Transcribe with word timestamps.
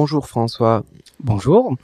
Bonjour 0.00 0.26
François. 0.26 0.82
Bonjour. 1.22 1.74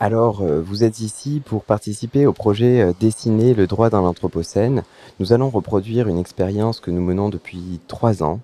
Alors, 0.00 0.40
euh, 0.40 0.62
vous 0.62 0.84
êtes 0.84 1.00
ici 1.00 1.42
pour 1.44 1.64
participer 1.64 2.24
au 2.24 2.32
projet 2.32 2.80
euh, 2.80 2.92
Dessiner 2.98 3.52
le 3.52 3.66
droit 3.66 3.90
dans 3.90 4.00
l'Anthropocène. 4.00 4.84
Nous 5.20 5.34
allons 5.34 5.50
reproduire 5.50 6.08
une 6.08 6.16
expérience 6.16 6.80
que 6.80 6.90
nous 6.90 7.02
menons 7.02 7.28
depuis 7.28 7.78
trois 7.88 8.22
ans, 8.22 8.40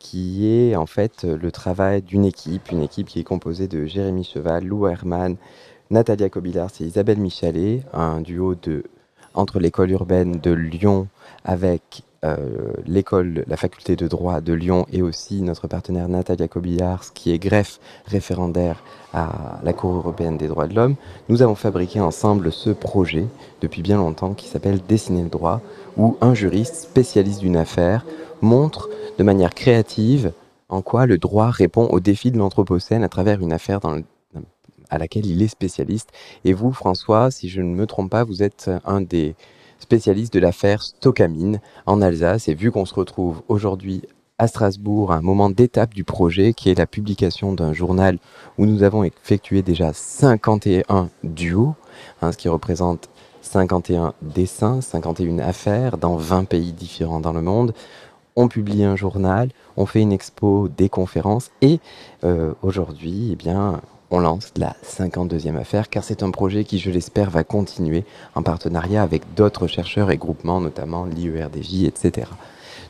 qui 0.00 0.48
est 0.48 0.74
en 0.74 0.86
fait 0.86 1.22
le 1.22 1.52
travail 1.52 2.02
d'une 2.02 2.24
équipe, 2.24 2.72
une 2.72 2.82
équipe 2.82 3.06
qui 3.06 3.20
est 3.20 3.24
composée 3.24 3.68
de 3.68 3.86
Jérémy 3.86 4.24
Cheval, 4.24 4.64
Lou 4.64 4.88
Herman, 4.88 5.36
Natalia 5.90 6.28
Kobilars 6.28 6.72
et 6.80 6.84
Isabelle 6.84 7.20
Michalet, 7.20 7.84
un 7.92 8.20
duo 8.20 8.56
de, 8.56 8.82
entre 9.34 9.60
l'école 9.60 9.92
urbaine 9.92 10.32
de 10.32 10.50
Lyon 10.50 11.06
avec 11.44 12.02
euh, 12.24 12.72
l'école, 12.84 13.44
la 13.46 13.56
faculté 13.56 13.94
de 13.94 14.08
droit 14.08 14.40
de 14.40 14.52
Lyon 14.52 14.86
et 14.92 15.02
aussi 15.02 15.40
notre 15.40 15.68
partenaire 15.68 16.08
Natalia 16.08 16.48
Kobilars, 16.48 17.12
qui 17.14 17.30
est 17.30 17.38
greffe 17.38 17.78
référendaire 18.06 18.82
à 19.12 19.60
la 19.62 19.72
Cour 19.72 19.94
européenne 19.94 20.36
des 20.36 20.48
droits 20.48 20.66
de 20.66 20.74
l'homme, 20.74 20.96
nous 21.28 21.42
avons 21.42 21.54
fabriqué 21.54 22.00
ensemble 22.00 22.50
ce 22.50 22.70
projet 22.70 23.26
depuis 23.60 23.82
bien 23.82 23.98
longtemps 23.98 24.34
qui 24.34 24.48
s'appelle 24.48 24.80
Dessiner 24.88 25.22
le 25.22 25.28
droit, 25.28 25.60
où 25.96 26.16
un 26.20 26.34
juriste 26.34 26.74
spécialiste 26.74 27.40
d'une 27.40 27.56
affaire 27.56 28.04
montre 28.40 28.88
de 29.16 29.22
manière 29.22 29.54
créative 29.54 30.32
en 30.68 30.82
quoi 30.82 31.06
le 31.06 31.18
droit 31.18 31.50
répond 31.50 31.86
aux 31.86 32.00
défis 32.00 32.32
de 32.32 32.38
l'Anthropocène 32.38 33.04
à 33.04 33.08
travers 33.08 33.40
une 33.40 33.52
affaire 33.52 33.80
à 34.90 34.98
laquelle 34.98 35.26
il 35.26 35.40
est 35.42 35.48
spécialiste. 35.48 36.10
Et 36.44 36.52
vous, 36.52 36.72
François, 36.72 37.30
si 37.30 37.48
je 37.48 37.60
ne 37.60 37.74
me 37.74 37.86
trompe 37.86 38.10
pas, 38.10 38.24
vous 38.24 38.42
êtes 38.42 38.70
un 38.84 39.00
des 39.00 39.34
spécialiste 39.78 40.32
de 40.32 40.40
l'affaire 40.40 40.82
Stockamine 40.82 41.60
en 41.86 42.02
Alsace. 42.02 42.48
Et 42.48 42.54
vu 42.54 42.70
qu'on 42.70 42.84
se 42.84 42.94
retrouve 42.94 43.42
aujourd'hui 43.48 44.02
à 44.38 44.46
Strasbourg, 44.46 45.12
à 45.12 45.16
un 45.16 45.20
moment 45.20 45.50
d'étape 45.50 45.94
du 45.94 46.04
projet 46.04 46.52
qui 46.52 46.70
est 46.70 46.78
la 46.78 46.86
publication 46.86 47.52
d'un 47.52 47.72
journal 47.72 48.18
où 48.56 48.66
nous 48.66 48.84
avons 48.84 49.02
effectué 49.02 49.62
déjà 49.62 49.92
51 49.92 51.10
duos, 51.24 51.74
hein, 52.22 52.30
ce 52.30 52.36
qui 52.36 52.48
représente 52.48 53.08
51 53.42 54.14
dessins, 54.22 54.80
51 54.80 55.40
affaires 55.40 55.98
dans 55.98 56.16
20 56.16 56.44
pays 56.44 56.72
différents 56.72 57.20
dans 57.20 57.32
le 57.32 57.42
monde. 57.42 57.74
On 58.36 58.46
publie 58.46 58.84
un 58.84 58.94
journal, 58.94 59.50
on 59.76 59.86
fait 59.86 60.00
une 60.00 60.12
expo, 60.12 60.68
des 60.68 60.88
conférences 60.88 61.50
et 61.60 61.80
euh, 62.22 62.52
aujourd'hui, 62.62 63.30
eh 63.32 63.36
bien, 63.36 63.80
on 64.10 64.20
lance 64.20 64.52
la 64.56 64.74
52e 64.84 65.56
affaire 65.56 65.88
car 65.88 66.04
c'est 66.04 66.22
un 66.22 66.30
projet 66.30 66.64
qui, 66.64 66.78
je 66.78 66.90
l'espère, 66.90 67.30
va 67.30 67.44
continuer 67.44 68.04
en 68.34 68.42
partenariat 68.42 69.02
avec 69.02 69.22
d'autres 69.34 69.66
chercheurs 69.66 70.10
et 70.10 70.16
groupements, 70.16 70.60
notamment 70.60 71.04
l'IERDJ, 71.04 71.84
etc. 71.84 72.26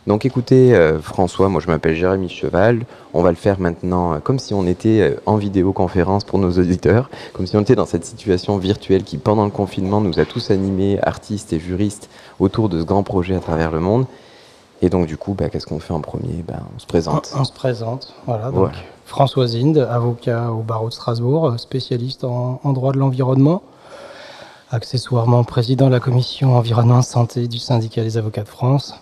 Donc 0.06 0.24
écoutez, 0.24 0.74
euh, 0.74 1.00
François, 1.00 1.50
moi 1.50 1.60
je 1.60 1.66
m'appelle 1.66 1.94
Jérémy 1.94 2.30
Cheval, 2.30 2.86
on 3.12 3.22
va 3.22 3.30
le 3.30 3.36
faire 3.36 3.60
maintenant 3.60 4.14
euh, 4.14 4.18
comme 4.20 4.38
si 4.38 4.54
on 4.54 4.66
était 4.66 5.00
euh, 5.00 5.20
en 5.26 5.36
vidéoconférence 5.36 6.24
pour 6.24 6.38
nos 6.38 6.52
auditeurs, 6.52 7.10
comme 7.34 7.46
si 7.46 7.56
on 7.56 7.60
était 7.60 7.74
dans 7.74 7.84
cette 7.84 8.06
situation 8.06 8.56
virtuelle 8.56 9.02
qui, 9.02 9.18
pendant 9.18 9.44
le 9.44 9.50
confinement, 9.50 10.00
nous 10.00 10.18
a 10.18 10.24
tous 10.24 10.50
animés, 10.50 10.98
artistes 11.02 11.52
et 11.52 11.60
juristes, 11.60 12.08
autour 12.40 12.70
de 12.70 12.80
ce 12.80 12.84
grand 12.84 13.02
projet 13.02 13.34
à 13.34 13.40
travers 13.40 13.70
le 13.70 13.80
monde. 13.80 14.06
Et 14.80 14.90
donc, 14.90 15.06
du 15.06 15.16
coup, 15.16 15.34
bah, 15.34 15.48
qu'est-ce 15.48 15.66
qu'on 15.66 15.80
fait 15.80 15.92
en 15.92 16.00
premier? 16.00 16.44
Bah, 16.46 16.60
On 16.74 16.78
se 16.78 16.86
présente. 16.86 17.32
On, 17.36 17.44
se 17.44 17.52
présente, 17.52 18.14
voilà. 18.26 18.50
Donc, 18.50 18.70
François 19.04 19.46
Zinde, 19.46 19.86
avocat 19.90 20.52
au 20.52 20.62
barreau 20.62 20.88
de 20.88 20.94
Strasbourg, 20.94 21.58
spécialiste 21.58 22.24
en, 22.24 22.60
droit 22.72 22.92
de 22.92 22.98
l'environnement, 22.98 23.62
accessoirement 24.70 25.44
président 25.44 25.86
de 25.86 25.92
la 25.92 26.00
commission 26.00 26.56
environnement 26.56 27.02
santé 27.02 27.48
du 27.48 27.58
syndicat 27.58 28.02
des 28.02 28.18
avocats 28.18 28.42
de 28.42 28.48
France. 28.48 28.94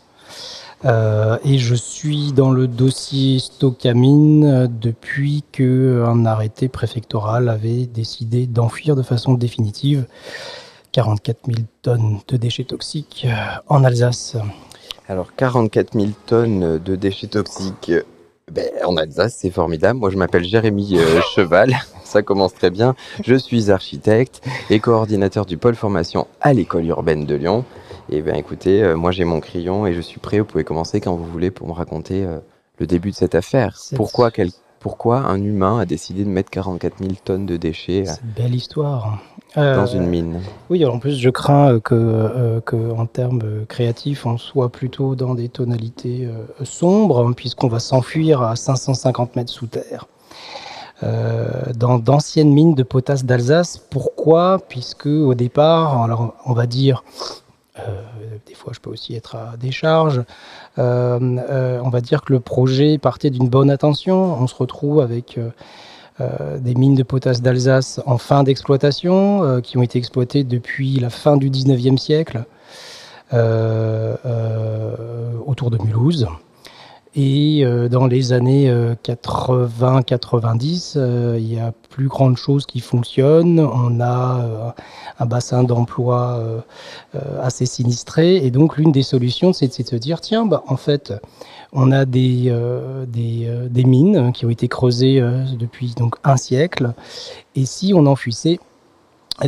Euh, 0.84 1.38
et 1.42 1.58
je 1.58 1.74
suis 1.74 2.32
dans 2.32 2.50
le 2.52 2.68
dossier 2.68 3.38
Stockamine 3.38 4.68
depuis 4.68 5.42
qu'un 5.50 6.24
arrêté 6.26 6.68
préfectoral 6.68 7.48
avait 7.48 7.86
décidé 7.86 8.46
d'enfuir 8.46 8.94
de 8.94 9.02
façon 9.02 9.34
définitive 9.34 10.06
44 10.92 11.38
000 11.46 11.58
tonnes 11.82 12.20
de 12.28 12.36
déchets 12.36 12.64
toxiques 12.64 13.26
en 13.68 13.84
Alsace. 13.84 14.36
Alors 15.08 15.34
44 15.34 15.92
000 15.92 16.06
tonnes 16.26 16.78
de 16.78 16.96
déchets 16.96 17.28
toxiques 17.28 17.92
ben, 18.50 18.68
en 18.84 18.96
Alsace, 18.96 19.36
c'est 19.40 19.50
formidable. 19.50 19.98
Moi, 19.98 20.10
je 20.10 20.16
m'appelle 20.16 20.44
Jérémy 20.44 20.98
euh, 20.98 21.20
Cheval. 21.34 21.74
Ça 22.04 22.22
commence 22.22 22.54
très 22.54 22.70
bien. 22.70 22.94
Je 23.24 23.34
suis 23.34 23.72
architecte 23.72 24.40
et 24.70 24.78
coordinateur 24.78 25.46
du 25.46 25.56
pôle 25.56 25.74
formation 25.74 26.28
à 26.40 26.52
l'école 26.52 26.86
urbaine 26.86 27.26
de 27.26 27.34
Lyon. 27.34 27.64
Et 28.08 28.22
bien, 28.22 28.34
écoutez, 28.34 28.84
euh, 28.84 28.96
moi, 28.96 29.10
j'ai 29.10 29.24
mon 29.24 29.40
crayon 29.40 29.86
et 29.86 29.94
je 29.94 30.00
suis 30.00 30.20
prêt. 30.20 30.38
Vous 30.38 30.44
pouvez 30.44 30.62
commencer 30.64 31.00
quand 31.00 31.16
vous 31.16 31.24
voulez 31.24 31.50
pour 31.50 31.66
me 31.66 31.72
raconter 31.72 32.24
euh, 32.24 32.38
le 32.78 32.86
début 32.86 33.10
de 33.10 33.16
cette 33.16 33.34
affaire. 33.34 33.76
Pourquoi 33.96 34.30
quel 34.30 34.50
pourquoi 34.78 35.18
un 35.18 35.42
humain 35.42 35.80
a 35.80 35.84
décidé 35.84 36.22
de 36.22 36.28
mettre 36.28 36.50
44 36.50 36.98
000 36.98 37.12
tonnes 37.24 37.46
de 37.46 37.56
déchets 37.56 38.04
C'est 38.06 38.20
une 38.20 38.44
belle 38.44 38.54
histoire. 38.54 39.20
Dans 39.54 39.86
une 39.86 40.04
euh, 40.04 40.08
mine. 40.08 40.40
Oui, 40.68 40.84
en 40.84 40.98
plus, 40.98 41.18
je 41.18 41.30
crains 41.30 41.80
que, 41.80 41.94
euh, 41.94 42.60
que, 42.60 42.92
en 42.92 43.06
termes 43.06 43.64
créatifs, 43.68 44.26
on 44.26 44.38
soit 44.38 44.70
plutôt 44.70 45.14
dans 45.14 45.34
des 45.34 45.48
tonalités 45.48 46.26
euh, 46.26 46.64
sombres, 46.64 47.32
puisqu'on 47.34 47.68
va 47.68 47.78
s'enfuir 47.78 48.42
à 48.42 48.56
550 48.56 49.36
mètres 49.36 49.52
sous 49.52 49.66
terre. 49.66 50.06
dans 51.02 51.98
d'anciennes 51.98 52.52
mines 52.52 52.74
de 52.74 52.82
potasse 52.82 53.24
d'Alsace. 53.24 53.78
Pourquoi? 53.78 54.58
Puisque 54.68 55.06
au 55.06 55.34
départ, 55.34 56.02
alors 56.02 56.34
on 56.46 56.52
va 56.52 56.66
dire 56.66 57.02
euh, 57.78 58.02
des 58.46 58.54
fois, 58.54 58.72
je 58.74 58.80
peux 58.80 58.90
aussi 58.90 59.14
être 59.14 59.36
à 59.36 59.56
décharge. 59.56 60.22
Euh, 60.78 61.80
on 61.82 61.88
va 61.88 62.00
dire 62.00 62.22
que 62.22 62.32
le 62.32 62.40
projet 62.40 62.98
partait 62.98 63.30
d'une 63.30 63.48
bonne 63.48 63.70
intention. 63.70 64.40
On 64.40 64.46
se 64.46 64.54
retrouve 64.54 65.00
avec 65.00 65.38
des 66.20 66.74
mines 66.74 66.94
de 66.94 67.02
potasse 67.02 67.42
d'Alsace 67.42 68.00
en 68.06 68.18
fin 68.18 68.42
d'exploitation, 68.42 69.60
qui 69.60 69.76
ont 69.76 69.82
été 69.82 69.98
exploitées 69.98 70.44
depuis 70.44 70.98
la 70.98 71.10
fin 71.10 71.36
du 71.36 71.50
19e 71.50 71.98
siècle, 71.98 72.44
autour 75.46 75.70
de 75.70 75.78
Mulhouse. 75.82 76.26
Et 77.18 77.64
euh, 77.64 77.88
dans 77.88 78.06
les 78.06 78.34
années 78.34 78.70
80-90, 79.02 80.98
euh, 80.98 81.00
euh, 81.00 81.38
il 81.40 81.54
y 81.54 81.58
a 81.58 81.72
plus 81.88 82.08
grande 82.08 82.36
chose 82.36 82.66
qui 82.66 82.80
fonctionne. 82.80 83.58
On 83.58 84.00
a 84.02 84.74
un 85.18 85.24
bassin 85.24 85.64
d'emploi 85.64 86.62
assez 87.40 87.64
sinistré. 87.64 88.36
Et 88.44 88.50
donc, 88.50 88.76
l'une 88.76 88.92
des 88.92 89.02
solutions, 89.02 89.54
c'est 89.54 89.68
de 89.68 89.88
se 89.88 89.96
dire, 89.96 90.20
tiens, 90.20 90.44
bah, 90.44 90.62
en 90.66 90.76
fait, 90.76 91.14
on 91.72 91.90
a 91.90 92.04
des, 92.04 92.54
des, 93.08 93.84
mines 93.84 94.32
qui 94.32 94.44
ont 94.44 94.50
été 94.50 94.68
creusées 94.68 95.22
depuis 95.58 95.94
donc, 95.96 96.16
un 96.22 96.36
siècle. 96.36 96.92
Et 97.54 97.64
si 97.64 97.94
on 97.94 98.04
enfuissait 98.04 98.60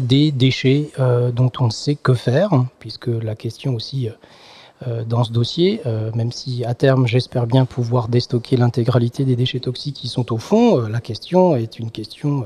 des 0.01 0.33
déchets 0.33 0.91
dont 1.34 1.53
on 1.61 1.67
ne 1.67 1.71
sait 1.71 1.97
que 1.97 2.15
faire, 2.15 2.65
puisque 2.78 3.09
la 3.09 3.34
question 3.34 3.75
aussi 3.75 4.09
dans 5.06 5.25
ce 5.25 5.33
dossier, 5.33 5.81
euh, 5.87 6.12
même 6.15 6.31
si 6.31 6.65
à 6.65 6.72
terme 6.72 7.06
j'espère 7.06 7.47
bien 7.47 7.65
pouvoir 7.65 8.09
déstocker 8.09 8.56
l'intégralité 8.56 9.25
des 9.25 9.34
déchets 9.34 9.59
toxiques 9.59 9.97
qui 9.97 10.09
sont 10.09 10.33
au 10.33 10.39
fond, 10.39 10.78
euh, 10.78 10.89
la 10.89 11.00
question 11.00 11.56
est 11.56 11.81
une 11.81 11.91
question 11.91 12.44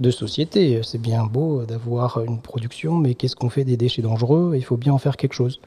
de 0.00 0.10
société. 0.10 0.80
C'est 0.82 1.00
bien 1.00 1.24
beau 1.24 1.64
d'avoir 1.64 2.20
une 2.24 2.40
production, 2.40 2.96
mais 2.96 3.14
qu'est-ce 3.14 3.36
qu'on 3.36 3.48
fait 3.48 3.64
des 3.64 3.76
déchets 3.76 4.02
dangereux? 4.02 4.54
Il 4.56 4.64
faut 4.64 4.76
bien 4.76 4.92
en 4.92 4.98
faire 4.98 5.16
quelque 5.16 5.34
chose. 5.34 5.60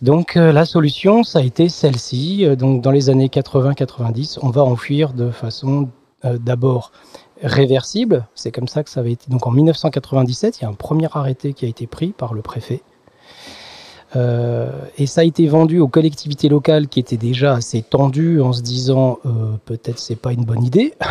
Donc 0.00 0.36
la 0.36 0.64
solution, 0.64 1.24
ça 1.24 1.40
a 1.40 1.42
été 1.42 1.68
celle-ci. 1.68 2.46
Donc 2.56 2.80
dans 2.80 2.90
les 2.90 3.10
années 3.10 3.28
80-90, 3.28 4.38
on 4.42 4.48
va 4.48 4.64
enfuir 4.64 5.12
de 5.12 5.30
façon 5.30 5.90
d'abord 6.24 6.92
réversible. 7.42 8.26
C'est 8.34 8.50
comme 8.50 8.68
ça 8.68 8.82
que 8.82 8.88
ça 8.88 9.00
avait 9.00 9.12
été. 9.12 9.30
Donc 9.30 9.46
en 9.46 9.50
1997, 9.50 10.58
il 10.58 10.62
y 10.62 10.64
a 10.64 10.68
un 10.70 10.74
premier 10.74 11.08
arrêté 11.12 11.52
qui 11.52 11.66
a 11.66 11.68
été 11.68 11.86
pris 11.86 12.12
par 12.12 12.32
le 12.32 12.40
préfet 12.40 12.80
euh, 14.16 14.70
et 14.98 15.06
ça 15.06 15.20
a 15.20 15.24
été 15.24 15.46
vendu 15.46 15.78
aux 15.78 15.88
collectivités 15.88 16.48
locales 16.48 16.88
qui 16.88 16.98
étaient 16.98 17.16
déjà 17.16 17.54
assez 17.54 17.82
tendues 17.82 18.40
en 18.40 18.52
se 18.52 18.62
disant 18.62 19.18
euh, 19.24 19.52
peut-être 19.64 19.98
c'est 19.98 20.16
pas 20.16 20.32
une 20.32 20.44
bonne 20.44 20.64
idée. 20.64 20.94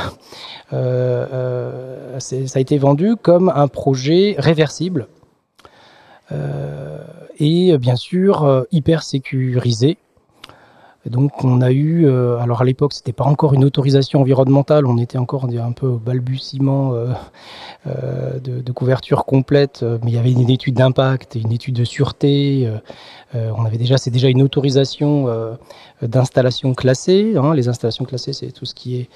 Euh, 0.72 2.20
ça 2.20 2.36
a 2.36 2.60
été 2.60 2.78
vendu 2.78 3.16
comme 3.20 3.50
un 3.50 3.68
projet 3.68 4.36
réversible 4.38 5.08
et 7.40 7.76
bien 7.80 7.96
sûr 7.96 8.68
hyper 8.72 9.02
sécurisé 9.02 9.98
donc 11.10 11.44
on 11.44 11.62
a 11.62 11.72
eu, 11.72 12.06
euh, 12.06 12.38
alors 12.38 12.62
à 12.62 12.64
l'époque 12.64 12.94
c'était 12.94 13.14
pas 13.14 13.24
encore 13.24 13.56
une 13.56 13.66
autorisation 13.66 14.22
environnementale, 14.22 14.86
on 14.86 14.98
était 14.98 15.18
encore 15.18 15.46
un 15.46 15.72
peu 15.72 15.88
au 15.88 15.98
balbutiement 15.98 16.94
euh, 16.94 17.08
euh, 17.88 18.40
de, 18.40 18.72
couverture 18.72 19.26
complète, 19.26 19.84
mais 20.04 20.12
il 20.12 20.14
y 20.14 20.18
avait 20.18 20.32
une 20.32 20.50
étude 20.50 20.76
d'impact 20.76 21.36
une 21.36 21.52
étude 21.52 21.76
de 21.76 21.84
sûreté. 21.84 22.70
on 23.34 23.66
avait 23.66 23.78
déjà, 23.78 23.98
c'est 23.98 24.12
déjà 24.12 24.30
une 24.30 24.42
autorisation 24.42 25.28
d'installation 26.02 26.74
classée. 26.74 27.34
Hein. 27.36 27.54
Les 27.56 27.68
installations 27.68 28.06
classées, 28.06 28.32
c'est 28.32 28.52
tout 28.52 28.66
ce 28.66 28.74
qui 28.74 28.98
est 28.98 29.10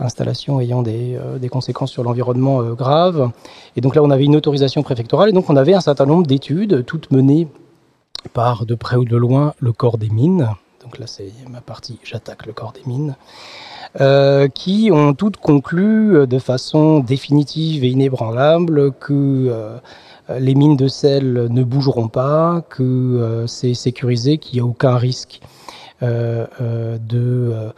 installation 0.00 0.60
ayant 0.60 0.82
des 0.82 1.48
conséquences 1.50 1.92
sur 1.92 2.02
l'environnement 2.02 2.62
graves. 2.72 3.30
Et 3.76 3.80
donc 3.80 3.94
là, 3.94 4.02
on 4.02 4.10
avait 4.10 4.24
une 4.24 4.36
autorisation 4.36 4.82
préfectorale 4.82 5.28
et 5.28 5.32
donc 5.32 5.48
on 5.50 5.56
avait 5.56 5.74
un 5.74 5.80
certain 5.80 6.06
nombre 6.06 6.26
d'études, 6.26 6.84
toutes 6.86 7.12
menées 7.12 7.46
par 8.32 8.66
de 8.66 8.74
près 8.74 8.96
ou 8.96 9.04
de 9.04 9.16
loin 9.16 9.54
le 9.60 9.72
corps 9.72 9.98
des 9.98 10.08
mines 10.08 10.48
donc 10.94 11.00
là 11.00 11.06
c'est 11.08 11.32
ma 11.50 11.60
partie, 11.60 11.98
j'attaque 12.04 12.46
le 12.46 12.52
corps 12.52 12.72
des 12.72 12.82
mines, 12.86 13.16
euh, 14.00 14.46
qui 14.46 14.90
ont 14.92 15.12
toutes 15.12 15.38
conclu 15.38 16.24
de 16.24 16.38
façon 16.38 17.00
définitive 17.00 17.82
et 17.82 17.88
inébranlable 17.88 18.92
que 18.92 19.80
les 20.38 20.54
mines 20.54 20.76
de 20.76 20.86
sel 20.86 21.48
ne 21.50 21.64
bougeront 21.64 22.06
pas, 22.06 22.62
que 22.70 23.44
c'est 23.48 23.74
sécurisé, 23.74 24.38
qu'il 24.38 24.54
n'y 24.54 24.60
a 24.60 24.70
aucun 24.70 24.96
risque 24.96 25.40
de 26.00 27.72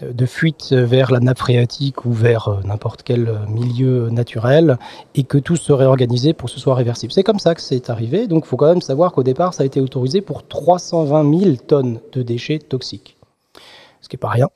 de 0.00 0.26
fuite 0.26 0.72
vers 0.72 1.12
la 1.12 1.20
nappe 1.20 1.38
phréatique 1.38 2.04
ou 2.04 2.12
vers 2.12 2.48
euh, 2.48 2.60
n'importe 2.64 3.02
quel 3.02 3.28
euh, 3.28 3.46
milieu 3.48 4.10
naturel 4.10 4.78
et 5.14 5.24
que 5.24 5.38
tout 5.38 5.56
serait 5.56 5.86
organisé 5.86 6.32
pour 6.32 6.48
que 6.48 6.54
ce 6.54 6.60
soit 6.60 6.74
réversible. 6.74 7.12
C'est 7.12 7.22
comme 7.22 7.38
ça 7.38 7.54
que 7.54 7.60
c'est 7.60 7.90
arrivé. 7.90 8.26
Donc 8.26 8.44
il 8.46 8.48
faut 8.48 8.56
quand 8.56 8.68
même 8.68 8.80
savoir 8.80 9.12
qu'au 9.12 9.22
départ, 9.22 9.54
ça 9.54 9.62
a 9.62 9.66
été 9.66 9.80
autorisé 9.80 10.20
pour 10.20 10.46
320 10.46 11.38
000 11.38 11.56
tonnes 11.66 12.00
de 12.12 12.22
déchets 12.22 12.58
toxiques, 12.58 13.16
ce 14.00 14.08
qui 14.08 14.16
n'est 14.16 14.20
pas 14.20 14.30
rien. 14.30 14.48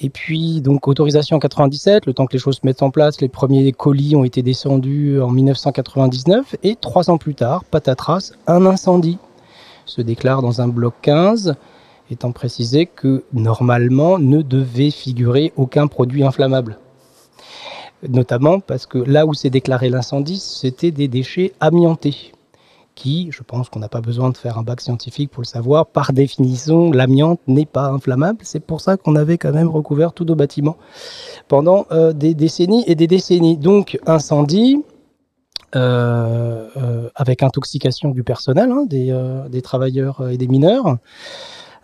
Et 0.00 0.10
puis, 0.10 0.60
donc, 0.60 0.88
autorisation 0.88 1.36
en 1.36 1.38
97, 1.38 2.06
le 2.06 2.14
temps 2.14 2.26
que 2.26 2.32
les 2.32 2.40
choses 2.40 2.56
se 2.56 2.66
mettent 2.66 2.82
en 2.82 2.90
place, 2.90 3.20
les 3.20 3.28
premiers 3.28 3.70
colis 3.70 4.16
ont 4.16 4.24
été 4.24 4.42
descendus 4.42 5.20
en 5.20 5.30
1999, 5.30 6.56
et 6.64 6.74
trois 6.74 7.10
ans 7.10 7.16
plus 7.16 7.36
tard, 7.36 7.64
patatras, 7.64 8.32
un 8.48 8.66
incendie 8.66 9.18
se 9.86 10.02
déclare 10.02 10.42
dans 10.42 10.60
un 10.60 10.66
bloc 10.66 10.94
15 11.02 11.54
étant 12.10 12.32
précisé 12.32 12.86
que 12.86 13.24
normalement 13.32 14.18
ne 14.18 14.42
devait 14.42 14.90
figurer 14.90 15.52
aucun 15.56 15.86
produit 15.86 16.24
inflammable. 16.24 16.78
Notamment 18.08 18.60
parce 18.60 18.86
que 18.86 18.98
là 18.98 19.26
où 19.26 19.34
s'est 19.34 19.50
déclaré 19.50 19.88
l'incendie, 19.88 20.38
c'était 20.38 20.90
des 20.90 21.08
déchets 21.08 21.52
amiantés, 21.60 22.32
qui, 22.94 23.28
je 23.32 23.42
pense 23.42 23.68
qu'on 23.68 23.80
n'a 23.80 23.88
pas 23.88 24.00
besoin 24.00 24.30
de 24.30 24.36
faire 24.36 24.58
un 24.58 24.62
bac 24.62 24.80
scientifique 24.80 25.30
pour 25.30 25.42
le 25.42 25.46
savoir, 25.46 25.86
par 25.86 26.12
définition, 26.12 26.90
l'amiante 26.90 27.40
n'est 27.46 27.66
pas 27.66 27.88
inflammable. 27.88 28.38
C'est 28.42 28.60
pour 28.60 28.80
ça 28.80 28.96
qu'on 28.96 29.16
avait 29.16 29.38
quand 29.38 29.52
même 29.52 29.68
recouvert 29.68 30.12
tous 30.12 30.24
nos 30.24 30.34
bâtiments 30.34 30.76
pendant 31.48 31.86
euh, 31.90 32.12
des 32.12 32.34
décennies 32.34 32.84
et 32.86 32.94
des 32.94 33.06
décennies. 33.06 33.56
Donc 33.56 33.98
incendie, 34.06 34.82
euh, 35.74 36.68
euh, 36.76 37.08
avec 37.16 37.42
intoxication 37.42 38.10
du 38.10 38.22
personnel, 38.22 38.70
hein, 38.70 38.84
des, 38.86 39.16
des, 39.50 39.62
travailleurs 39.62 40.28
et 40.28 40.38
des 40.38 40.46
mineurs. 40.46 40.98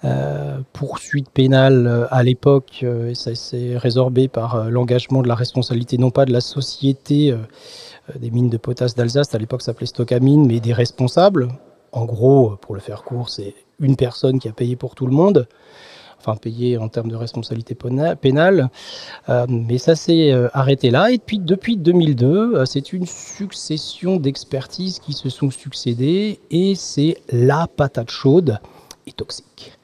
Euh, 0.04 0.60
poursuite 0.72 1.28
pénale 1.28 1.86
euh, 1.86 2.06
à 2.10 2.22
l'époque, 2.22 2.80
euh, 2.84 3.12
ça 3.12 3.34
s'est 3.34 3.76
résorbé 3.76 4.28
par 4.28 4.70
l'engagement 4.70 5.20
de 5.20 5.28
la 5.28 5.34
responsabilité 5.34 5.98
non 5.98 6.10
pas 6.10 6.24
de 6.24 6.32
la 6.32 6.40
société 6.40 7.34
des 8.18 8.30
mines 8.30 8.48
de 8.48 8.56
potasse 8.56 8.94
d'Alsace, 8.94 9.34
à 9.34 9.38
l'époque 9.38 9.62
s'appelait 9.62 9.86
Stockamine, 9.86 10.46
mais 10.46 10.58
des 10.60 10.72
responsables. 10.72 11.48
En 11.92 12.06
gros, 12.06 12.56
pour 12.60 12.74
le 12.74 12.80
faire 12.80 13.02
court, 13.02 13.28
c'est 13.28 13.54
une 13.78 13.96
personne 13.96 14.38
qui 14.40 14.48
a 14.48 14.52
payé 14.52 14.74
pour 14.74 14.94
tout 14.94 15.06
le 15.06 15.12
monde 15.12 15.46
enfin 16.18 16.36
payé 16.36 16.76
en 16.76 16.88
termes 16.90 17.10
de 17.10 17.16
responsabilité 17.16 17.74
pénale. 18.20 18.68
mais 19.48 19.78
ça 19.78 19.94
s'est 19.94 20.32
arrêté 20.52 20.90
là. 20.90 21.10
Et 21.10 21.18
puis 21.18 21.38
depuis 21.38 21.78
2002, 21.78 22.66
c'est 22.66 22.92
une 22.92 23.06
succession 23.06 24.16
d'expertises 24.16 24.98
qui 24.98 25.14
se 25.14 25.30
sont 25.30 25.50
succédées 25.50 26.40
et 26.50 26.74
c'est 26.74 27.16
la 27.32 27.66
patate 27.66 28.10
chaude 28.10 28.58
et 29.06 29.12
toxique. 29.12 29.79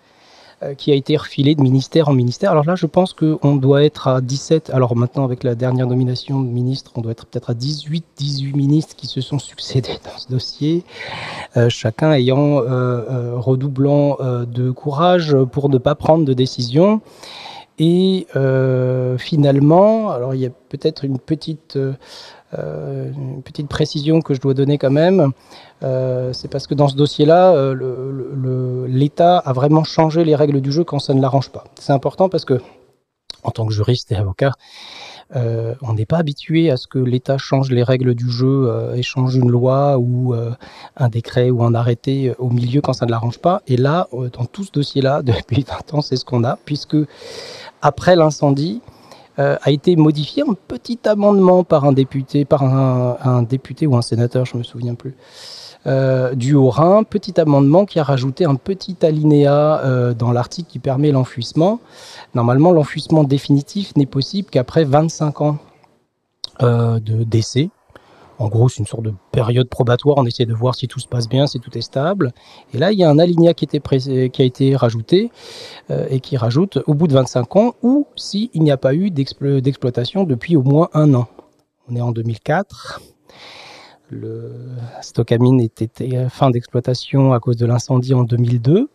Euh, 0.63 0.73
qui 0.73 0.91
a 0.91 0.95
été 0.95 1.19
refilé 1.19 1.55
de 1.55 1.61
ministère 1.61 2.09
en 2.09 2.15
ministère. 2.15 2.51
Alors 2.51 2.65
là, 2.65 2.77
je 2.77 2.87
pense 2.87 3.13
qu'on 3.13 3.57
doit 3.57 3.85
être 3.85 4.09
à 4.09 4.23
17. 4.23 4.71
Alors 4.71 4.97
maintenant, 4.97 5.23
avec 5.23 5.45
la 5.45 5.55
dernière 5.55 5.87
nomination 5.87 6.41
de 6.41 6.47
ministre, 6.49 6.93
on 6.95 7.03
doit 7.03 7.13
être 7.13 7.27
peut-être 7.27 7.51
à 7.51 7.55
18, 7.55 8.03
18 8.17 8.57
ministres 8.57 8.97
qui 8.97 9.07
se 9.07 9.21
sont 9.21 9.39
succédés 9.39 9.99
dans 10.03 10.17
ce 10.17 10.29
dossier, 10.29 10.83
euh, 11.59 11.69
chacun 11.69 12.11
ayant 12.13 12.63
euh, 12.63 13.35
redoublant 13.37 14.17
de 14.19 14.71
courage 14.71 15.37
pour 15.53 15.69
ne 15.69 15.77
pas 15.77 15.95
prendre 15.95 16.25
de 16.25 16.33
décision. 16.33 17.03
Et 17.79 18.27
finalement, 19.19 20.11
alors 20.11 20.35
il 20.35 20.41
y 20.41 20.47
a 20.47 20.51
peut-être 20.71 21.05
une 21.05 21.19
petite 21.19 21.79
euh, 22.59 23.11
une 23.13 23.43
petite 23.43 23.69
précision 23.69 24.21
que 24.21 24.35
je 24.35 24.41
dois 24.41 24.55
donner 24.55 24.79
quand 24.79 24.91
même, 24.91 25.33
euh, 25.83 26.33
c'est 26.33 26.49
parce 26.49 26.67
que 26.67 26.75
dans 26.75 26.89
ce 26.89 26.97
dossier-là, 26.97 27.53
euh, 27.55 28.87
l'État 28.89 29.39
a 29.39 29.53
vraiment 29.53 29.85
changé 29.85 30.25
les 30.25 30.35
règles 30.35 30.61
du 30.61 30.73
jeu 30.73 30.85
quand 30.85 30.99
ça 30.99 31.15
ne 31.15 31.21
l'arrange 31.21 31.51
pas. 31.51 31.65
C'est 31.79 31.93
important 31.93 32.29
parce 32.29 32.45
que, 32.45 32.61
en 33.43 33.51
tant 33.51 33.67
que 33.67 33.73
juriste 33.73 34.13
et 34.13 34.17
avocat, 34.17 34.53
on 35.35 35.95
n'est 35.95 36.07
pas 36.07 36.19
habitué 36.19 36.71
à 36.71 36.77
ce 36.77 36.87
que 36.87 37.01
l'État 37.01 37.37
change 37.37 37.71
les 37.71 37.83
règles 37.83 38.15
du 38.15 38.31
jeu 38.31 38.93
et 38.95 39.03
change 39.03 39.35
une 39.35 39.51
loi 39.51 39.99
ou 39.99 40.35
un 40.97 41.09
décret 41.09 41.51
ou 41.51 41.65
un 41.65 41.75
arrêté 41.75 42.33
au 42.39 42.49
milieu 42.49 42.81
quand 42.81 42.93
ça 42.93 43.07
ne 43.07 43.11
l'arrange 43.11 43.39
pas. 43.39 43.63
Et 43.67 43.77
là, 43.77 44.09
dans 44.13 44.45
tout 44.45 44.63
ce 44.63 44.71
dossier-là, 44.71 45.23
depuis 45.25 45.65
20 45.69 45.95
ans, 45.95 46.01
c'est 46.01 46.17
ce 46.17 46.25
qu'on 46.25 46.45
a, 46.45 46.57
puisque 46.65 46.97
après 47.83 48.15
l'incendie, 48.15 48.83
euh, 49.39 49.57
a 49.63 49.71
été 49.71 49.97
modifié 49.97 50.43
un 50.43 50.55
petit 50.55 50.99
amendement 51.05 51.63
par 51.63 51.85
un 51.85 51.93
député, 51.93 52.45
par 52.47 52.63
un, 52.63 53.43
député 53.43 53.87
ou 53.87 53.95
un 53.95 54.03
sénateur, 54.03 54.47
je 54.47 54.57
me 54.57 54.63
souviens 54.63 54.95
plus, 54.95 55.15
euh, 55.87 56.35
du 56.35 56.55
Haut-Rhin, 56.55 57.05
petit 57.05 57.39
amendement 57.39 57.85
qui 57.85 57.99
a 57.99 58.03
rajouté 58.03 58.47
un 58.47 58.55
petit 58.55 58.97
alinéa 59.03 59.81
euh, 59.85 60.15
dans 60.15 60.33
l'article 60.33 60.71
qui 60.71 60.79
permet 60.79 61.13
l'enfouissement. 61.13 61.81
Normalement, 62.35 62.73
l'enfouissement 62.73 63.25
définitif 63.25 63.95
n'est 63.97 64.07
possible 64.07 64.49
qu'après 64.51 64.85
25 64.85 65.41
ans 65.43 65.59
de 66.61 67.23
décès. 67.23 67.69
En 68.39 68.49
gros, 68.49 68.69
c'est 68.69 68.81
une 68.81 68.87
sorte 68.87 69.03
de 69.03 69.15
période 69.33 69.69
probatoire. 69.69 70.19
On 70.19 70.27
essaie 70.27 70.45
de 70.45 70.55
voir 70.55 70.75
si 70.75 70.89
tout 70.89 71.01
se 71.01 71.09
passe 71.09 71.29
bien, 71.29 71.47
si 71.47 71.59
tout 71.59 71.77
est 71.77 71.83
stable. 71.83 72.33
Et 72.75 72.79
là, 72.79 72.93
il 72.93 72.99
y 72.99 73.05
a 73.05 73.11
un 73.11 73.19
alinéa 73.19 73.55
qui, 73.55 73.67
a 73.73 74.43
été 74.45 74.77
rajouté 74.77 75.31
euh, 75.91 76.07
et 76.11 76.21
qui 76.21 76.37
rajoute 76.37 76.79
au 76.87 76.95
bout 76.95 77.07
de 77.07 77.15
25 77.15 77.57
ans 77.57 77.75
ou 77.83 78.07
s'il 78.17 78.51
n'y 78.55 78.71
a 78.71 78.77
pas 78.77 78.95
eu 78.95 79.11
d'exploitation 79.11 80.25
depuis 80.25 80.57
au 80.57 80.63
moins 80.63 80.89
un 80.93 81.15
an. 81.15 81.29
On 81.89 81.97
est 81.97 82.01
en 82.01 82.13
2004. 82.13 83.01
Le 84.09 84.53
Stockamine 85.03 85.61
était 85.61 86.29
fin 86.29 86.51
d'exploitation 86.51 87.33
à 87.33 87.41
cause 87.41 87.57
de 87.57 87.67
l'incendie 87.67 88.15
en 88.15 88.23
2002. 88.23 88.89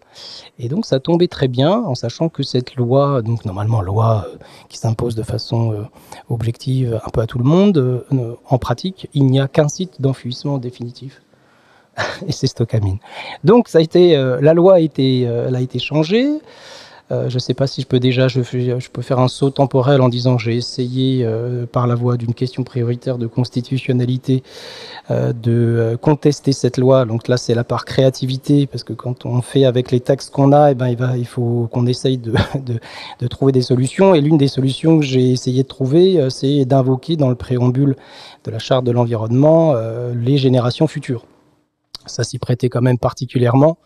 Et 0.57 0.69
donc 0.69 0.85
ça 0.85 0.99
tombait 0.99 1.27
très 1.27 1.47
bien 1.47 1.71
en 1.71 1.95
sachant 1.95 2.29
que 2.29 2.43
cette 2.43 2.75
loi, 2.75 3.21
donc 3.21 3.43
normalement 3.45 3.81
loi 3.81 4.25
euh, 4.27 4.37
qui 4.69 4.77
s'impose 4.77 5.15
de 5.15 5.23
façon 5.23 5.73
euh, 5.73 5.83
objective 6.29 6.99
un 7.05 7.09
peu 7.09 7.21
à 7.21 7.27
tout 7.27 7.37
le 7.37 7.43
monde, 7.43 7.77
euh, 7.77 8.35
en 8.47 8.57
pratique, 8.57 9.09
il 9.13 9.25
n'y 9.25 9.39
a 9.39 9.47
qu'un 9.47 9.67
site 9.67 10.01
d'enfouissement 10.01 10.57
définitif. 10.57 11.21
et 12.27 12.31
c'est 12.31 12.47
Stockamine. 12.47 12.99
Donc 13.43 13.67
ça 13.67 13.79
a 13.79 13.81
été, 13.81 14.15
la 14.15 14.53
loi 14.53 14.75
a 14.75 14.79
été, 14.79 15.21
elle 15.23 15.55
a 15.55 15.61
été 15.61 15.77
changée. 15.77 16.39
Euh, 17.11 17.29
je 17.29 17.35
ne 17.35 17.39
sais 17.39 17.53
pas 17.53 17.67
si 17.67 17.81
je 17.81 17.87
peux 17.87 17.99
déjà, 17.99 18.27
je, 18.27 18.39
peux 18.89 19.01
faire 19.01 19.19
un 19.19 19.27
saut 19.27 19.49
temporel 19.49 20.01
en 20.01 20.07
disant 20.07 20.37
j'ai 20.37 20.55
essayé 20.55 21.23
euh, 21.25 21.65
par 21.65 21.85
la 21.85 21.95
voie 21.95 22.15
d'une 22.15 22.33
question 22.33 22.63
prioritaire 22.63 23.17
de 23.17 23.27
constitutionnalité 23.27 24.43
euh, 25.09 25.33
de 25.33 25.97
contester 26.01 26.53
cette 26.53 26.77
loi. 26.77 27.05
Donc 27.05 27.27
là, 27.27 27.35
c'est 27.37 27.53
la 27.53 27.65
part 27.65 27.83
créativité 27.85 28.65
parce 28.65 28.83
que 28.83 28.93
quand 28.93 29.25
on 29.25 29.41
fait 29.41 29.65
avec 29.65 29.91
les 29.91 29.99
textes 29.99 30.31
qu'on 30.31 30.53
a, 30.53 30.71
eh 30.71 30.75
ben, 30.75 31.15
il, 31.17 31.27
faut 31.27 31.67
qu'on 31.71 31.85
essaye 31.85 32.17
de, 33.19 33.27
trouver 33.27 33.51
des 33.51 33.61
solutions. 33.61 34.15
Et 34.15 34.21
l'une 34.21 34.37
des 34.37 34.47
solutions 34.47 34.99
que 34.99 35.05
j'ai 35.05 35.31
essayé 35.31 35.63
de 35.63 35.67
trouver, 35.67 36.27
c'est 36.29 36.65
d'invoquer 36.65 37.17
dans 37.17 37.29
le 37.29 37.35
préambule 37.35 37.95
de 38.45 38.51
la 38.51 38.59
charte 38.59 38.85
de 38.85 38.91
l'environnement 38.91 39.75
les 40.13 40.37
générations 40.37 40.87
futures 40.87 41.25
ça 42.05 42.23
s'y 42.23 42.39
prêtait 42.39 42.69
quand 42.69 42.81
même 42.81 42.97
particulièrement, 42.97 43.77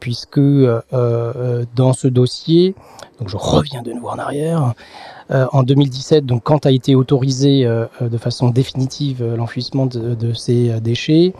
puisque 0.00 0.38
euh, 0.38 0.80
euh, 0.92 1.64
dans 1.74 1.92
ce 1.92 2.08
dossier, 2.08 2.74
donc 3.18 3.28
je 3.28 3.36
reviens 3.36 3.82
de 3.82 3.92
nouveau 3.92 4.08
en 4.08 4.18
arrière, 4.18 4.74
euh, 5.30 5.46
en 5.52 5.62
2017, 5.62 6.26
donc 6.26 6.42
quand 6.42 6.66
a 6.66 6.70
été 6.70 6.94
autorisé 6.94 7.64
de 8.00 8.18
façon 8.18 8.50
définitive 8.50 9.24
l'enfouissement 9.24 9.86
de, 9.86 10.32
ces 10.34 10.80
déchets, 10.80 11.32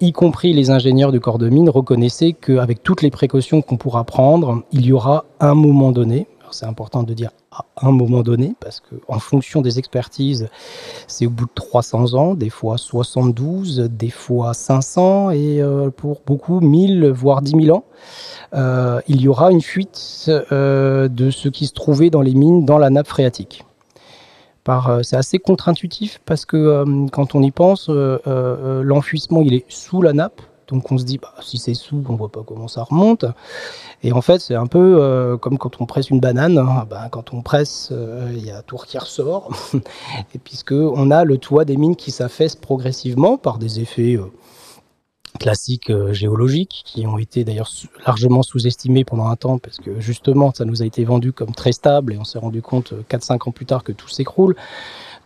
y 0.00 0.12
compris 0.12 0.52
les 0.52 0.70
ingénieurs 0.70 1.12
du 1.12 1.20
corps 1.20 1.38
de 1.38 1.48
mine 1.48 1.68
reconnaissaient 1.68 2.32
qu'avec 2.32 2.82
toutes 2.82 3.02
les 3.02 3.10
précautions 3.10 3.62
qu'on 3.62 3.76
pourra 3.76 4.04
prendre, 4.04 4.62
il 4.72 4.86
y 4.86 4.92
aura 4.92 5.24
un 5.38 5.54
moment 5.54 5.92
donné, 5.92 6.26
c'est 6.54 6.66
important 6.66 7.02
de 7.02 7.14
dire 7.14 7.30
à 7.50 7.64
un 7.82 7.92
moment 7.92 8.22
donné, 8.22 8.54
parce 8.60 8.80
qu'en 8.80 9.18
fonction 9.18 9.60
des 9.60 9.78
expertises, 9.78 10.48
c'est 11.06 11.26
au 11.26 11.30
bout 11.30 11.46
de 11.46 11.50
300 11.54 12.14
ans, 12.14 12.34
des 12.34 12.50
fois 12.50 12.78
72, 12.78 13.88
des 13.90 14.10
fois 14.10 14.54
500, 14.54 15.30
et 15.30 15.60
euh, 15.60 15.90
pour 15.90 16.22
beaucoup 16.26 16.60
1000, 16.60 17.08
voire 17.10 17.42
10 17.42 17.64
000 17.64 17.76
ans, 17.76 17.84
euh, 18.54 19.00
il 19.08 19.20
y 19.20 19.28
aura 19.28 19.50
une 19.50 19.62
fuite 19.62 20.30
euh, 20.52 21.08
de 21.08 21.30
ce 21.30 21.48
qui 21.48 21.66
se 21.66 21.72
trouvait 21.72 22.10
dans 22.10 22.22
les 22.22 22.34
mines 22.34 22.64
dans 22.64 22.78
la 22.78 22.90
nappe 22.90 23.08
phréatique. 23.08 23.64
C'est 25.02 25.16
assez 25.16 25.40
contre-intuitif 25.40 26.20
parce 26.26 26.44
que 26.44 26.84
quand 27.10 27.34
on 27.34 27.42
y 27.42 27.50
pense, 27.50 27.88
l'enfouissement 27.88 29.40
il 29.40 29.54
est 29.54 29.64
sous 29.66 30.00
la 30.00 30.12
nappe, 30.12 30.40
donc 30.70 30.90
on 30.92 30.98
se 30.98 31.04
dit, 31.04 31.18
bah, 31.18 31.34
si 31.42 31.58
c'est 31.58 31.74
sous, 31.74 32.02
on 32.08 32.14
voit 32.14 32.30
pas 32.30 32.42
comment 32.46 32.68
ça 32.68 32.84
remonte. 32.84 33.24
Et 34.02 34.12
en 34.12 34.22
fait, 34.22 34.38
c'est 34.38 34.54
un 34.54 34.66
peu 34.66 34.98
euh, 35.00 35.36
comme 35.36 35.58
quand 35.58 35.80
on 35.80 35.86
presse 35.86 36.10
une 36.10 36.20
banane. 36.20 36.58
Hein. 36.58 36.86
Ben, 36.88 37.08
quand 37.10 37.34
on 37.34 37.42
presse, 37.42 37.88
euh, 37.92 38.30
il 38.32 38.46
y 38.46 38.50
a 38.50 38.58
un 38.58 38.62
tour 38.62 38.86
qui 38.86 38.96
ressort. 38.98 39.50
et 40.34 40.38
puisque 40.38 40.72
on 40.72 41.10
a 41.10 41.24
le 41.24 41.38
toit 41.38 41.64
des 41.64 41.76
mines 41.76 41.96
qui 41.96 42.12
s'affaisse 42.12 42.54
progressivement 42.54 43.36
par 43.36 43.58
des 43.58 43.80
effets 43.80 44.16
euh, 44.16 44.30
classiques 45.38 45.92
géologiques 46.12 46.82
qui 46.84 47.06
ont 47.06 47.16
été 47.16 47.44
d'ailleurs 47.44 47.70
largement 48.04 48.42
sous-estimés 48.42 49.04
pendant 49.04 49.26
un 49.26 49.36
temps 49.36 49.58
parce 49.58 49.78
que 49.78 50.00
justement 50.00 50.52
ça 50.52 50.64
nous 50.64 50.82
a 50.82 50.84
été 50.84 51.04
vendu 51.04 51.32
comme 51.32 51.52
très 51.54 51.70
stable 51.70 52.12
et 52.12 52.18
on 52.18 52.24
s'est 52.24 52.40
rendu 52.40 52.62
compte 52.62 52.94
4-5 53.08 53.48
ans 53.48 53.52
plus 53.52 53.64
tard 53.64 53.84
que 53.84 53.92
tout 53.92 54.08
s'écroule. 54.08 54.56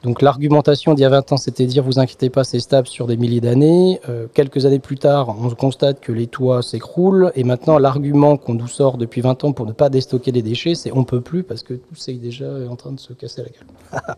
Donc 0.05 0.21
l'argumentation 0.21 0.93
d'il 0.93 1.01
y 1.01 1.07
a 1.07 1.09
20 1.09 1.33
ans, 1.33 1.37
c'était 1.39 1.65
dire 1.65 1.83
vous 1.83 1.99
inquiétez 1.99 2.29
pas, 2.29 2.45
c'est 2.45 2.61
stable 2.61 2.87
sur 2.87 3.07
des 3.07 3.17
milliers 3.17 3.41
d'années. 3.41 4.03
Euh, 4.11 4.27
quelques 4.33 4.67
années 4.67 4.79
plus 4.79 4.99
tard, 4.99 5.35
on 5.43 5.49
constate 5.55 5.99
que 6.01 6.13
les 6.13 6.27
toits 6.27 6.61
s'écroulent. 6.63 7.33
Et 7.37 7.43
maintenant, 7.43 7.79
l'argument 7.79 8.37
qu'on 8.37 8.53
nous 8.53 8.69
sort 8.69 8.99
depuis 8.99 9.23
20 9.23 9.45
ans 9.45 9.53
pour 9.53 9.65
ne 9.65 9.73
pas 9.73 9.89
déstocker 9.89 10.31
les 10.31 10.43
déchets, 10.43 10.75
c'est 10.75 10.93
on 10.93 11.05
peut 11.05 11.23
plus 11.23 11.43
parce 11.43 11.63
que 11.63 11.73
tout 11.73 11.95
c'est 11.95 12.13
déjà 12.13 12.51
en 12.69 12.77
train 12.77 12.93
de 12.93 13.01
se 13.01 13.15
casser 13.15 13.45
la 13.45 13.49
gueule. 13.49 14.17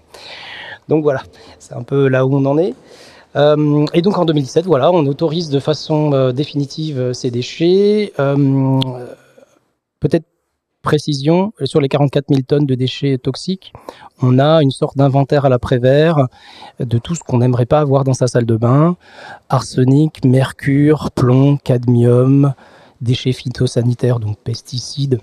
donc 0.88 1.04
voilà, 1.04 1.22
c'est 1.60 1.74
un 1.74 1.84
peu 1.84 2.08
là 2.08 2.26
où 2.26 2.34
on 2.34 2.44
en 2.46 2.58
est. 2.58 2.74
Euh, 3.36 3.86
et 3.94 4.02
donc 4.02 4.18
en 4.18 4.24
2017, 4.24 4.66
voilà, 4.66 4.90
on 4.90 5.06
autorise 5.06 5.50
de 5.50 5.60
façon 5.60 6.12
euh, 6.14 6.32
définitive 6.32 7.12
ces 7.12 7.30
déchets. 7.30 8.12
Peut-être 10.00 10.24
précision, 10.86 11.52
sur 11.64 11.80
les 11.80 11.88
44 11.88 12.26
000 12.28 12.42
tonnes 12.46 12.64
de 12.64 12.76
déchets 12.76 13.18
toxiques, 13.18 13.72
on 14.22 14.38
a 14.38 14.62
une 14.62 14.70
sorte 14.70 14.96
d'inventaire 14.96 15.44
à 15.44 15.48
l'après-vert 15.48 16.28
de 16.78 16.98
tout 16.98 17.16
ce 17.16 17.24
qu'on 17.24 17.38
n'aimerait 17.38 17.66
pas 17.66 17.80
avoir 17.80 18.04
dans 18.04 18.14
sa 18.14 18.28
salle 18.28 18.46
de 18.46 18.56
bain. 18.56 18.96
Arsenic, 19.48 20.24
mercure, 20.24 21.10
plomb, 21.10 21.56
cadmium, 21.56 22.54
déchets 23.00 23.32
phytosanitaires, 23.32 24.20
donc 24.20 24.38
pesticides, 24.38 25.18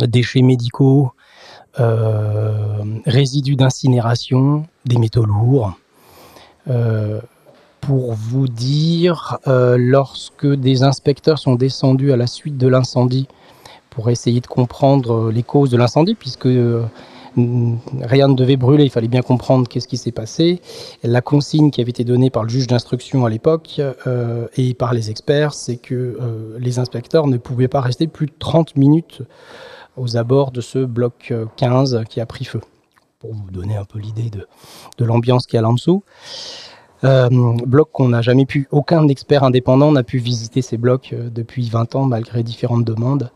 déchets 0.00 0.42
médicaux, 0.42 1.12
euh, 1.80 2.84
résidus 3.06 3.56
d'incinération, 3.56 4.66
des 4.84 4.98
métaux 4.98 5.24
lourds. 5.24 5.72
Euh, 6.68 7.20
pour 7.80 8.14
vous 8.14 8.48
dire, 8.48 9.38
euh, 9.46 9.76
lorsque 9.78 10.46
des 10.46 10.82
inspecteurs 10.82 11.38
sont 11.38 11.54
descendus 11.54 12.12
à 12.12 12.16
la 12.16 12.26
suite 12.26 12.58
de 12.58 12.68
l'incendie 12.68 13.28
pour 13.94 14.10
essayer 14.10 14.40
de 14.40 14.46
comprendre 14.46 15.28
euh, 15.28 15.32
les 15.32 15.42
causes 15.42 15.70
de 15.70 15.76
l'incendie, 15.76 16.14
puisque 16.14 16.46
euh, 16.46 16.82
rien 17.36 18.28
ne 18.28 18.34
devait 18.34 18.56
brûler, 18.56 18.84
il 18.84 18.90
fallait 18.90 19.08
bien 19.08 19.22
comprendre 19.22 19.68
qu'est-ce 19.68 19.88
qui 19.88 19.96
s'est 19.96 20.12
passé. 20.12 20.60
La 21.02 21.20
consigne 21.20 21.70
qui 21.70 21.80
avait 21.80 21.90
été 21.90 22.04
donnée 22.04 22.28
par 22.28 22.42
le 22.42 22.48
juge 22.48 22.66
d'instruction 22.66 23.24
à 23.24 23.30
l'époque 23.30 23.80
euh, 24.06 24.46
et 24.56 24.74
par 24.74 24.92
les 24.92 25.10
experts, 25.10 25.54
c'est 25.54 25.76
que 25.76 26.18
les 26.58 26.78
inspecteurs 26.78 27.26
ne 27.26 27.36
pouvaient 27.36 27.68
pas 27.68 27.80
rester 27.80 28.06
plus 28.06 28.26
de 28.26 28.34
30 28.38 28.76
minutes 28.76 29.22
aux 29.96 30.16
abords 30.16 30.50
de 30.50 30.60
ce 30.60 30.80
bloc 30.80 31.32
15 31.56 32.02
qui 32.08 32.20
a 32.20 32.26
pris 32.26 32.44
feu, 32.44 32.60
pour 33.20 33.32
vous 33.32 33.50
donner 33.50 33.76
un 33.76 33.84
peu 33.84 33.98
l'idée 33.98 34.30
de, 34.30 34.46
de 34.98 35.04
l'ambiance 35.04 35.46
qui 35.46 35.56
est 35.56 35.60
là 35.60 35.68
en 35.68 35.74
dessous. 35.74 36.04
bloc 37.02 37.88
qu'on 37.92 38.08
n'a 38.10 38.22
jamais 38.22 38.46
pu, 38.46 38.68
aucun 38.70 39.08
expert 39.08 39.42
indépendant 39.42 39.90
n'a 39.90 40.04
pu 40.04 40.18
visiter 40.18 40.62
ces 40.62 40.76
blocs 40.76 41.14
depuis 41.32 41.68
20 41.68 41.96
ans 41.96 42.04
malgré 42.04 42.44
différentes 42.44 42.84
demandes. 42.84 43.30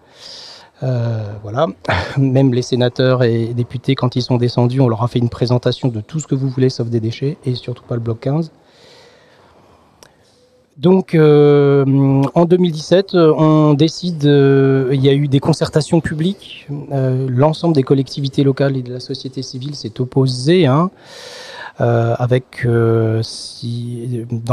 Euh, 0.82 1.32
voilà. 1.42 1.66
Même 2.16 2.54
les 2.54 2.62
sénateurs 2.62 3.22
et 3.22 3.46
députés, 3.54 3.94
quand 3.94 4.16
ils 4.16 4.22
sont 4.22 4.36
descendus, 4.36 4.80
on 4.80 4.88
leur 4.88 5.02
a 5.02 5.08
fait 5.08 5.18
une 5.18 5.28
présentation 5.28 5.88
de 5.88 6.00
tout 6.00 6.20
ce 6.20 6.26
que 6.26 6.34
vous 6.34 6.48
voulez, 6.48 6.70
sauf 6.70 6.88
des 6.88 7.00
déchets, 7.00 7.36
et 7.44 7.54
surtout 7.54 7.82
pas 7.82 7.94
le 7.94 8.00
bloc 8.00 8.20
15. 8.20 8.52
Donc, 10.76 11.16
euh, 11.16 12.22
en 12.34 12.44
2017, 12.44 13.14
on 13.14 13.74
décide, 13.74 14.24
euh, 14.26 14.90
il 14.92 15.04
y 15.04 15.08
a 15.08 15.12
eu 15.12 15.26
des 15.26 15.40
concertations 15.40 16.00
publiques. 16.00 16.68
L'ensemble 16.90 17.74
des 17.74 17.82
collectivités 17.82 18.44
locales 18.44 18.76
et 18.76 18.82
de 18.82 18.92
la 18.92 19.00
société 19.00 19.42
civile 19.42 19.74
s'est 19.74 20.00
opposé, 20.00 20.66
hein, 20.66 20.92
avec, 21.80 22.64
dans 22.64 23.20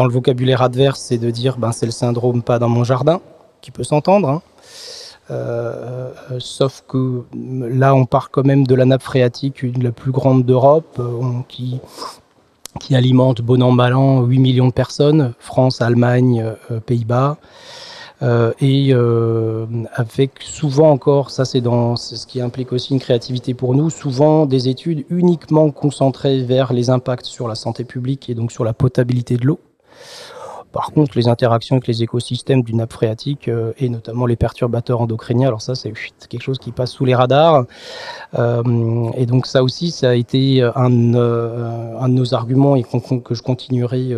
le 0.06 0.12
vocabulaire 0.12 0.64
adverse, 0.64 1.00
c'est 1.00 1.20
de 1.20 1.30
dire, 1.30 1.58
ben, 1.60 1.72
c'est 1.72 1.86
le 1.86 1.92
syndrome 1.92 2.42
pas 2.42 2.58
dans 2.58 2.70
mon 2.70 2.84
jardin, 2.84 3.22
qui 3.62 3.70
peut 3.70 3.84
s'entendre. 3.84 4.28
Hein. 4.28 4.42
Euh, 5.32 6.12
euh, 6.32 6.38
sauf 6.40 6.84
que 6.88 7.24
là, 7.34 7.96
on 7.96 8.06
part 8.06 8.30
quand 8.30 8.46
même 8.46 8.68
de 8.68 8.76
la 8.76 8.86
nappe 8.86 9.02
phréatique, 9.02 9.66
la 9.82 9.92
plus 9.92 10.12
grande 10.12 10.46
d'Europe, 10.46 11.00
euh, 11.00 11.22
qui, 11.48 11.80
alimente 12.92 13.42
bon 13.42 13.64
an 13.64 13.72
mal 13.72 13.96
an 13.96 14.22
8 14.22 14.40
millions 14.40 14.68
de 14.68 14.74
personnes, 14.74 15.34
France, 15.40 15.82
Allemagne, 15.82 16.54
Pays-Bas. 16.86 17.38
et 18.62 18.94
avec 19.96 20.32
souvent 20.42 20.92
encore, 20.92 21.32
ça 21.32 21.46
c'est 21.46 21.62
ce 21.62 22.28
qui 22.28 22.42
implique 22.42 22.74
aussi 22.74 22.94
une 22.94 23.00
créativité 23.00 23.54
pour 23.54 23.74
nous, 23.76 23.90
souvent 23.90 24.46
des 24.46 24.68
études 24.68 25.06
uniquement 25.10 25.72
concentrées 25.72 26.44
vers 26.44 26.74
les 26.74 26.90
impacts 26.90 27.26
sur 27.26 27.48
la 27.48 27.56
santé 27.56 27.86
publique 27.86 28.30
et 28.30 28.36
donc 28.36 28.52
sur 28.52 28.66
la 28.66 28.74
potabilité 28.74 29.38
de 29.38 29.46
l'eau. 29.46 29.60
Par 30.76 30.92
contre, 30.92 31.18
les 31.18 31.30
interactions 31.30 31.78
avec 31.78 31.88
les 31.88 32.04
écosystèmes 32.04 32.62
du 32.62 32.76
nappe 32.76 32.92
phréatique 32.92 33.48
euh, 33.48 33.72
et 33.78 33.88
notamment 33.88 34.26
les 34.26 34.36
perturbateurs 34.36 35.00
endocriniens, 35.00 35.48
alors 35.48 35.62
ça 35.62 35.74
c'est 35.74 35.94
quelque 36.28 36.42
chose 36.42 36.60
qui 36.60 36.74
passe 36.74 36.92
sous 36.92 37.06
les 37.06 37.16
radars. 37.16 37.64
Euh, 38.38 39.10
et 39.16 39.26
donc 39.26 39.48
ça 39.48 39.64
aussi, 39.64 39.90
ça 39.90 40.10
a 40.10 40.16
été 40.16 40.62
un, 40.62 41.14
euh, 41.14 42.02
de 42.02 42.12
nos 42.12 42.34
arguments 42.34 42.76
et 42.76 42.84
que 42.84 43.34
je 43.34 43.42
continuerai 43.42 44.10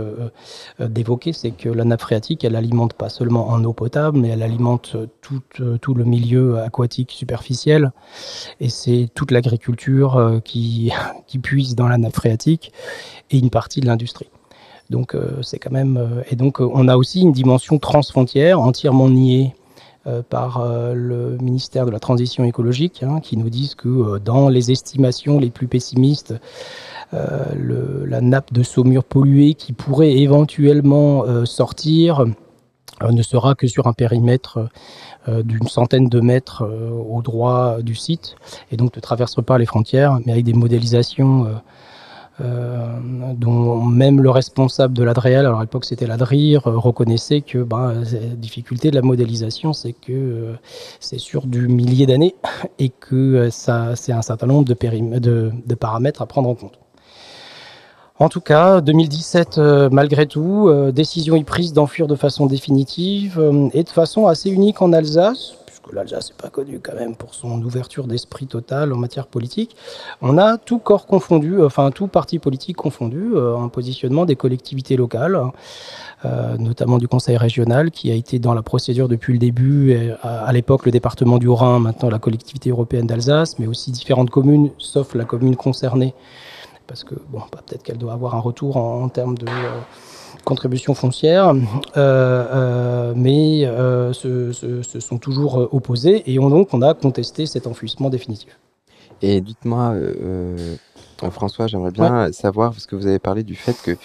d'évoquer, 0.80 1.32
c'est 1.32 1.52
que 1.52 1.70
la 1.70 1.86
nappe 1.86 2.02
phréatique, 2.02 2.44
elle 2.44 2.56
alimente 2.56 2.94
pas 2.94 3.10
seulement 3.10 3.50
en 3.50 3.64
eau 3.64 3.74
potable, 3.74 4.18
mais 4.18 4.30
elle 4.30 4.42
alimente 4.42 4.98
tout, 5.22 5.94
le 5.94 6.04
milieu 6.06 6.58
aquatique 6.58 7.12
superficiel. 7.12 7.92
Et 8.60 8.70
c'est 8.70 9.10
toute 9.14 9.30
l'agriculture 9.30 10.42
qui 10.44 10.92
puise 11.44 11.76
dans 11.76 11.88
la 11.88 12.00
nappe 12.00 12.16
phréatique 12.16 12.74
et 13.30 13.38
une 13.38 13.52
partie 13.52 13.80
de 13.80 13.86
l'industrie. 13.86 14.30
Donc 14.90 15.16
euh, 15.16 15.42
c'est 15.42 15.60
quand 15.60 15.72
même 15.72 15.98
euh, 15.98 16.24
et 16.30 16.36
donc 16.36 16.62
euh, 16.62 16.70
on 16.74 16.88
a 16.88 16.96
aussi 16.96 17.22
une 17.22 17.34
dimension 17.34 17.78
transfrontière 17.80 18.62
entièrement 18.62 19.10
niée 19.10 19.54
par 20.30 20.66
le 20.94 21.38
ministère 21.42 21.86
de 21.86 21.92
la 21.92 22.00
Transition 22.00 22.46
écologique, 22.46 23.04
hein, 23.04 23.20
qui 23.20 23.36
nous 23.36 23.50
disent 23.50 23.76
que 23.76 24.18
dans 24.20 24.48
les 24.48 24.72
estimations 24.72 25.38
les 25.38 25.50
plus 25.50 25.68
pessimistes, 25.68 26.34
la 27.12 28.22
nappe 28.22 28.54
de 28.54 28.64
saumure 28.64 29.04
polluée 29.04 29.54
qui 29.54 29.74
pourrait 29.74 30.14
éventuellement 30.14 31.26
sortir 31.46 32.24
ne 33.06 33.22
sera 33.22 33.54
que 33.54 33.68
sur 33.68 33.88
un 33.88 33.92
périmètre 33.92 34.70
d'une 35.28 35.68
centaine 35.68 36.08
de 36.08 36.22
mètres 36.22 36.64
au 36.64 37.22
droit 37.22 37.82
du 37.82 37.96
site, 37.96 38.38
et 38.72 38.78
donc 38.78 38.96
ne 38.96 39.02
traversera 39.02 39.42
pas 39.42 39.58
les 39.58 39.66
frontières, 39.66 40.20
mais 40.26 40.32
avec 40.32 40.46
des 40.46 40.54
modélisations 40.54 41.48
dont 42.40 43.82
même 43.84 44.22
le 44.22 44.30
responsable 44.30 44.94
de 44.94 45.04
l'Adréal, 45.04 45.46
alors 45.46 45.60
à 45.60 45.64
l'époque 45.64 45.86
c'était 45.86 46.06
l'Adrir, 46.06 46.68
euh, 46.68 46.78
reconnaissait 46.78 47.42
que 47.42 47.60
ben, 47.60 47.94
la 47.94 48.36
difficulté 48.36 48.92
de 48.92 48.96
la 48.96 49.02
modélisation, 49.02 49.74
c'est 49.74 49.94
que 49.94 50.12
euh, 50.12 50.54
c'est 51.00 51.18
sur 51.18 51.48
du 51.48 51.68
millier 51.68 52.06
d'années 52.06 52.36
et 52.80 52.90
que 52.90 53.50
ça, 53.50 53.96
c'est 53.96 54.12
un 54.12 54.22
certain 54.22 54.48
nombre 54.48 54.66
de, 54.66 55.76
paramètres 55.76 56.22
à 56.22 56.26
prendre 56.26 56.50
en 56.50 56.56
compte. 56.56 56.80
En 58.20 58.30
tout 58.30 58.42
cas, 58.42 58.82
2017, 58.82 59.60
malgré 59.92 60.26
tout, 60.26 60.72
décision 60.92 61.36
est 61.36 61.44
prise 61.44 61.72
d'enfuir 61.72 62.08
de 62.08 62.16
façon 62.16 62.48
définitive 62.48 63.40
et 63.74 63.84
de 63.84 63.90
façon 63.90 64.26
assez 64.26 64.50
unique 64.50 64.82
en 64.82 64.92
Alsace, 64.92 65.54
l'Alsace 65.94 66.30
n'est 66.30 66.38
pas 66.42 66.50
connu 66.50 66.80
quand 66.80 66.96
même 66.96 67.16
pour 67.16 67.34
son 67.34 67.62
ouverture 67.62 68.08
d'esprit 68.08 68.48
totale 68.48 68.94
en 68.94 68.98
matière 68.98 69.28
politique, 69.28 69.76
on 70.22 70.38
a 70.38 70.58
tout 70.58 70.80
corps 70.80 71.06
confondu, 71.06 71.62
enfin 71.64 71.92
tout 71.92 72.08
parti 72.08 72.40
politique 72.40 72.78
confondu, 72.78 73.32
euh, 73.34 73.58
un 73.58 73.70
positionnement 73.70 74.26
des 74.26 74.36
collectivités 74.36 74.96
locales, 74.96 75.40
euh, 76.26 76.58
notamment 76.58 76.98
du 76.98 77.08
conseil 77.08 77.38
régional 77.38 77.92
qui 77.92 78.12
a 78.12 78.16
été 78.16 78.40
dans 78.40 78.54
la 78.54 78.62
procédure 78.62 79.08
depuis 79.08 79.34
le 79.34 79.40
début, 79.40 80.12
à, 80.22 80.52
l'époque 80.54 80.86
le 80.86 80.92
département 80.92 81.38
du 81.38 81.50
Rhin, 81.50 81.80
maintenant 81.80 82.10
la 82.10 82.20
collectivité 82.20 82.70
européenne 82.70 83.08
d'Alsace, 83.08 83.60
mais 83.60 83.68
aussi 83.68 83.92
différentes 83.92 84.30
communes, 84.30 84.72
sauf 84.78 85.16
la 85.16 85.26
commune 85.26 85.56
concernée, 85.56 86.14
parce 86.88 87.04
que 87.04 87.16
bon, 87.30 87.40
bah, 87.52 87.60
peut-être 87.66 87.84
qu'elle 87.84 87.98
doit 87.98 88.14
avoir 88.14 88.36
un 88.36 88.40
retour 88.40 88.78
en, 88.78 89.08
termes 89.10 89.38
de... 89.38 89.48
Euh, 89.48 89.82
contribution 90.48 90.94
foncière, 90.94 91.50
euh, 91.50 91.58
euh, 91.98 93.14
mais 93.18 93.66
euh, 93.66 94.14
se, 94.14 94.54
sont 95.00 95.18
toujours 95.18 95.68
opposés 95.74 96.24
et 96.26 96.40
on, 96.40 96.50
donc 96.50 96.74
on 96.74 96.82
a 96.82 96.94
contesté 96.94 97.46
cet 97.46 97.68
enfouissement 97.68 98.10
définitif. 98.10 98.58
Et 99.22 99.42
dites-moi, 99.42 99.96
François, 101.32 101.68
j'aimerais 101.68 101.92
bien 101.92 102.32
savoir, 102.32 102.72
parce 102.72 102.86
que 102.86 102.96
vous 102.96 103.08
avez 103.08 103.20
parlé 103.20 103.44
du 103.44 103.56
fait 103.56 103.76
que 103.84 103.98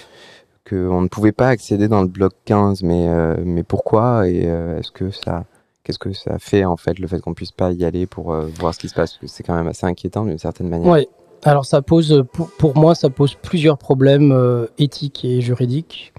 qu'on 0.68 1.02
ne 1.02 1.08
pouvait 1.08 1.32
pas 1.32 1.48
accéder 1.48 1.86
dans 1.88 2.02
le 2.02 2.08
bloc 2.08 2.32
15, 2.44 2.82
mais, 2.82 3.06
mais 3.44 3.62
pourquoi 3.62 4.28
et 4.28 4.44
est-ce 4.78 4.90
que 4.90 5.10
ça 5.10 5.44
qu'est-ce 5.84 5.98
que 5.98 6.12
ça 6.12 6.38
fait 6.38 6.64
en 6.64 6.76
fait 6.76 6.98
le 6.98 7.06
fait 7.08 7.20
qu'on 7.20 7.34
puisse 7.34 7.50
pas 7.52 7.72
y 7.72 7.84
aller 7.84 8.06
pour 8.06 8.34
voir 8.58 8.74
ce 8.74 8.80
qui 8.80 8.88
se 8.88 8.94
passe? 8.94 9.18
C'est 9.26 9.42
quand 9.44 9.54
même 9.54 9.68
assez 9.68 9.86
inquiétant 9.86 10.24
d'une 10.24 10.38
certaine 10.38 10.68
manière. 10.68 10.90
Oui. 10.90 11.06
Alors 11.44 11.66
ça 11.66 11.82
pose 11.82 12.24
pour, 12.32 12.48
pour, 12.52 12.76
moi 12.76 12.94
ça 12.94 13.10
pose 13.10 13.34
plusieurs 13.34 13.76
problèmes 13.76 14.66
éthiques 14.78 15.24
et 15.24 15.40
juridiques. 15.40 16.12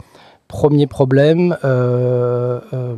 Premier 0.53 0.85
problème, 0.85 1.57
euh, 1.65 2.59
euh, 2.73 2.95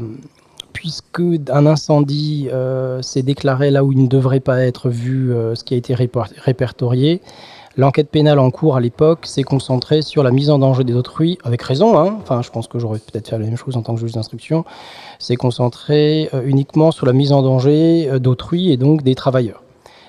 puisque 0.73 1.21
un 1.49 1.65
incendie 1.65 2.49
euh, 2.51 3.01
s'est 3.01 3.21
déclaré 3.21 3.71
là 3.71 3.85
où 3.85 3.93
il 3.93 4.03
ne 4.03 4.07
devrait 4.07 4.41
pas 4.41 4.65
être 4.65 4.89
vu, 4.89 5.31
ce 5.53 5.63
qui 5.63 5.73
a 5.73 5.77
été 5.77 5.95
répertorié, 5.95 7.21
L'enquête 7.77 8.09
pénale 8.09 8.39
en 8.39 8.51
cours 8.51 8.75
à 8.75 8.81
l'époque 8.81 9.25
s'est 9.25 9.43
concentrée 9.43 10.01
sur 10.01 10.21
la 10.23 10.31
mise 10.31 10.49
en 10.49 10.59
danger 10.59 10.83
d'autrui, 10.83 11.37
avec 11.43 11.61
raison, 11.61 11.97
hein. 11.97 12.17
enfin 12.21 12.41
je 12.41 12.49
pense 12.49 12.67
que 12.67 12.79
j'aurais 12.79 12.99
peut-être 12.99 13.29
fait 13.29 13.37
la 13.37 13.45
même 13.45 13.57
chose 13.57 13.75
en 13.75 13.81
tant 13.81 13.95
que 13.95 14.01
juge 14.01 14.13
d'instruction, 14.13 14.63
s'est 15.19 15.35
concentrée 15.35 16.29
uniquement 16.45 16.91
sur 16.91 17.05
la 17.05 17.13
mise 17.13 17.31
en 17.31 17.41
danger 17.41 18.19
d'autrui 18.19 18.71
et 18.71 18.77
donc 18.77 19.01
des 19.01 19.15
travailleurs. 19.15 19.61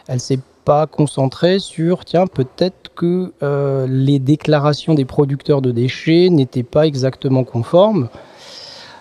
Elle 0.08 0.20
s'est 0.20 0.40
pas 0.64 0.86
concentrée 0.86 1.58
sur, 1.60 2.04
tiens, 2.04 2.26
peut-être 2.26 2.85
que 2.96 3.32
euh, 3.42 3.86
les 3.88 4.18
déclarations 4.18 4.94
des 4.94 5.04
producteurs 5.04 5.62
de 5.62 5.70
déchets 5.70 6.28
n'étaient 6.30 6.64
pas 6.64 6.86
exactement 6.86 7.44
conformes. 7.44 8.08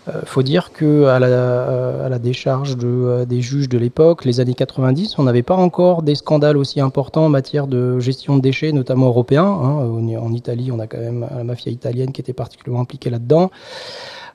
Il 0.08 0.12
euh, 0.14 0.22
faut 0.26 0.44
dire 0.44 0.72
que 0.72 1.06
à 1.06 1.18
la, 1.18 1.28
euh, 1.28 2.20
décharge 2.20 2.78
de, 2.78 3.26
des 3.28 3.42
juges 3.42 3.68
de 3.68 3.80
l'époque, 3.80 4.24
les 4.24 4.40
années 4.40 4.54
90, 4.54 5.18
on 5.18 5.24
n'avait 5.24 5.42
pas 5.42 5.56
encore 5.56 6.04
des 6.04 6.14
scandales 6.14 6.58
aussi 6.58 6.80
importants 6.80 7.26
en 7.26 7.30
matière 7.30 7.66
de 7.66 7.98
gestion 8.00 8.36
de 8.36 8.42
déchets, 8.42 8.72
notamment 8.72 9.08
européens. 9.08 9.46
Hein. 9.46 10.18
En 10.22 10.32
Italie, 10.34 10.72
on 10.72 10.80
a 10.80 10.86
quand 10.86 11.00
même 11.00 11.26
la 11.36 11.44
mafia 11.44 11.72
italienne 11.72 12.12
qui 12.12 12.22
était 12.22 12.34
particulièrement 12.34 12.84
impliquée 12.84 13.10
là-dedans. 13.10 13.50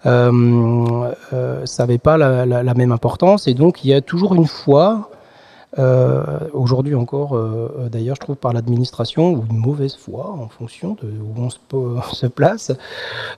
Ça 0.02 0.32
n'avait 1.78 1.98
pas 1.98 2.16
la, 2.16 2.46
la, 2.46 2.74
même 2.74 2.90
importance 2.90 3.46
et 3.46 3.54
donc 3.54 3.84
il 3.84 3.90
y 3.90 3.94
a 3.94 4.00
toujours 4.00 4.34
une 4.34 4.46
foi 4.46 5.10
Aujourd'hui 6.52 6.94
encore, 6.94 7.34
euh, 7.34 7.68
euh, 7.78 7.88
d'ailleurs, 7.88 8.16
je 8.16 8.20
trouve 8.20 8.36
par 8.36 8.52
l'administration, 8.52 9.32
ou 9.32 9.44
une 9.50 9.58
mauvaise 9.58 9.94
foi 9.94 10.30
en 10.30 10.48
fonction 10.48 10.96
de 11.02 11.08
où 11.08 11.34
on 11.36 11.50
se, 11.50 11.58
se 12.14 12.26
place, 12.26 12.72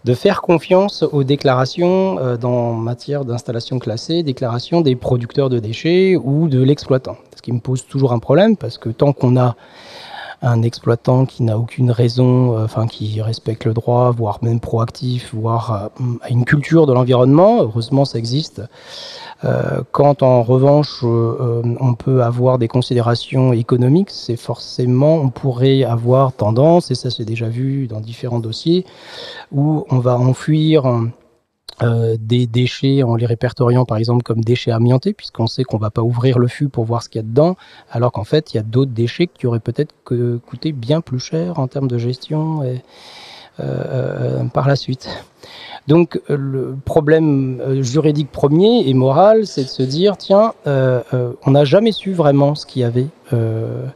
de 0.04 0.14
faire 0.14 0.40
confiance 0.42 1.02
aux 1.02 1.24
déclarations 1.24 2.18
euh, 2.18 2.36
dans 2.36 2.72
matière 2.72 3.24
d'installation 3.24 3.78
classée, 3.78 4.22
déclarations 4.22 4.80
des 4.80 4.96
producteurs 4.96 5.50
de 5.50 5.58
déchets 5.58 6.16
ou 6.16 6.48
de 6.48 6.62
l'exploitant. 6.62 7.16
Ce 7.36 7.42
qui 7.42 7.52
me 7.52 7.60
pose 7.60 7.86
toujours 7.86 8.12
un 8.12 8.18
problème, 8.18 8.56
parce 8.56 8.78
que 8.78 8.88
tant 8.88 9.12
qu'on 9.12 9.36
a 9.36 9.56
un 10.42 10.62
exploitant 10.62 11.24
qui 11.24 11.44
n'a 11.44 11.56
aucune 11.56 11.90
raison, 11.90 12.56
euh, 12.56 12.64
enfin 12.64 12.86
qui 12.86 13.22
respecte 13.22 13.64
le 13.64 13.74
droit, 13.74 14.10
voire 14.10 14.38
même 14.42 14.60
proactif, 14.60 15.34
voire 15.34 15.90
euh, 16.00 16.04
a 16.22 16.30
une 16.30 16.44
culture 16.44 16.86
de 16.86 16.92
l'environnement, 16.92 17.62
heureusement 17.62 18.04
ça 18.04 18.18
existe, 18.18 18.60
euh, 19.44 19.82
quand 19.92 20.22
en 20.22 20.42
revanche 20.42 21.00
euh, 21.04 21.62
on 21.80 21.94
peut 21.94 22.22
avoir 22.22 22.58
des 22.58 22.68
considérations 22.68 23.52
économiques, 23.52 24.10
c'est 24.10 24.36
forcément 24.36 25.14
on 25.14 25.30
pourrait 25.30 25.84
avoir 25.84 26.32
tendance, 26.32 26.90
et 26.90 26.94
ça 26.94 27.10
c'est 27.10 27.24
déjà 27.24 27.48
vu 27.48 27.86
dans 27.86 28.00
différents 28.00 28.40
dossiers, 28.40 28.84
où 29.52 29.86
on 29.90 29.98
va 29.98 30.16
enfuir 30.18 30.84
euh, 31.82 32.16
des 32.20 32.46
déchets 32.46 33.02
en 33.02 33.16
les 33.16 33.26
répertoriant 33.26 33.84
par 33.84 33.96
exemple 33.96 34.22
comme 34.22 34.42
déchets 34.42 34.70
amiantés, 34.70 35.12
puisqu'on 35.14 35.46
sait 35.46 35.64
qu'on 35.64 35.78
va 35.78 35.90
pas 35.90 36.02
ouvrir 36.02 36.38
le 36.38 36.48
fût 36.48 36.68
pour 36.68 36.84
voir 36.84 37.02
ce 37.02 37.08
qu'il 37.08 37.20
y 37.20 37.24
a 37.24 37.26
dedans, 37.26 37.56
alors 37.90 38.12
qu'en 38.12 38.24
fait 38.24 38.52
il 38.52 38.56
y 38.56 38.60
a 38.60 38.62
d'autres 38.62 38.92
déchets 38.92 39.26
qui 39.26 39.46
auraient 39.46 39.60
peut-être 39.60 39.94
coûté 40.04 40.72
bien 40.72 41.00
plus 41.00 41.20
cher 41.20 41.58
en 41.58 41.68
termes 41.68 41.88
de 41.88 41.98
gestion 41.98 42.62
et, 42.62 42.82
euh, 43.60 44.44
par 44.44 44.68
la 44.68 44.76
suite. 44.76 45.08
Donc 45.88 46.20
euh, 46.30 46.36
le 46.36 46.76
problème 46.84 47.60
euh, 47.60 47.82
juridique 47.82 48.30
premier 48.30 48.88
et 48.88 48.94
moral, 48.94 49.46
c'est 49.46 49.64
de 49.64 49.68
se 49.68 49.82
dire, 49.82 50.16
tiens, 50.16 50.54
euh, 50.66 51.02
euh 51.12 51.32
on 51.44 51.52
n'a 51.52 51.64
jamais 51.64 51.92
su 51.92 52.12
vraiment 52.12 52.54
ce 52.54 52.66
qu'il 52.66 52.82
y 52.82 52.84
avait 52.84 53.08
euh, 53.32 53.86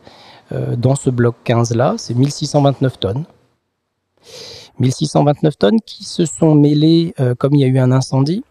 dans 0.76 0.95
ce 0.95 1.11
bloc 1.11 1.35
15-là, 1.45 1.95
c'est 1.99 2.14
1629 2.14 2.99
tonnes. 2.99 3.25
1629 4.78 5.59
tonnes 5.59 5.80
qui 5.85 6.04
se 6.04 6.25
sont 6.25 6.54
mêlées, 6.54 7.14
comme 7.38 7.54
il 7.54 7.61
y 7.61 7.64
a 7.64 7.68
eu 7.68 7.78
un 7.78 7.92
incendie, 7.92 8.45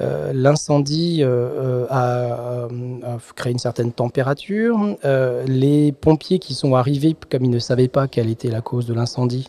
Euh, 0.00 0.32
L'incendie 0.34 1.18
euh, 1.22 1.86
a, 1.90 2.64
a, 2.64 3.18
créé 3.34 3.52
une 3.52 3.58
certaine 3.58 3.92
température. 3.92 4.78
Euh, 5.04 5.44
les 5.46 5.92
pompiers 5.92 6.38
qui 6.38 6.54
sont 6.54 6.74
arrivés, 6.74 7.14
comme 7.30 7.44
ils 7.44 7.50
ne 7.50 7.58
savaient 7.58 7.88
pas 7.88 8.08
quelle 8.08 8.30
était 8.30 8.48
la 8.48 8.60
cause 8.60 8.86
de 8.86 8.94
l'incendie, 8.94 9.48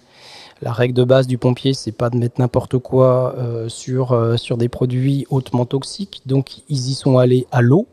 la 0.62 0.74
règle 0.74 0.94
de 0.94 1.04
base 1.04 1.28
du 1.28 1.38
pompier, 1.38 1.74
c'est 1.74 1.92
pas 1.92 2.10
de 2.10 2.18
mettre 2.18 2.40
n'importe 2.40 2.78
quoi 2.78 3.36
euh, 3.38 3.70
sur, 3.70 4.12
euh, 4.12 4.38
sur 4.38 4.58
des 4.58 4.70
produits 4.70 5.26
hautement 5.30 5.66
toxiques. 5.66 6.22
Donc, 6.26 6.60
ils 6.70 6.90
y 6.90 6.94
sont 6.94 7.18
allés 7.18 7.48
à 7.52 7.62
l'eau. 7.62 7.88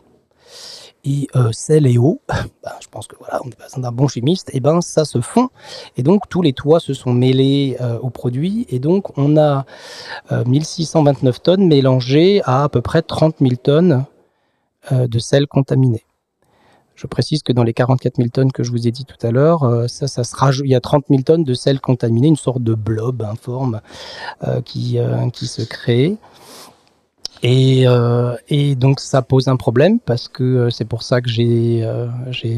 Et 1.09 1.27
sel 1.53 1.87
et 1.87 1.97
eau, 1.97 2.21
je 2.83 2.87
pense 2.91 3.07
que 3.07 3.17
voilà, 3.19 3.41
on 3.43 3.49
est 3.49 3.59
besoin 3.59 3.81
d'un 3.81 3.93
bon 3.93 4.09
chimiste, 4.09 4.51
et 4.53 4.61
ben 4.61 4.83
ça 4.83 5.07
se 5.07 5.23
fond. 5.23 5.49
Et 5.97 6.03
donc 6.03 6.29
tous 6.29 6.43
les 6.43 6.53
toits 6.53 6.81
se 6.81 6.93
sont 6.93 7.15
mêlés 7.15 7.79
euh, 7.81 7.99
aux 8.01 8.11
produits, 8.11 8.67
et 8.69 8.79
donc 8.79 9.17
on 9.17 9.39
a 9.39 9.65
1629 10.31 11.35
euh, 11.35 11.39
tonnes 11.43 11.67
mélangées 11.67 12.43
à 12.45 12.65
à 12.65 12.69
peu 12.69 12.83
près 12.83 13.01
30 13.01 13.37
000 13.41 13.53
tonnes 13.57 14.05
euh, 14.93 15.09
de 15.09 15.19
sel 15.19 15.47
contaminé. 15.47 16.05
Je 16.95 17.07
précise 17.07 17.43
que 17.43 17.55
dans 17.55 17.63
les 17.63 17.73
44 17.73 18.17
000 18.17 18.29
tonnes 18.29 18.53
que 18.53 18.63
je 18.63 18.71
vous 18.71 18.87
ai 18.87 18.91
dit 18.91 19.07
tout 19.07 19.27
à 19.27 19.31
l'heure, 19.31 19.89
ça, 19.89 20.09
ça 20.09 20.25
sera, 20.25 20.51
il 20.53 20.69
y 20.69 20.75
a 20.75 20.81
30 20.81 21.05
000 21.09 21.23
tonnes 21.23 21.45
de 21.45 21.55
sel 21.55 21.81
contaminé, 21.81 22.27
une 22.27 22.37
sorte 22.37 22.63
de 22.63 22.75
blob 22.75 23.23
informe 23.23 23.81
qui, 24.65 24.99
qui 25.33 25.47
se 25.47 25.63
crée. 25.63 26.19
Et, 27.43 27.85
euh, 27.87 28.37
et, 28.49 28.75
donc 28.75 28.99
ça 28.99 29.23
pose 29.23 29.47
un 29.49 29.57
problème 29.57 30.01
parce 30.01 30.27
que 30.27 30.43
euh, 30.43 30.71
c'est 30.71 30.85
pour 30.85 31.05
ça 31.05 31.21
que 31.21 31.29
j'ai 31.29 31.85
euh, 31.85 32.09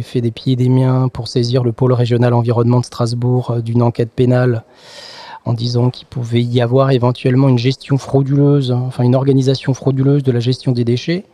fait 0.03 0.23
des 0.23 0.31
pieds 0.31 0.55
et 0.55 0.57
des 0.57 0.71
miens 0.71 1.09
pour 1.09 1.29
saisir 1.29 1.62
le 1.64 1.73
pôle 1.73 1.93
régional 1.93 2.33
environnement 2.33 2.81
de 2.81 2.87
Strasbourg 2.87 3.61
d'une 3.62 3.83
enquête 3.83 4.11
pénale 4.11 4.64
en 5.45 5.53
disant 5.53 5.90
qu'il 5.90 6.07
pouvait 6.07 6.43
y 6.43 6.62
avoir 6.62 6.93
éventuellement 6.93 7.49
une 7.49 7.59
gestion 7.59 7.99
frauduleuse, 7.99 8.73
enfin 8.73 9.05
une 9.05 9.14
organisation 9.14 9.75
frauduleuse 9.75 10.23
de 10.23 10.33
la 10.33 10.40
gestion 10.40 10.73
des 10.73 10.85
déchets 10.85 11.25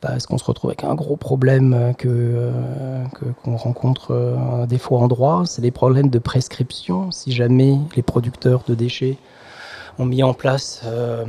parce 0.00 0.26
qu'on 0.26 0.38
se 0.38 0.44
retrouve 0.44 0.70
avec 0.70 0.84
un 0.84 0.94
gros 0.94 1.16
problème 1.16 1.94
que 1.98 2.52
qu'on 3.42 3.56
qu 3.56 3.62
rencontre 3.62 4.66
des 4.68 4.78
fois 4.78 5.00
en 5.00 5.08
droit, 5.08 5.42
c'est 5.44 5.60
les 5.60 5.72
problèmes 5.72 6.08
de 6.08 6.20
prescription. 6.20 7.10
Si 7.10 7.32
jamais 7.32 7.78
les 7.96 8.02
producteurs 8.02 8.62
de 8.68 8.76
déchets 8.76 9.16
ont 9.98 10.04
mis 10.04 10.22
en 10.22 10.32
place, 10.34 10.82
euh, 10.84 11.24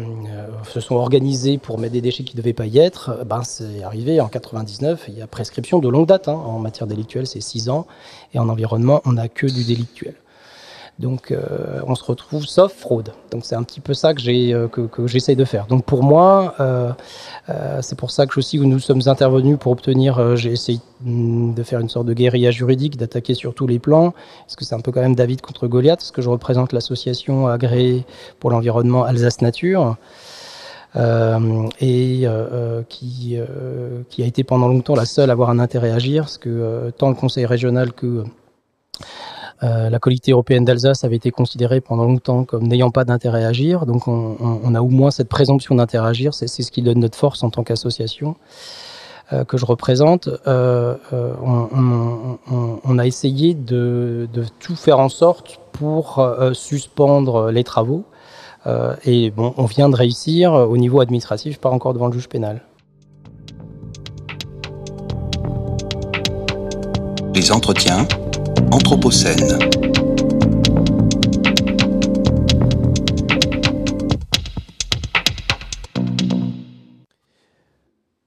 se 0.63 0.79
sont 0.79 0.95
organisés 0.95 1.58
pour 1.58 1.79
mettre 1.79 1.93
des 1.93 2.01
déchets 2.01 2.23
qui 2.23 2.36
ne 2.36 2.41
devaient 2.41 2.53
pas 2.53 2.65
y 2.65 2.77
être, 2.77 3.25
ben 3.25 3.43
c'est 3.43 3.84
arrivé 3.84 4.21
en 4.21 4.27
99, 4.27 5.05
il 5.08 5.17
y 5.17 5.21
a 5.21 5.27
prescription 5.27 5.79
de 5.79 5.89
longue 5.89 6.08
date. 6.08 6.27
Hein. 6.27 6.34
En 6.34 6.60
matière 6.60 6.88
délictuelle, 6.88 7.27
c'est 7.27 7.41
6 7.41 7.69
ans, 7.69 7.88
et 8.34 8.39
en 8.39 8.47
environnement, 8.49 9.01
on 9.05 9.13
n'a 9.13 9.27
que 9.27 9.47
du 9.47 9.63
délictuel. 9.63 10.15
Donc 10.99 11.31
euh, 11.31 11.79
on 11.88 11.95
se 11.95 12.03
retrouve 12.03 12.45
sauf 12.45 12.73
fraude. 12.73 13.13
Donc 13.31 13.45
c'est 13.45 13.55
un 13.55 13.63
petit 13.63 13.79
peu 13.79 13.93
ça 13.93 14.13
que 14.13 14.19
j'ai 14.19 14.53
euh, 14.53 14.67
que, 14.67 15.07
j'essaye 15.07 15.38
de 15.38 15.45
faire. 15.45 15.65
Donc 15.67 15.85
pour 15.85 16.03
moi, 16.03 16.55
euh, 16.59 16.91
c'est 17.81 17.97
pour 17.97 18.12
ça 18.12 18.27
que 18.27 18.38
aussi 18.38 18.59
nous 18.59 18.79
sommes 18.79 19.01
intervenus 19.05 19.57
pour 19.57 19.71
obtenir. 19.71 20.35
J'ai 20.35 20.51
essayé 20.51 20.79
de 21.01 21.63
faire 21.63 21.79
une 21.79 21.88
sorte 21.88 22.05
de 22.05 22.13
guérilla 22.13 22.51
juridique, 22.51 22.97
d'attaquer 22.97 23.33
sur 23.33 23.53
tous 23.53 23.65
les 23.65 23.79
plans, 23.79 24.13
parce 24.41 24.57
que 24.57 24.65
c'est 24.65 24.75
un 24.75 24.81
peu 24.81 24.91
quand 24.91 24.99
même 24.99 25.15
David 25.15 25.39
contre 25.39 25.67
Goliath, 25.67 25.99
parce 25.99 26.12
que 26.12 26.21
je 26.21 26.29
représente 26.29 26.73
l'association 26.73 27.47
agréée 27.47 28.03
pour 28.39 28.51
l'environnement 28.51 29.03
Alsace 29.03 29.41
Nature. 29.41 29.95
Et 31.79 32.27
qui, 32.89 33.38
a 33.38 34.25
été 34.25 34.43
pendant 34.43 34.67
longtemps 34.67 34.95
la 34.95 35.05
seule 35.05 35.29
à 35.29 35.33
avoir 35.33 35.49
un 35.49 35.59
intérêt 35.59 35.91
à 35.91 35.95
agir, 35.95 36.23
parce 36.23 36.38
que 36.38 36.91
tant 36.97 37.07
le 37.07 37.15
conseil 37.15 37.45
régional 37.45 37.93
que 37.93 38.25
Euh, 39.62 39.89
la 39.89 40.00
qualité 40.00 40.32
européenne 40.32 40.63
d'Alsace 40.63 41.04
avait 41.04 41.17
été 41.17 41.32
considérée 41.32 41.82
pendant 41.82 42.06
longtemps 42.06 42.45
comme 42.45 42.67
n'ayant 42.67 42.91
pas 42.91 43.04
d'intérêt 43.04 43.43
à 43.43 43.50
agir, 43.50 43.86
donc 43.86 44.08
on, 44.08 44.76
a 44.76 44.82
au 44.82 44.88
moins 44.88 45.12
cette 45.12 45.28
présomption 45.28 45.76
d'intérêt 45.76 46.06
à 46.06 46.10
agir, 46.10 46.34
c'est 46.34 46.48
ce 46.48 46.72
qui 46.72 46.82
donne 46.82 47.00
notre 47.00 47.17
force 47.17 47.43
en 47.43 47.50
tant 47.50 47.63
qu'association 47.63 48.36
euh, 49.34 49.43
que 49.43 49.58
je 49.58 49.65
représente. 49.65 50.30
Euh, 50.48 50.95
on, 51.43 53.00
a 53.00 53.06
essayé 53.06 53.54
de, 53.54 54.30
tout 54.60 54.76
faire 54.76 55.00
en 55.00 55.10
sorte 55.10 55.60
pour 55.74 56.26
suspendre 56.54 57.52
les 57.52 57.63
travaux, 57.63 58.06
et 59.06 59.34
on 59.38 59.65
vient 59.65 59.89
de 59.89 59.95
réussir. 59.95 60.54
Au 60.54 60.78
niveau 60.78 61.00
administratif, 61.00 61.60
pas 61.60 61.69
encore 61.69 61.93
devant 61.93 62.08
le 62.08 62.13
juge 62.13 62.28
pénal. 62.28 62.62
Les 67.34 67.52
entretiens 67.54 68.06
Anthropocène. 68.72 69.58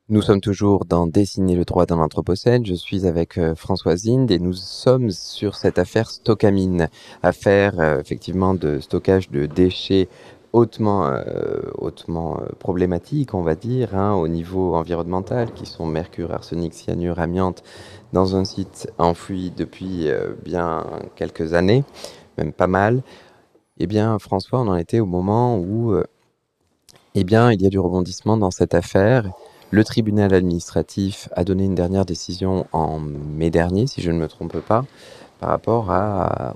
Nous 0.09 0.21
sommes 0.23 0.41
toujours 0.41 0.85
dans 0.85 1.07
Dessiner 1.07 1.55
le 1.55 1.65
droit 1.65 1.87
dans 1.87 1.97
l'Anthropocène. 1.97 2.67
Je 2.67 2.75
suis 2.75 3.07
avec 3.07 3.39
euh, 3.39 3.55
Françoise 3.55 4.09
Inde 4.09 4.31
et 4.31 4.39
nous 4.39 4.53
sommes 4.53 5.11
sur 5.11 5.55
cette 5.55 5.79
affaire 5.79 6.11
Stockamine, 6.11 6.89
affaire 7.23 7.79
euh, 7.79 8.01
effectivement 8.01 8.55
de 8.55 8.81
stockage 8.81 9.31
de 9.31 9.47
déchets 9.47 10.09
hautement, 10.53 11.07
euh, 11.07 11.61
problématiques, 12.59 13.35
on 13.35 13.43
va 13.43 13.55
dire, 13.55 13.97
hein, 13.97 14.15
au 14.15 14.29
niveau 14.29 14.75
environnemental, 14.75 15.53
qui 15.53 15.67
sont 15.67 15.87
mercure, 15.87 16.33
arsenic, 16.33 16.75
cyanure, 16.75 17.19
amiante, 17.19 17.63
dans 18.13 18.37
un 18.37 18.45
site 18.45 18.91
enfoui 18.99 19.53
depuis 19.57 20.09
euh, 20.09 20.35
bien 20.45 20.87
quelques 21.17 21.55
années, 21.55 21.85
même 22.39 22.53
pas 22.53 22.67
mal. 22.67 23.03
Eh 23.79 23.87
bien, 23.87 24.19
François, 24.19 24.61
on 24.61 24.69
en 24.69 24.77
était 24.77 25.01
au 25.01 25.07
moment 25.07 25.59
où, 25.59 25.93
euh, 25.93 26.05
eh 27.15 27.25
bien, 27.25 27.53
il 27.53 27.63
y 27.63 27.67
a 27.67 27.71
du 27.71 27.79
rebondissement 27.79 28.37
dans 28.37 28.51
cette 28.51 28.75
affaire. 28.75 29.31
Le 29.71 29.85
tribunal 29.85 30.35
administratif 30.35 31.29
a 31.33 31.45
donné 31.45 31.65
une 31.65 31.75
dernière 31.75 32.05
décision 32.05 32.67
en 32.73 32.99
mai 33.01 33.51
dernier, 33.51 33.87
si 33.87 34.03
je 34.03 34.11
ne 34.11 34.19
me 34.19 34.29
trompe 34.29 34.61
pas, 34.61 34.85
par 35.41 35.49
rapport 35.49 35.91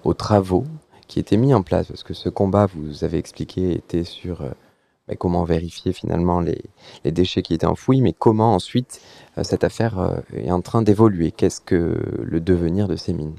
aux 0.04 0.14
travaux 0.14 0.64
qui 1.08 1.18
étaient 1.18 1.38
mis 1.38 1.54
en 1.54 1.62
place 1.62 1.86
Parce 1.86 2.02
que 2.02 2.12
ce 2.12 2.28
combat, 2.28 2.66
vous 2.66 3.04
avez 3.04 3.16
expliqué, 3.16 3.72
était 3.72 4.04
sur 4.04 4.42
euh, 5.08 5.12
bah, 5.12 5.16
comment 5.18 5.44
vérifier 5.44 5.92
finalement 5.92 6.40
les, 6.40 6.62
déchets 7.04 7.42
qui 7.42 7.54
étaient 7.54 7.66
enfouis, 7.66 8.00
mais 8.00 8.12
comment 8.12 8.54
ensuite 8.54 9.00
euh, 9.38 9.42
cette 9.42 9.64
affaire 9.64 9.98
euh, 9.98 10.16
est 10.36 10.50
en 10.50 10.60
train 10.60 10.82
d'évoluer? 10.82 11.30
Qu'est-ce 11.30 11.60
que 11.60 12.00
le 12.22 12.40
devenir 12.40 12.88
de 12.88 12.96
ces 12.96 13.12
mines? 13.12 13.36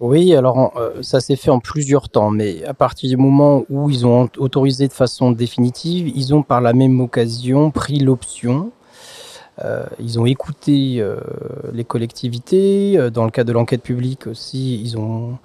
Oui, 0.00 0.34
alors 0.34 0.74
ça 1.00 1.20
s'est 1.20 1.36
fait 1.36 1.52
en 1.52 1.60
plusieurs 1.60 2.08
temps, 2.08 2.32
mais 2.32 2.64
à 2.64 2.74
partir 2.74 3.08
du 3.08 3.16
moment 3.16 3.64
où 3.70 3.88
ils 3.88 4.04
ont 4.04 4.28
autorisé 4.36 4.88
de 4.88 4.92
façon 4.92 5.30
définitive, 5.30 6.08
ils 6.08 6.34
ont 6.34 6.42
par 6.42 6.60
la 6.60 6.72
même 6.72 7.00
occasion 7.00 7.70
pris 7.70 8.00
l'option 8.00 8.72
euh, 9.62 9.84
ils 9.98 10.18
ont 10.18 10.26
écouté 10.26 10.96
euh, 10.98 11.20
les 11.72 11.84
collectivités. 11.84 12.94
Euh, 12.96 13.10
dans 13.10 13.24
le 13.24 13.30
cas 13.30 13.44
de 13.44 13.52
l'enquête 13.52 13.82
publique 13.82 14.26
aussi, 14.26 14.80
ils 14.80 14.96
ont 14.98 15.38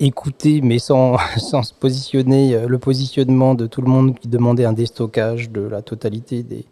écouté, 0.00 0.60
mais 0.62 0.78
sans, 0.78 1.16
sans 1.36 1.62
se 1.62 1.74
positionner, 1.74 2.66
le 2.66 2.78
positionnement 2.78 3.54
de 3.54 3.66
tout 3.66 3.82
le 3.82 3.88
monde 3.88 4.18
qui 4.18 4.28
demandait 4.28 4.64
un 4.64 4.72
déstockage 4.72 5.50
de 5.50 5.60
la 5.60 5.82
totalité 5.82 6.42
des, 6.42 6.64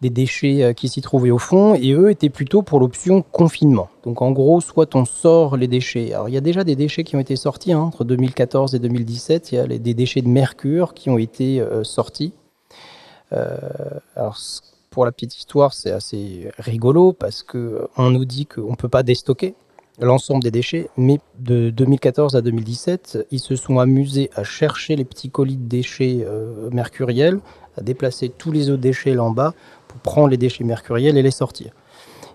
des 0.00 0.10
déchets 0.10 0.74
qui 0.76 0.88
s'y 0.88 1.00
trouvaient 1.00 1.30
au 1.30 1.38
fond, 1.38 1.74
et 1.74 1.92
eux 1.92 2.10
étaient 2.10 2.30
plutôt 2.30 2.62
pour 2.62 2.80
l'option 2.80 3.22
confinement. 3.22 3.88
Donc 4.04 4.22
en 4.22 4.32
gros, 4.32 4.60
soit 4.60 4.94
on 4.96 5.04
sort 5.04 5.56
les 5.56 5.68
déchets. 5.68 6.12
Alors 6.12 6.28
il 6.28 6.34
y 6.34 6.38
a 6.38 6.40
déjà 6.40 6.64
des 6.64 6.76
déchets 6.76 7.04
qui 7.04 7.16
ont 7.16 7.20
été 7.20 7.36
sortis 7.36 7.72
hein, 7.72 7.80
entre 7.80 8.04
2014 8.04 8.74
et 8.74 8.78
2017. 8.78 9.52
Il 9.52 9.54
y 9.54 9.58
a 9.58 9.66
des 9.66 9.94
déchets 9.94 10.22
de 10.22 10.28
mercure 10.28 10.94
qui 10.94 11.10
ont 11.10 11.18
été 11.18 11.62
sortis. 11.84 12.32
Euh, 13.32 13.56
alors, 14.16 14.38
pour 14.90 15.04
la 15.04 15.12
petite 15.12 15.36
histoire, 15.36 15.72
c'est 15.72 15.90
assez 15.90 16.50
rigolo 16.58 17.12
parce 17.12 17.42
que 17.42 17.88
on 17.96 18.10
nous 18.10 18.24
dit 18.24 18.46
qu'on 18.46 18.72
ne 18.72 18.76
peut 18.76 18.88
pas 18.88 19.02
déstocker 19.02 19.54
l'ensemble 20.00 20.42
des 20.42 20.50
déchets, 20.50 20.88
mais 20.96 21.20
de 21.38 21.70
2014 21.70 22.36
à 22.36 22.40
2017, 22.40 23.26
ils 23.30 23.40
se 23.40 23.56
sont 23.56 23.78
amusés 23.78 24.30
à 24.34 24.44
chercher 24.44 24.96
les 24.96 25.04
petits 25.04 25.30
colis 25.30 25.56
de 25.56 25.68
déchets 25.68 26.24
euh, 26.26 26.70
mercuriels, 26.70 27.40
à 27.76 27.82
déplacer 27.82 28.28
tous 28.30 28.52
les 28.52 28.70
autres 28.70 28.80
déchets 28.80 29.14
là 29.14 29.24
en 29.24 29.30
bas 29.30 29.54
pour 29.88 30.00
prendre 30.00 30.28
les 30.28 30.36
déchets 30.36 30.64
mercuriels 30.64 31.16
et 31.16 31.22
les 31.22 31.30
sortir. 31.30 31.72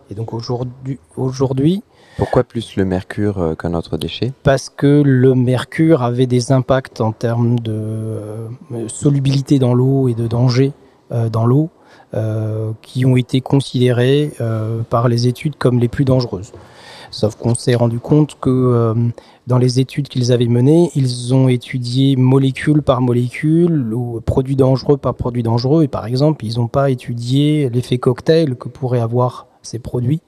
Et 0.10 0.16
donc 0.16 0.34
aujourd'hui, 0.34 1.00
aujourd'hui 1.16 1.84
pourquoi 2.18 2.44
plus 2.44 2.76
le 2.78 2.86
mercure 2.86 3.38
euh, 3.38 3.54
qu'un 3.54 3.76
autre 3.76 3.96
déchet? 3.96 4.34
Parce 4.42 4.70
que 4.70 5.04
le 5.06 5.36
mercure 5.36 6.02
avait 6.02 6.26
des 6.26 6.52
impacts 6.52 7.00
en 7.00 7.12
termes 7.12 7.60
de 7.60 8.48
solubilité 8.88 9.60
dans 9.60 9.76
l'eau 9.76 10.08
et 10.08 10.16
de 10.16 10.26
danger 10.26 10.74
euh, 11.12 11.30
dans 11.30 11.46
l'eau 11.46 11.70
euh, 12.14 12.72
qui 12.82 13.06
ont 13.06 13.16
été 13.16 13.40
considérées 13.40 14.34
euh, 14.42 14.82
par 14.90 15.08
les 15.08 15.28
études 15.28 15.56
comme 15.58 15.80
les 15.80 15.88
plus 15.88 16.04
dangereuses. 16.04 16.52
Sauf 17.12 17.36
qu'on 17.36 17.56
s'est 17.56 17.76
rendu 17.76 18.00
compte 18.00 18.38
que 18.40 18.94
dans 19.48 19.58
les 19.58 19.80
études 19.80 20.08
qu'ils 20.08 20.32
avaient 20.32 20.48
menées, 20.48 20.92
ils 20.96 21.34
ont 21.34 21.48
étudié 21.48 22.16
molécule 22.16 22.82
par 22.82 23.02
molécule 23.02 23.94
ou 23.94 24.22
produit 24.22 24.56
dangereux 24.56 24.98
par 24.98 25.16
produit 25.16 25.44
dangereux. 25.44 25.84
Et 25.84 25.88
par 25.88 26.06
exemple, 26.06 26.46
ils 26.46 26.58
n'ont 26.58 26.68
pas 26.68 26.90
étudié 26.90 27.70
l'effet 27.70 27.98
cocktail 27.98 28.56
que 28.56 28.68
pourraient 28.68 29.00
avoir 29.00 29.48
ces 29.62 29.80
produits. 29.80 30.22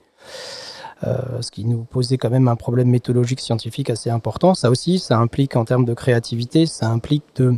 ce 1.04 1.52
qui 1.52 1.66
nous 1.66 1.84
posait 1.84 2.18
quand 2.18 2.30
même 2.30 2.48
un 2.48 2.56
problème 2.56 2.90
méthodologique 2.90 3.40
scientifique 3.40 3.90
assez 3.90 4.10
important. 4.10 4.54
Ça 4.54 4.70
aussi, 4.70 5.00
ça 5.00 5.18
implique 5.18 5.56
en 5.56 5.66
termes 5.66 5.86
de 5.86 5.94
créativité, 5.94 6.66
ça 6.66 6.90
implique 6.90 7.24
de 7.36 7.56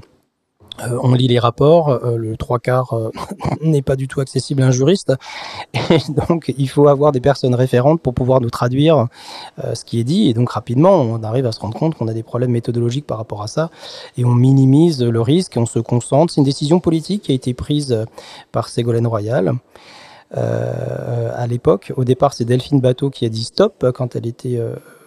euh, 0.80 0.98
on 1.04 1.14
lit 1.14 1.28
les 1.28 1.40
rapports, 1.40 1.90
euh, 1.90 2.16
le 2.16 2.38
trois 2.38 2.60
quarts 2.60 2.94
euh, 2.94 3.12
n'est 3.62 3.82
pas 3.82 3.96
du 3.96 4.08
tout 4.08 4.22
accessible 4.22 4.64
à 4.64 4.68
un 4.68 4.72
juriste, 4.72 5.14
et 5.74 6.00
donc 6.28 6.54
il 6.58 6.70
faut 6.70 6.88
avoir 6.88 7.12
des 7.12 7.20
personnes 7.20 7.56
référentes 7.56 8.02
pour 8.02 8.14
pouvoir 8.14 8.42
nous 8.42 8.50
traduire 8.50 9.08
ce 9.74 9.86
qui 9.86 10.00
est 10.00 10.04
dit, 10.04 10.30
et 10.30 10.34
donc 10.34 10.52
rapidement 10.52 11.02
on 11.02 11.24
arrive 11.24 11.46
à 11.46 11.52
se 11.52 11.60
rendre 11.60 11.78
compte 11.78 11.96
qu'on 11.96 12.08
a 12.08 12.14
des 12.14 12.24
problèmes 12.24 12.52
méthodologiques 12.52 13.06
par 13.06 13.18
rapport 13.18 13.44
à 13.44 13.48
ça, 13.48 13.70
et 14.18 14.26
on 14.26 14.34
minimise 14.34 15.04
le 15.04 15.22
risque, 15.22 15.54
on 15.58 15.66
se 15.66 15.80
concentre. 15.80 16.34
C'est 16.34 16.42
une 16.42 16.46
décision 16.46 16.80
politique 16.80 17.24
qui 17.24 17.32
a 17.32 17.36
été 17.36 17.54
prise 17.54 18.06
par 18.52 18.70
Ségolène 18.70 19.08
Royal. 19.08 19.54
à 20.34 21.48
l'époque, 21.48 21.94
au 21.98 22.04
départ, 22.04 22.34
c'est 22.34 22.46
Delphine 22.46 22.80
Bateau 22.80 23.10
qui 23.10 23.26
a 23.26 23.30
dit 23.30 23.44
stop 23.44 23.86
quand 23.94 24.16
elle 24.16 24.28
était 24.28 24.60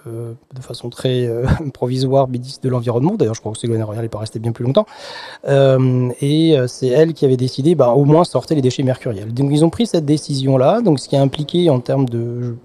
de 0.07 0.61
façon 0.61 0.91
très 0.91 1.27
euh, 1.27 1.47
provisoire 1.75 2.29
ministre 2.29 2.61
de 2.63 2.69
l'Environnement. 2.69 3.15
D'ailleurs, 3.15 3.35
je 3.35 3.41
crois 3.41 3.53
que 3.53 3.59
Ségolène 3.59 3.85
Royal 3.85 4.03
n'est 4.03 4.09
pas 4.09 4.19
restée 4.19 4.39
bien 4.39 4.53
plus 4.53 4.65
longtemps. 4.65 4.87
Euh, 5.47 6.11
et 6.21 6.57
c'est 6.67 6.89
elle 6.89 7.15
qui 7.15 7.25
avait 7.25 7.37
décidé, 7.37 7.75
bah, 7.75 7.91
au 7.91 8.05
moins, 8.05 8.25
sortir 8.25 8.57
les 8.57 8.63
déchets 8.63 8.83
mercuriels. 8.83 9.33
Donc, 9.33 9.51
ils 9.53 9.65
ont 9.65 9.71
pris 9.71 9.87
cette 9.87 10.05
décision-là, 10.05 10.81
donc 10.81 11.01
ce 11.01 11.09
qui 11.09 11.17
a 11.17 11.23
impliqué 11.23 11.71
en 11.71 11.81
termes 11.81 12.09
de 12.09 12.57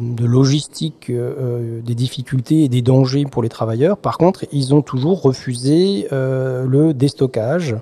de 0.00 0.26
logistique 0.26 1.10
des 1.10 1.94
difficultés 1.96 2.62
et 2.62 2.68
des 2.68 2.82
dangers 2.82 3.24
pour 3.24 3.42
les 3.42 3.48
travailleurs. 3.48 3.96
Par 3.96 4.16
contre, 4.16 4.44
ils 4.52 4.76
ont 4.76 4.80
toujours 4.80 5.22
refusé 5.22 6.06
le 6.12 6.92
déstockage. 6.94 7.74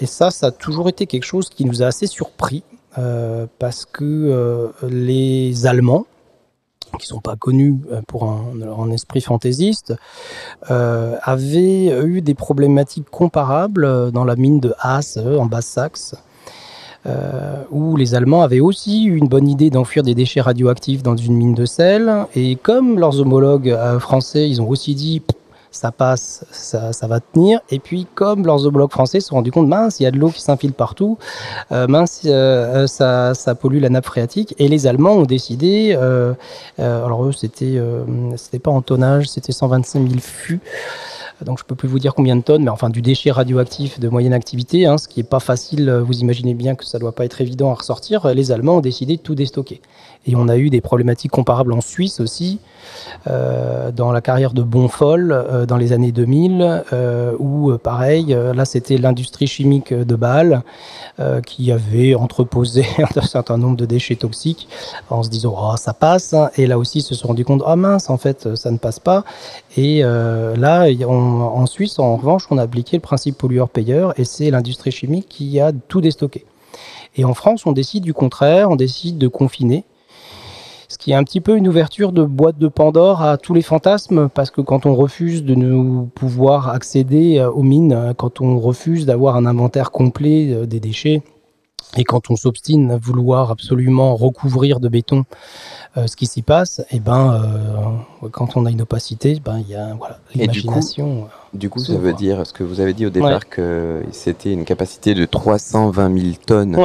et 0.00 0.06
ça, 0.06 0.30
ça 0.30 0.46
a 0.46 0.50
toujours 0.52 0.88
été 0.88 1.08
quelque 1.08 1.24
chose 1.24 1.48
qui 1.48 1.64
nous 1.64 1.82
a 1.82 1.86
assez 1.86 2.06
surpris 2.06 2.62
parce 3.58 3.86
que 3.86 4.70
les 4.88 5.66
Allemands, 5.66 6.06
qui 6.96 7.06
sont 7.06 7.20
pas 7.20 7.36
connus 7.36 7.76
euh, 7.90 8.00
pour 8.06 8.24
un, 8.24 8.90
esprit 8.90 9.20
fantaisiste, 9.20 9.94
euh, 10.70 11.16
avaient 11.22 11.86
eu 12.04 12.20
des 12.20 12.34
problématiques 12.34 13.08
comparables 13.10 13.84
euh, 13.84 14.10
dans 14.10 14.24
la 14.24 14.36
mine 14.36 14.60
de 14.60 14.74
Haas 14.78 15.18
en 15.18 15.46
Basse-Saxe, 15.46 16.14
où 17.70 17.96
les 17.96 18.14
Allemands 18.14 18.42
avaient 18.42 18.60
aussi 18.60 19.04
eu 19.04 19.16
une 19.16 19.28
bonne 19.28 19.46
idée 19.46 19.68
d'enfuir 19.68 20.02
des 20.02 20.14
déchets 20.14 20.40
radioactifs 20.40 21.02
dans 21.02 21.16
une 21.16 21.34
mine 21.34 21.54
de 21.54 21.66
sel. 21.66 22.10
Et 22.34 22.56
comme 22.56 22.98
leurs 22.98 23.20
homologues 23.20 23.76
français, 23.98 24.48
ils 24.48 24.62
ont 24.62 24.68
aussi 24.70 24.94
dit 24.94 25.20
ça 25.74 25.90
passe, 25.90 26.44
ça, 26.52 27.06
va 27.06 27.20
tenir. 27.20 27.60
Et 27.70 27.78
puis, 27.78 28.06
comme 28.14 28.46
leurs 28.46 28.64
homologues 28.64 28.92
français 28.92 29.20
se 29.20 29.28
sont 29.28 29.36
rendus 29.36 29.50
compte, 29.50 29.68
mince, 29.68 29.98
il 29.98 30.04
y 30.04 30.06
a 30.06 30.10
de 30.10 30.18
l'eau 30.18 30.30
qui 30.30 30.40
s'infile 30.40 30.72
partout, 30.72 31.18
euh, 31.72 31.86
mince, 31.88 32.22
euh, 32.26 32.86
ça, 32.86 33.34
ça, 33.34 33.54
pollue 33.54 33.80
la 33.80 33.88
nappe 33.88 34.06
phréatique. 34.06 34.54
Et 34.58 34.68
les 34.68 34.86
Allemands 34.86 35.14
ont 35.14 35.24
décidé, 35.24 35.94
euh, 35.98 36.32
euh 36.78 37.04
alors 37.04 37.24
eux, 37.24 37.32
c'était, 37.32 37.80
c'était 38.36 38.60
pas 38.60 38.70
en 38.70 38.82
tonnage, 38.82 39.28
c'était 39.28 39.52
125 39.52 40.08
000 40.08 40.20
fûts. 40.20 40.60
Donc 41.44 41.58
je 41.58 41.64
peux 41.64 41.74
plus 41.74 41.88
vous 41.88 41.98
dire 41.98 42.14
combien 42.14 42.36
de 42.36 42.42
tonnes, 42.42 42.62
mais 42.62 42.70
enfin 42.70 42.88
du 42.88 43.02
déchet 43.02 43.32
radioactif 43.32 43.98
de 43.98 44.08
moyenne 44.08 44.32
activité, 44.32 44.86
hein, 44.86 44.96
ce 44.96 45.08
qui 45.08 45.18
est 45.18 45.24
pas 45.24 45.40
facile. 45.40 45.90
Vous 45.90 46.20
imaginez 46.20 46.54
bien 46.54 46.76
que 46.76 46.84
ça 46.84 47.00
doit 47.00 47.12
pas 47.12 47.24
être 47.24 47.40
évident 47.40 47.72
à 47.72 47.74
ressortir. 47.74 48.32
Les 48.32 48.52
Allemands 48.52 48.76
ont 48.76 48.80
décidé 48.80 49.16
de 49.16 49.20
tout 49.20 49.34
déstocker. 49.34 49.82
Et 50.26 50.36
on 50.36 50.48
a 50.48 50.56
eu 50.56 50.70
des 50.70 50.80
problématiques 50.80 51.30
comparables 51.30 51.72
en 51.72 51.80
Suisse 51.80 52.20
aussi, 52.20 52.58
euh, 53.26 53.90
dans 53.90 54.12
la 54.12 54.20
carrière 54.20 54.52
de 54.52 54.62
Bonfol 54.62 55.32
euh, 55.32 55.66
dans 55.66 55.76
les 55.76 55.92
années 55.92 56.12
2000, 56.12 56.84
euh, 56.92 57.32
où 57.38 57.76
pareil, 57.78 58.36
là 58.54 58.64
c'était 58.64 58.96
l'industrie 58.96 59.46
chimique 59.46 59.92
de 59.92 60.16
Bâle 60.16 60.62
qui 61.46 61.70
avait 61.70 62.16
entreposé 62.16 62.84
un 63.16 63.22
certain 63.22 63.56
nombre 63.56 63.76
de 63.76 63.86
déchets 63.86 64.16
toxiques 64.16 64.68
en 65.10 65.22
se 65.22 65.28
disant 65.28 65.54
oh, 65.56 65.76
ça 65.76 65.92
passe. 65.92 66.34
Et 66.56 66.66
là 66.66 66.78
aussi 66.78 66.98
ils 66.98 67.02
se 67.02 67.14
sont 67.14 67.28
rendus 67.28 67.44
compte 67.44 67.62
ah 67.66 67.76
mince 67.76 68.10
en 68.10 68.16
fait 68.16 68.56
ça 68.56 68.70
ne 68.70 68.78
passe 68.78 68.98
pas. 68.98 69.24
Et 69.76 70.02
là 70.02 70.86
en 71.06 71.66
Suisse 71.66 71.98
en 71.98 72.16
revanche 72.16 72.46
on 72.50 72.58
a 72.58 72.62
appliqué 72.62 72.96
le 72.96 73.02
principe 73.02 73.38
pollueur-payeur 73.38 74.18
et 74.18 74.24
c'est 74.24 74.50
l'industrie 74.50 74.90
chimique 74.90 75.28
qui 75.28 75.60
a 75.60 75.72
tout 75.72 76.00
déstocké. 76.00 76.44
Et 77.16 77.24
en 77.24 77.34
France, 77.34 77.64
on 77.66 77.72
décide 77.72 78.02
du 78.02 78.12
contraire, 78.12 78.70
on 78.70 78.76
décide 78.76 79.18
de 79.18 79.28
confiner 79.28 79.84
qui 81.04 81.10
est 81.10 81.14
un 81.14 81.22
petit 81.22 81.42
peu 81.42 81.58
une 81.58 81.68
ouverture 81.68 82.12
de 82.12 82.24
boîte 82.24 82.56
de 82.56 82.66
Pandore 82.66 83.20
à 83.20 83.36
tous 83.36 83.52
les 83.52 83.60
fantasmes, 83.60 84.30
parce 84.30 84.50
que 84.50 84.62
quand 84.62 84.86
on 84.86 84.94
refuse 84.94 85.44
de 85.44 85.54
nous 85.54 86.08
pouvoir 86.14 86.70
accéder 86.70 87.40
euh, 87.40 87.50
aux 87.50 87.62
mines, 87.62 87.92
euh, 87.92 88.14
quand 88.14 88.40
on 88.40 88.58
refuse 88.58 89.04
d'avoir 89.04 89.36
un 89.36 89.44
inventaire 89.44 89.90
complet 89.90 90.50
euh, 90.50 90.64
des 90.64 90.80
déchets, 90.80 91.20
et 91.96 92.04
quand 92.04 92.30
on 92.30 92.36
s'obstine 92.36 92.90
à 92.90 92.96
vouloir 92.96 93.50
absolument 93.50 94.16
recouvrir 94.16 94.80
de 94.80 94.88
béton 94.88 95.24
ce 95.96 96.16
qui 96.16 96.26
s'y 96.26 96.42
passe, 96.42 96.80
et 96.90 96.96
eh 96.96 97.00
ben, 97.00 98.04
quand 98.32 98.56
on 98.56 98.66
a 98.66 98.70
une 98.70 98.82
opacité, 98.82 99.40
ben 99.44 99.60
il 99.60 99.68
y 99.68 99.76
a 99.76 99.94
voilà, 99.94 100.18
l'imagination. 100.34 101.28
Du 101.52 101.70
coup, 101.70 101.78
ça 101.78 101.96
veut 101.96 102.12
dire, 102.12 102.44
ce 102.44 102.52
que 102.52 102.64
vous 102.64 102.80
avez 102.80 102.94
dit 102.94 103.06
au 103.06 103.10
départ, 103.10 103.48
que 103.48 104.02
c'était 104.10 104.52
une 104.52 104.64
capacité 104.64 105.14
de 105.14 105.24
320 105.24 106.18
000 106.18 106.34
tonnes 106.44 106.76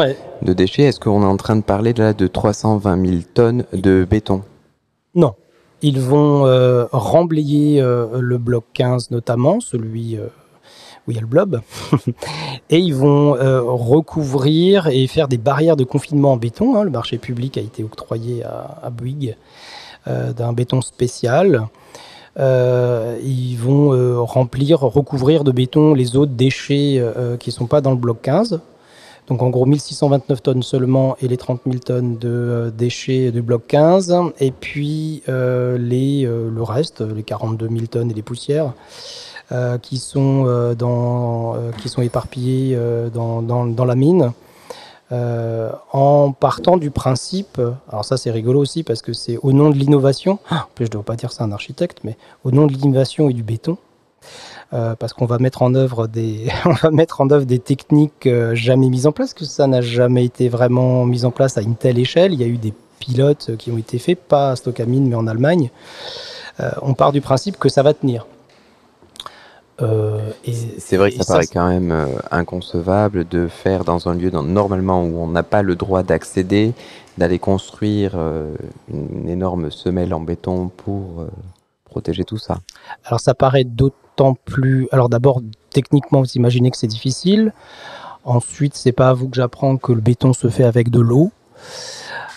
de 0.43 0.54
déchets. 0.54 0.84
Est-ce 0.84 1.00
qu'on 1.00 1.24
est 1.24 1.26
en 1.26 1.38
train 1.38 1.56
de 1.56 1.63
parler 1.63 1.93
là 1.93 2.13
de 2.13 2.28
320 2.28 3.06
000 3.06 3.22
tonnes 3.34 3.65
de 3.74 4.06
béton? 4.08 4.43
Non. 5.15 5.34
Ils 5.82 6.00
vont 6.00 6.45
euh, 6.45 6.86
remblayer 6.91 7.82
euh, 7.82 8.19
le 8.19 8.38
bloc 8.38 8.65
15 8.74 9.12
notamment, 9.12 9.60
celui 9.60 10.17
euh, 10.17 10.28
où 11.10 11.12
il 11.12 11.15
y 11.15 11.17
a 11.17 11.22
le 11.22 11.28
blob, 11.28 11.62
et 12.69 12.78
ils 12.78 12.95
vont 12.95 13.34
recouvrir 13.34 14.88
et 14.88 15.08
faire 15.08 15.28
des 15.28 15.38
barrières 15.38 15.76
de 15.76 15.84
confinement 15.84 16.34
en 16.34 16.38
béton. 16.38 16.76
Hein. 16.76 16.84
Le 16.84 16.91
marché 16.91 17.17
public 17.17 17.58
a 17.58 17.62
été 17.62 17.84
octroyé 17.84 18.43
à, 18.43 18.80
à 18.84 18.89
Bouygues 18.89 19.36
d'un 20.06 20.54
béton 20.54 20.82
spécial. 20.82 21.67
Euh, 22.39 23.17
ils 23.24 23.56
vont 23.56 23.93
euh, 23.93 24.22
remplir, 24.22 24.80
recouvrir 24.80 25.43
de 25.43 25.52
béton 25.52 25.93
les 25.93 26.15
autres 26.15 26.32
déchets 26.32 26.95
euh, 26.98 27.38
qui 27.38 27.50
ne 27.50 27.54
sont 27.54 27.65
pas 27.65 27.82
dans 27.82 27.91
le 27.91 27.98
bloc 27.98 28.22
15. 28.22 28.62
Donc 29.28 29.41
en 29.41 29.50
gros 29.50 29.65
1629 29.65 30.41
tonnes 30.41 30.63
seulement 30.63 31.15
et 31.22 31.28
les 31.28 31.38
30 31.38 31.62
000 31.65 31.78
tonnes 31.80 32.17
de 32.17 32.74
déchets 32.76 33.32
du 33.32 33.41
bloc 33.41 33.67
15. 33.67 34.15
Et 34.39 34.52
puis 34.52 35.22
les, 35.28 36.24
le 36.24 36.63
reste, 36.63 37.02
les 37.02 37.22
42 37.22 37.67
000 37.67 37.80
tonnes 37.91 38.10
et 38.10 38.13
les 38.15 38.24
poussières. 38.24 38.74
Qui, 39.82 39.98
sont, 39.98 40.74
dans, 40.78 41.56
qui 41.82 41.90
sont 41.90 42.02
éparpillées 42.02 42.78
dans, 43.14 43.86
la 43.86 43.96
mine. 43.96 44.32
Euh, 45.12 45.72
en 45.92 46.34
partant 46.34 46.78
du 46.78 46.92
principe, 46.92 47.60
alors 47.90 48.06
ça 48.06 48.16
c'est 48.16 48.30
rigolo 48.30 48.60
aussi 48.60 48.84
parce 48.84 49.02
que 49.02 49.12
c'est 49.12 49.38
au 49.42 49.54
nom 49.54 49.72
de 49.72 49.76
l'innovation, 49.76 50.38
ah, 50.52 50.68
je 50.78 50.84
ne 50.84 50.90
dois 50.90 51.02
pas 51.02 51.16
dire 51.16 51.32
ça 51.32 51.44
un 51.44 51.52
architecte, 51.52 52.00
mais 52.04 52.16
au 52.44 52.52
nom 52.52 52.68
de 52.68 52.74
l'innovation 52.74 53.28
et 53.28 53.34
du 53.34 53.42
béton, 53.42 53.80
euh, 54.74 54.94
parce 54.94 55.14
qu'on 55.14 55.26
va 55.26 55.40
mettre 55.40 55.64
en 55.64 55.74
œuvre 55.74 56.06
des, 56.06 56.52
va 56.84 56.92
mettre 56.92 57.22
en 57.22 57.32
œuvre 57.32 57.46
des 57.46 57.58
techniques 57.58 58.28
euh, 58.28 58.54
jamais 58.54 58.90
mises 58.90 59.08
en 59.08 59.12
place, 59.12 59.34
que 59.34 59.46
ça 59.46 59.66
n'a 59.66 59.82
jamais 59.82 60.26
été 60.26 60.48
vraiment 60.48 61.06
mis 61.06 61.26
en 61.26 61.32
place 61.32 61.58
à 61.58 61.62
une 61.62 61.76
telle 61.76 61.98
échelle. 61.98 62.34
Il 62.34 62.40
y 62.40 62.44
a 62.44 62.48
eu 62.48 62.58
des 62.58 62.74
pilotes 63.00 63.58
qui 63.58 63.72
ont 63.72 63.80
été 63.80 63.98
faits, 63.98 64.20
pas 64.20 64.52
à 64.52 64.56
Stockamine 64.58 65.10
mais 65.10 65.16
en 65.16 65.26
Allemagne. 65.26 65.72
on 66.82 66.94
part 66.94 67.14
du 67.14 67.22
principe 67.22 67.58
que 67.58 67.70
ça 67.70 67.82
va 67.82 67.96
tenir. 67.96 68.28
Euh, 69.82 70.20
c'est 70.78 70.98
vrai 70.98 71.12
que 71.12 71.24
ça, 71.24 71.34
paraît 71.36 71.48
quand 71.48 71.70
même 71.70 71.92
euh, 71.92 72.06
inconcevable 72.32 73.28
de 73.28 73.48
faire 73.48 73.84
dans 73.84 74.10
un 74.10 74.13
lieu 74.13 74.30
normalement 74.30 75.04
où 75.04 75.18
on 75.18 75.28
n'a 75.28 75.44
pas 75.44 75.62
le 75.62 75.76
droit 75.76 76.04
d'accéder, 76.04 76.74
d'aller 77.18 77.39
construire 77.39 78.13
euh, 78.15 78.54
une, 78.92 79.30
énorme 79.30 79.72
semelle 79.72 80.13
en 80.13 80.20
béton 80.20 80.70
pour 80.70 81.26
protéger 81.86 82.24
tout 82.24 82.38
ça. 82.38 82.60
Alors 83.06 83.20
ça 83.20 83.34
paraît 83.34 83.63
d'autant 83.63 84.36
plus. 84.46 84.88
Alors 84.92 85.10
d'abord, 85.10 85.42
techniquement, 85.70 86.22
vous 86.22 86.32
imaginez 86.36 86.72
que 86.72 86.78
c'est 86.78 86.88
difficile. 86.88 87.54
Ensuite, 88.26 88.76
c'est 88.76 88.92
pas 88.92 89.10
à 89.10 89.13
vous 89.13 89.30
que 89.30 89.36
j'apprends 89.36 89.78
que 89.78 89.94
le 89.94 90.02
béton 90.02 90.34
se 90.34 90.50
fait 90.50 90.65
avec 90.65 90.89
de 90.89 91.00
l'eau. 91.00 91.32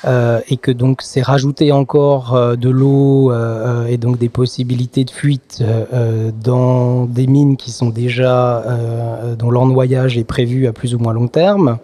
Euh, 0.05 0.41
et 0.49 0.57
que 0.57 0.73
donc 0.73 1.01
c'est 1.01 1.23
rajouter 1.23 1.71
encore 1.71 2.35
euh, 2.35 2.57
de 2.57 2.69
l'eau 2.69 3.31
euh, 3.31 3.87
et 3.87 3.99
donc 3.99 4.19
des 4.19 4.29
possibilités 4.29 5.05
de 5.05 5.11
fuite 5.11 5.63
dans 6.43 7.05
des 7.05 7.27
mines 7.27 7.57
qui 7.57 7.71
sont 7.71 7.91
déjà 7.91 8.65
dont 9.39 9.51
l'ennoyage 9.51 10.19
est 10.19 10.25
prévu 10.25 10.67
à 10.67 10.73
plus 10.73 10.95
ou 10.95 10.99
moins 10.99 11.13
long 11.13 11.29
terme. 11.29 11.79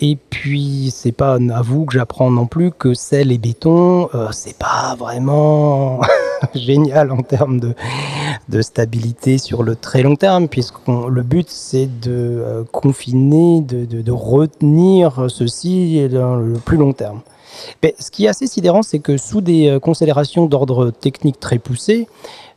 Et 0.00 0.16
puis, 0.16 0.92
c'est 0.94 1.12
pas 1.12 1.34
à 1.34 1.62
vous 1.62 1.84
que 1.86 1.94
j'apprends 1.94 2.30
non 2.30 2.46
plus 2.46 2.72
que 2.72 2.94
sel 2.94 3.32
et 3.32 3.38
béton, 3.38 4.08
c'est 4.32 4.58
pas 4.58 4.96
vraiment 4.98 6.00
génial 6.54 7.12
en 7.12 7.22
termes 7.22 7.60
de, 7.60 7.74
de, 8.48 8.62
stabilité 8.62 9.38
sur 9.38 9.62
le 9.62 9.76
très 9.76 10.02
long 10.02 10.16
terme, 10.16 10.48
puisque 10.48 10.76
le 10.86 11.22
but 11.22 11.48
c'est 11.48 11.88
de 12.00 12.64
confiner, 12.72 13.60
de, 13.60 14.12
retenir 14.12 15.26
ceci 15.28 16.08
dans 16.08 16.36
le 16.36 16.54
plus 16.54 16.76
long 16.76 16.92
terme. 16.92 17.20
Mais 17.82 17.94
ce 17.98 18.10
qui 18.10 18.24
est 18.24 18.28
assez 18.28 18.46
sidérant, 18.46 18.82
c'est 18.82 18.98
que 18.98 19.16
sous 19.16 19.40
des 19.40 19.78
considérations 19.80 20.46
d'ordre 20.46 20.90
technique 20.90 21.38
très 21.38 21.58
poussées, 21.58 22.08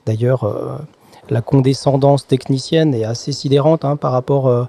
d'ailleurs, 0.06 0.45
la 1.29 1.41
condescendance 1.41 2.27
technicienne 2.27 2.93
est 2.93 3.03
assez 3.03 3.31
sidérante 3.31 3.85
hein, 3.85 3.95
par, 3.95 4.11
rapport, 4.11 4.47
euh, 4.47 4.65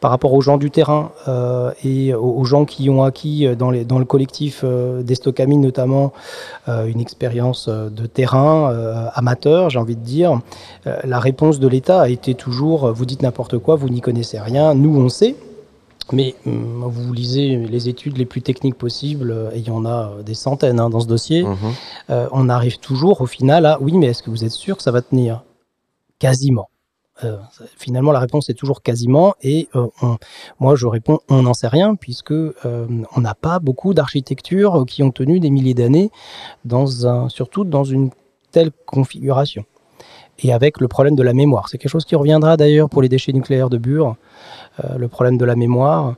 par 0.00 0.10
rapport 0.10 0.32
aux 0.32 0.40
gens 0.40 0.56
du 0.56 0.70
terrain 0.70 1.12
euh, 1.28 1.72
et 1.84 2.14
aux, 2.14 2.44
gens 2.44 2.64
qui 2.64 2.90
ont 2.90 3.02
acquis 3.02 3.46
euh, 3.46 3.54
dans, 3.54 3.70
les, 3.70 3.84
dans 3.84 3.98
le 3.98 4.04
collectif 4.04 4.60
euh, 4.64 5.02
d'Estocamine 5.02 5.60
notamment 5.60 6.12
une 6.66 7.00
expérience 7.00 7.68
de 7.68 8.06
terrain 8.06 8.74
amateur, 9.14 9.70
j'ai 9.70 9.78
envie 9.78 9.96
de 9.96 10.04
dire. 10.04 10.40
la 10.84 11.20
réponse 11.20 11.60
de 11.60 11.68
l'État 11.68 12.00
a 12.02 12.08
été 12.08 12.34
toujours 12.34 12.92
vous 12.92 13.04
dites 13.04 13.22
n'importe 13.22 13.58
quoi, 13.58 13.76
vous 13.76 13.88
n'y 13.88 14.00
connaissez 14.00 14.38
rien, 14.38 14.74
nous 14.74 14.98
on 14.98 15.08
sait. 15.08 15.36
Mais 16.12 16.34
hum, 16.46 16.84
vous 16.86 17.12
lisez 17.12 17.56
les 17.56 17.88
études 17.88 18.18
les 18.18 18.26
plus 18.26 18.42
techniques 18.42 18.76
possibles, 18.76 19.50
et 19.54 19.58
il 19.58 19.66
y 19.66 19.70
en 19.70 19.84
a 19.84 20.12
des 20.24 20.34
centaines 20.34 20.80
hein, 20.80 20.90
dans 20.90 21.00
ce 21.00 21.06
dossier. 21.06 21.44
Mhm. 21.44 22.28
on 22.32 22.48
arrive 22.48 22.78
toujours 22.78 23.20
au 23.20 23.26
final 23.26 23.66
à 23.66 23.78
oui, 23.80 23.92
mais 23.92 24.06
est-ce 24.06 24.22
que 24.22 24.30
vous 24.30 24.44
êtes 24.44 24.50
sûr 24.50 24.76
que 24.76 24.82
ça 24.82 24.90
va 24.90 25.02
tenir? 25.02 25.42
Quasiment. 26.18 26.68
Euh, 27.22 27.36
finalement, 27.76 28.10
la 28.10 28.18
réponse 28.18 28.50
est 28.50 28.54
toujours 28.54 28.82
quasiment, 28.82 29.34
et 29.40 29.68
euh, 29.76 29.86
moi 30.58 30.74
je 30.74 30.86
réponds 30.86 31.20
on 31.28 31.42
n'en 31.42 31.54
sait 31.54 31.68
rien 31.68 31.94
puisque 31.94 32.32
euh, 32.32 32.54
on 32.64 33.20
n'a 33.20 33.34
pas 33.34 33.60
beaucoup 33.60 33.94
d'architectures 33.94 34.84
qui 34.86 35.04
ont 35.04 35.12
tenu 35.12 35.38
des 35.38 35.50
milliers 35.50 35.74
d'années, 35.74 36.10
surtout 37.28 37.64
dans 37.64 37.84
une 37.84 38.10
telle 38.50 38.72
configuration. 38.86 39.64
Et 40.40 40.52
avec 40.52 40.80
le 40.80 40.88
problème 40.88 41.14
de 41.14 41.22
la 41.22 41.32
mémoire, 41.32 41.68
c'est 41.68 41.78
quelque 41.78 41.90
chose 41.90 42.04
qui 42.04 42.16
reviendra 42.16 42.56
d'ailleurs 42.56 42.90
pour 42.90 43.02
les 43.02 43.08
déchets 43.08 43.32
nucléaires 43.32 43.70
de 43.70 43.78
Bure, 43.78 44.16
le 44.98 45.06
problème 45.06 45.38
de 45.38 45.44
la 45.44 45.54
mémoire. 45.54 46.16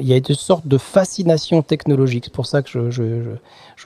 Il 0.00 0.06
y 0.06 0.12
a 0.12 0.16
une 0.16 0.24
sorte 0.34 0.66
de 0.66 0.76
fascination 0.78 1.62
technologique, 1.62 2.24
c'est 2.24 2.32
pour 2.32 2.46
ça 2.46 2.62
que 2.62 2.90
je 2.90 3.36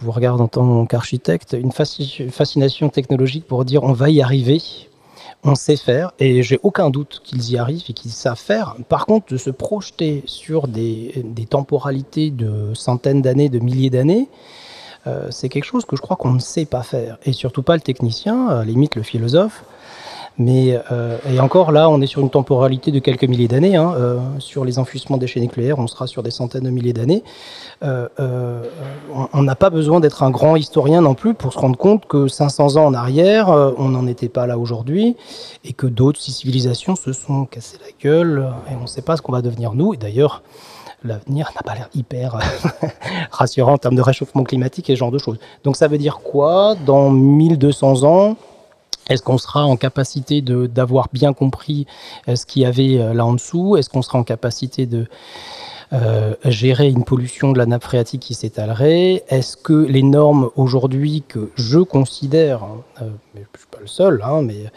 vous 0.00 0.12
regarde 0.12 0.40
en 0.40 0.48
tant 0.48 0.87
qu'architecte, 0.87 1.55
une 1.61 1.72
fascination 1.72 2.88
technologique 2.88 3.46
pour 3.46 3.66
dire 3.66 3.85
on 3.85 3.92
va 3.92 4.09
y 4.09 4.22
arriver, 4.22 4.62
on 5.44 5.55
sait 5.55 5.76
faire 5.76 6.12
et 6.18 6.42
j'ai 6.42 6.61
aucun 6.62 6.90
doute 6.90 7.20
qu'ils 7.24 7.50
y 7.50 7.57
arrivent 7.57 7.85
et 7.88 7.92
qu'ils 7.92 8.11
savent 8.11 8.38
faire. 8.38 8.76
Par 8.88 9.07
contre, 9.07 9.33
de 9.33 9.38
se 9.38 9.50
projeter 9.50 10.22
sur 10.26 10.68
des, 10.68 11.24
temporalités 11.48 12.31
de 12.31 12.74
centaines 12.74 13.22
d'années, 13.22 13.48
de 13.48 13.59
milliers 13.59 13.90
d'années, 13.90 14.29
euh, 15.07 15.29
c'est 15.31 15.48
quelque 15.48 15.64
chose 15.64 15.87
que 15.87 15.96
je 15.96 16.03
crois 16.03 16.16
qu'on 16.16 16.33
ne 16.33 16.40
sait 16.40 16.66
pas 16.66 16.83
faire. 16.83 17.18
Et 17.24 17.33
surtout 17.33 17.62
pas 17.62 17.74
le 17.74 17.81
technicien, 17.81 18.48
à 18.48 18.55
la 18.57 18.64
limite 18.64 18.96
le 18.96 19.03
philosophe. 19.03 19.64
Mais 20.38 20.78
euh, 20.90 21.18
et 21.30 21.38
encore 21.40 21.70
là, 21.70 21.90
on 21.90 22.00
est 22.00 22.06
sur 22.06 22.22
une 22.22 22.30
temporalité 22.30 22.90
de 22.90 22.98
quelques 22.98 23.24
milliers 23.24 23.48
d'années. 23.48 23.76
Hein, 23.76 23.94
euh, 23.96 24.18
sur 24.38 24.64
les 24.64 24.78
enfussements 24.78 25.18
déchets 25.18 25.40
nucléaires, 25.40 25.78
on 25.78 25.86
sera 25.86 26.06
sur 26.06 26.22
des 26.22 26.30
centaines 26.30 26.64
de 26.64 26.70
milliers 26.70 26.92
d'années. 26.92 27.22
Euh, 27.82 28.08
on 29.32 29.42
n'a 29.42 29.54
pas 29.54 29.70
besoin 29.70 30.00
d'être 30.00 30.22
un 30.22 30.30
grand 30.30 30.56
historien 30.56 31.02
non 31.02 31.14
plus 31.14 31.34
pour 31.34 31.52
se 31.52 31.58
rendre 31.58 31.76
compte 31.76 32.06
que 32.06 32.28
500 32.28 32.76
ans 32.76 32.86
en 32.86 32.94
arrière, 32.94 33.48
on 33.48 33.88
n'en 33.88 34.06
était 34.06 34.28
pas 34.28 34.46
là 34.46 34.58
aujourd'hui, 34.58 35.16
et 35.64 35.72
que 35.72 35.86
d'autres 35.86 36.20
civilisations 36.20 36.96
se 36.96 37.12
sont 37.12 37.44
cassées 37.44 37.78
la 37.80 37.92
gueule, 38.02 38.48
et 38.70 38.74
on 38.76 38.82
ne 38.82 38.86
sait 38.86 39.02
pas 39.02 39.16
ce 39.16 39.22
qu'on 39.22 39.32
va 39.32 39.42
devenir 39.42 39.74
nous. 39.74 39.94
Et 39.94 39.96
d'ailleurs, 39.96 40.42
l'avenir 41.04 41.50
n'a 41.54 41.62
pas 41.62 41.74
l'air 41.74 41.88
hyper 41.94 42.38
rassurant 43.30 43.74
en 43.74 43.78
termes 43.78 43.96
de 43.96 44.02
réchauffement 44.02 44.44
climatique 44.44 44.90
et 44.90 44.94
ce 44.94 44.98
genre 44.98 45.10
de 45.10 45.18
choses. 45.18 45.38
Donc 45.64 45.76
ça 45.76 45.88
veut 45.88 45.98
dire 45.98 46.20
quoi 46.20 46.74
Dans 46.86 47.10
1200 47.10 48.04
ans, 48.04 48.36
est-ce 49.10 49.22
qu'on 49.22 49.38
sera 49.38 49.66
en 49.66 49.76
capacité 49.76 50.40
d'avoir 50.40 51.08
bien 51.12 51.32
compris 51.32 51.86
euh, 52.28 52.36
ce 52.36 52.46
qu'il 52.46 52.62
y 52.62 52.64
avait 52.64 52.98
euh, 52.98 53.12
là 53.12 53.26
en 53.26 53.34
dessous? 53.34 53.76
Est-ce 53.76 53.90
qu'on 53.90 54.02
sera 54.02 54.18
en 54.18 54.24
capacité 54.24 54.86
de 54.86 55.06
euh, 55.92 56.35
gérer 56.44 56.88
une 56.88 57.05
pollution 57.05 57.53
de 57.53 57.59
la 57.59 57.66
nappe 57.66 57.83
phréatique 57.83 58.22
qui 58.22 58.35
s'étalerait 58.35 59.24
Est-ce 59.29 59.57
que 59.57 59.72
les 59.72 60.03
normes 60.03 60.50
aujourd'hui 60.57 61.24
que 61.26 61.50
je 61.57 61.79
considère, 61.79 62.62
hein, 62.62 62.83
je 63.35 63.40
ne 63.40 63.44
suis 63.59 63.66
pas 63.70 63.81
le 63.81 63.87
seul, 63.87 64.22
hein, 64.24 64.42
mais 64.42 64.70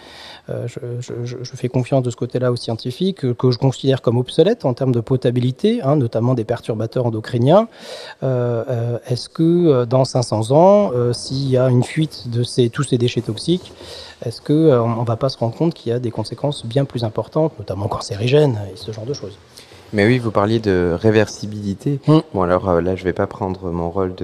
euh, 0.50 0.68
je, 0.68 1.56
fais 1.56 1.70
confiance 1.70 2.04
de 2.04 2.10
ce 2.10 2.16
côté-là 2.16 2.52
aux 2.52 2.56
scientifiques, 2.58 3.34
que 3.34 3.52
je 3.52 3.58
considère 3.58 4.02
comme 4.02 4.18
obsolètes 4.18 4.66
en 4.66 4.74
termes 4.74 4.92
de 4.92 5.00
potabilité, 5.00 5.82
hein, 5.82 5.96
notamment 5.96 6.34
des 6.34 6.44
perturbateurs 6.44 7.06
endocriniens. 7.06 7.68
Euh, 8.24 8.64
euh, 8.68 8.98
est-ce 9.08 9.30
que 9.30 9.86
dans 9.86 10.04
500 10.04 10.52
ans, 10.52 10.92
s'il 11.14 11.50
y 11.50 11.58
a 11.58 11.70
une 11.70 11.84
fuite 11.84 12.30
de 12.30 12.44
tous 12.68 12.84
ces 12.84 12.98
déchets 12.98 13.22
toxiques, 13.22 13.72
est-ce 14.26 14.42
qu'on 14.42 15.02
ne 15.02 15.06
va 15.06 15.16
pas 15.16 15.30
se 15.30 15.38
rendre 15.38 15.56
compte 15.56 15.74
qu'il 15.74 15.92
y 15.92 15.96
a 15.96 16.00
des 16.00 16.12
conséquences 16.12 16.66
bien 16.66 16.86
plus 16.86 17.04
importantes, 17.04 17.58
notamment 17.58 17.88
cancérigènes 17.88 18.60
et 18.74 18.76
ce 18.76 18.92
genre 18.92 19.06
de 19.06 19.14
choses? 19.14 19.38
Mais 19.94 20.06
oui, 20.06 20.18
vous 20.18 20.32
parliez 20.32 20.60
de 20.60 20.96
réversibilité. 21.00 22.00
Mmh. 22.08 22.20
Bon, 22.34 22.42
alors 22.42 22.82
là, 22.82 22.96
je 22.96 23.02
ne 23.02 23.06
vais 23.06 23.14
pas 23.14 23.28
prendre 23.28 23.72
mon 23.72 23.90
rôle 23.90 24.16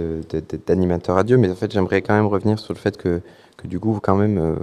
d'animateur 0.67 1.15
radio, 1.15 1.37
mais 1.37 1.49
en 1.49 1.55
fait, 1.55 1.71
j'aimerais 1.71 2.01
quand 2.01 2.15
même 2.15 2.27
revenir 2.27 2.59
sur 2.59 2.73
le 2.73 2.79
fait 2.79 2.97
que 2.97 3.21
que 3.61 3.67
du 3.67 3.79
coup, 3.79 3.93
vous, 3.93 3.99
quand 3.99 4.15
même, 4.15 4.37
euh, 4.37 4.55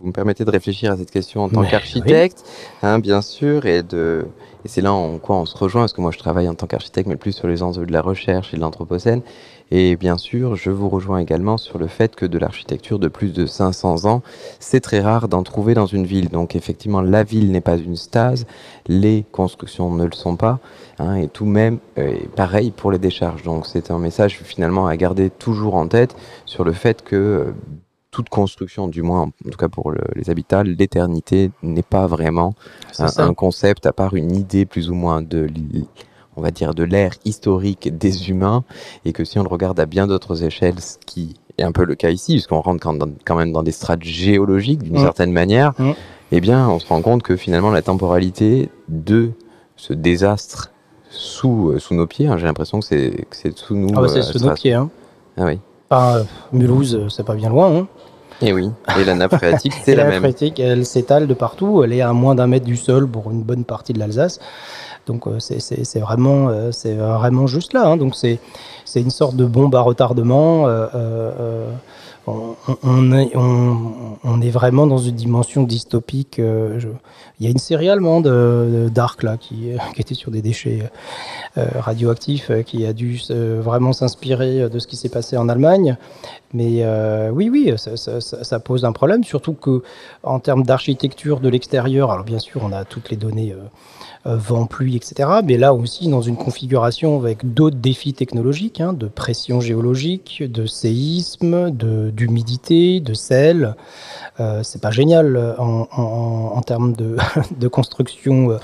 vous 0.00 0.08
me 0.08 0.12
permettez 0.12 0.44
de 0.44 0.50
réfléchir 0.50 0.92
à 0.92 0.96
cette 0.96 1.10
question 1.10 1.42
en 1.42 1.48
tant 1.48 1.64
qu'architecte, 1.64 2.44
hein, 2.82 2.98
bien 2.98 3.20
sûr, 3.20 3.66
et 3.66 3.82
de, 3.82 4.24
et 4.66 4.68
c'est 4.68 4.80
là 4.80 4.92
en 4.92 5.18
quoi 5.18 5.36
on 5.36 5.46
se 5.46 5.56
rejoint, 5.56 5.82
parce 5.82 5.92
que 5.92 6.00
moi 6.00 6.10
je 6.10 6.18
travaille 6.18 6.48
en 6.48 6.56
tant 6.56 6.66
qu'architecte, 6.66 7.08
mais 7.08 7.14
plus 7.14 7.30
sur 7.30 7.46
les 7.46 7.62
enjeux 7.62 7.86
de 7.86 7.92
la 7.92 8.02
recherche 8.02 8.52
et 8.52 8.56
de 8.56 8.62
l'anthropocène. 8.62 9.22
Et 9.70 9.94
bien 9.94 10.18
sûr, 10.18 10.56
je 10.56 10.70
vous 10.70 10.88
rejoins 10.88 11.18
également 11.18 11.56
sur 11.56 11.78
le 11.78 11.86
fait 11.86 12.16
que 12.16 12.26
de 12.26 12.36
l'architecture 12.36 12.98
de 12.98 13.06
plus 13.06 13.32
de 13.32 13.46
500 13.46 14.06
ans, 14.06 14.22
c'est 14.58 14.80
très 14.80 15.00
rare 15.00 15.28
d'en 15.28 15.44
trouver 15.44 15.74
dans 15.74 15.86
une 15.86 16.04
ville. 16.04 16.30
Donc 16.30 16.56
effectivement, 16.56 17.00
la 17.00 17.22
ville 17.22 17.52
n'est 17.52 17.60
pas 17.60 17.76
une 17.76 17.94
stase, 17.94 18.44
les 18.88 19.24
constructions 19.30 19.92
ne 19.92 20.04
le 20.04 20.12
sont 20.12 20.34
pas, 20.34 20.58
hein, 20.98 21.14
et 21.14 21.28
tout 21.28 21.46
même, 21.46 21.78
euh, 21.98 22.16
pareil 22.34 22.72
pour 22.72 22.90
les 22.90 22.98
décharges. 22.98 23.44
Donc 23.44 23.66
c'est 23.66 23.92
un 23.92 24.00
message 24.00 24.40
finalement 24.42 24.88
à 24.88 24.96
garder 24.96 25.30
toujours 25.30 25.76
en 25.76 25.86
tête 25.86 26.16
sur 26.44 26.64
le 26.64 26.72
fait 26.72 27.02
que 27.02 27.14
euh, 27.14 27.52
toute 28.16 28.30
construction, 28.30 28.88
du 28.88 29.02
moins 29.02 29.24
en 29.24 29.50
tout 29.50 29.58
cas 29.58 29.68
pour 29.68 29.92
les 29.92 30.30
habitats, 30.30 30.62
l'éternité 30.62 31.50
n'est 31.62 31.82
pas 31.82 32.06
vraiment 32.06 32.54
un, 32.98 33.34
concept 33.34 33.84
à 33.84 33.92
part 33.92 34.14
une 34.14 34.34
idée 34.34 34.64
plus 34.64 34.88
ou 34.88 34.94
moins 34.94 35.20
de 35.20 35.46
on 36.34 36.40
va 36.40 36.50
dire 36.50 36.72
de 36.72 36.82
l'ère 36.82 37.12
historique 37.26 37.94
des 37.94 38.30
humains 38.30 38.64
et 39.04 39.12
que 39.12 39.22
si 39.26 39.38
on 39.38 39.42
le 39.42 39.50
regarde 39.50 39.78
à 39.80 39.84
bien 39.84 40.06
d'autres 40.06 40.44
échelles, 40.44 40.80
ce 40.80 40.96
qui 41.04 41.34
est 41.58 41.62
un 41.62 41.72
peu 41.72 41.84
le 41.84 41.94
cas 41.94 42.08
ici, 42.08 42.32
puisqu'on 42.32 42.62
rentre 42.62 42.82
quand, 42.82 43.36
même 43.36 43.52
dans 43.52 43.62
des 43.62 43.72
strates 43.72 44.02
géologiques 44.02 44.82
d'une 44.82 44.96
mmh. 44.96 45.04
certaine 45.04 45.32
manière, 45.32 45.74
mmh. 45.78 45.90
eh 46.32 46.40
bien 46.40 46.70
on 46.70 46.78
se 46.78 46.86
rend 46.86 47.02
compte 47.02 47.22
que 47.22 47.36
finalement 47.36 47.70
la 47.70 47.82
temporalité 47.82 48.70
de 48.88 49.32
ce 49.76 49.92
désastre 49.92 50.72
sous, 51.10 51.78
sous 51.78 51.94
nos 51.94 52.06
pieds. 52.06 52.28
hein. 52.28 52.38
J'ai 52.38 52.46
l'impression 52.46 52.80
que 52.80 52.86
c'est 52.86 53.58
sous 53.58 53.76
nous. 53.76 53.90
Ah 53.94 54.00
bah, 54.00 54.08
c'est 54.08 54.20
euh, 54.20 54.22
sous 54.22 54.38
nos 54.38 54.54
pieds. 54.54 54.72
Hein. 54.72 54.88
Ah 55.36 55.44
oui. 55.44 55.58
Enfin, 55.90 56.18
euh, 56.18 56.24
Mulhouse, 56.52 56.94
euh, 56.94 57.08
c'est 57.08 57.24
pas 57.24 57.34
bien 57.34 57.48
loin. 57.48 57.74
Hein. 57.76 57.86
Et 58.42 58.52
oui. 58.52 58.70
Et 58.98 59.04
la 59.04 59.14
nappe 59.14 59.36
phréatique, 59.36 59.72
c'est 59.84 59.94
la 59.94 60.04
la 60.04 60.10
même. 60.10 60.20
phréatique, 60.20 60.60
elle 60.60 60.84
s'étale 60.84 61.26
de 61.26 61.34
partout. 61.34 61.82
Elle 61.84 61.92
est 61.92 62.02
à 62.02 62.12
moins 62.12 62.34
d'un 62.34 62.46
mètre 62.46 62.66
du 62.66 62.76
sol 62.76 63.06
pour 63.08 63.30
une 63.30 63.42
bonne 63.42 63.64
partie 63.64 63.92
de 63.92 63.98
l'Alsace. 63.98 64.40
Donc 65.06 65.26
euh, 65.26 65.38
c'est- 65.38 66.00
vraiment, 66.00 66.50
c'est 66.72 66.94
vraiment 66.94 67.46
juste 67.46 67.72
là. 67.72 67.86
hein. 67.86 67.96
Donc 67.96 68.14
c'est 68.16 68.40
une 68.96 69.10
sorte 69.10 69.36
de 69.36 69.44
bombe 69.44 69.74
à 69.76 69.80
retardement. 69.80 70.66
euh, 70.66 70.86
euh, 70.94 71.32
euh, 71.40 71.70
on, 72.26 73.12
est, 74.42 74.50
vraiment 74.50 74.86
dans 74.86 74.98
une 74.98 75.14
dimension 75.14 75.62
dystopique. 75.62 76.38
euh, 76.38 76.80
Il 77.38 77.44
y 77.44 77.48
a 77.48 77.50
une 77.50 77.58
série 77.58 77.88
allemande 77.88 78.26
euh, 78.26 78.88
Dark 78.88 79.22
là 79.22 79.36
qui, 79.36 79.72
euh, 79.72 79.76
qui 79.94 80.00
était 80.00 80.14
sur 80.14 80.30
des 80.30 80.42
déchets 80.42 80.90
euh, 81.56 81.66
radioactifs, 81.78 82.50
qui 82.64 82.84
a 82.84 82.92
dû 82.92 83.20
vraiment 83.30 83.92
s'inspirer 83.92 84.68
de 84.68 84.78
ce 84.78 84.86
qui 84.86 84.96
s'est 84.96 85.08
passé 85.08 85.36
en 85.36 85.48
Allemagne. 85.48 85.96
Mais 86.56 86.78
euh, 86.80 87.28
oui, 87.28 87.50
oui, 87.50 87.74
ça, 87.76 88.60
pose 88.60 88.86
un 88.86 88.92
problème, 88.92 89.24
surtout 89.24 89.52
que 89.52 89.82
en 90.22 90.40
termes 90.40 90.62
d'architecture 90.62 91.40
de 91.40 91.50
l'extérieur, 91.50 92.10
alors 92.10 92.24
bien 92.24 92.38
sûr, 92.38 92.62
on 92.64 92.72
a 92.72 92.86
toutes 92.86 93.10
les 93.10 93.18
données 93.18 93.52
euh, 93.52 94.30
euh, 94.32 94.36
vent, 94.38 94.64
pluie, 94.64 94.96
etc. 94.96 95.28
Mais 95.44 95.58
là 95.58 95.74
aussi, 95.74 96.08
dans 96.08 96.22
une 96.22 96.38
configuration 96.38 97.18
avec 97.18 97.52
d'autres 97.52 97.76
défis 97.76 98.14
technologiques, 98.14 98.80
hein, 98.80 98.94
de 98.94 99.06
pression 99.06 99.60
géologique, 99.60 100.42
de 100.50 100.64
séisme, 100.64 101.70
de- 101.70 102.08
d'humidité, 102.08 103.00
de, 103.00 103.12
sel. 103.12 103.76
Euh, 104.40 104.62
c'est 104.62 104.80
pas 104.80 104.90
génial 104.90 105.56
en, 105.58 106.62
termes 106.62 106.94
de, 106.94 107.18
de 107.60 107.68
construction 107.68 108.58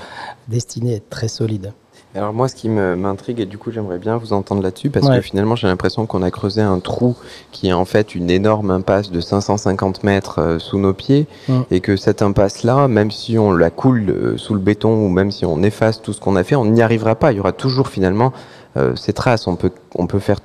destinée 0.47 0.93
à 0.93 0.95
être 0.95 1.09
très 1.09 1.27
solide. 1.27 1.73
Alors 2.15 2.31
moi, 2.31 2.47
ce 2.47 2.53
qui 2.53 2.69
m'intrigue, 2.69 3.39
et 3.39 3.45
du 3.47 3.57
coup 3.57 3.71
j'aimerais 3.71 3.97
bien 3.97 4.17
vous 4.17 4.33
entendre 4.33 4.61
là-dessus, 4.61 4.91
parce 4.91 5.07
Ouais. 5.07 5.15
que 5.15 5.21
finalement 5.21 5.55
j'ai 5.55 5.65
l'impression 5.65 6.05
qu'on 6.05 6.21
a 6.21 6.29
creusé 6.29 6.61
un 6.61 6.79
trou 6.79 7.15
qui 7.51 7.69
est 7.69 7.73
en 7.73 7.85
fait 7.85 8.13
une 8.13 8.29
énorme 8.29 8.69
impasse 8.69 9.09
de 9.09 9.19
550 9.19 10.03
mètres 10.03 10.39
euh, 10.39 10.59
sous 10.59 10.77
nos 10.77 10.93
pieds, 10.93 11.25
Mm. 11.49 11.61
et 11.71 11.79
que 11.79 11.95
cette 11.97 12.21
impasse-là, 12.21 12.87
même 12.87 13.09
si 13.09 13.39
on 13.39 13.51
la 13.51 13.71
coule 13.71 14.09
euh, 14.11 14.37
sous 14.37 14.53
le 14.53 14.59
béton, 14.59 14.93
ou 15.05 15.09
même 15.09 15.31
si 15.31 15.43
on 15.45 15.63
efface 15.63 16.01
tout 16.03 16.13
ce 16.13 16.21
qu'on 16.21 16.35
a 16.35 16.43
fait, 16.43 16.55
on 16.55 16.65
n'y 16.65 16.83
arrivera 16.83 17.15
pas. 17.15 17.31
Il 17.31 17.37
y 17.37 17.39
aura 17.39 17.51
toujours 17.51 17.87
finalement 17.87 18.31
euh, 18.77 18.95
ces 18.95 19.13
traces. 19.13 19.47
On 19.47 19.55
peut, 19.55 19.71
on 19.95 20.05
peut 20.05 20.19
faire 20.19 20.39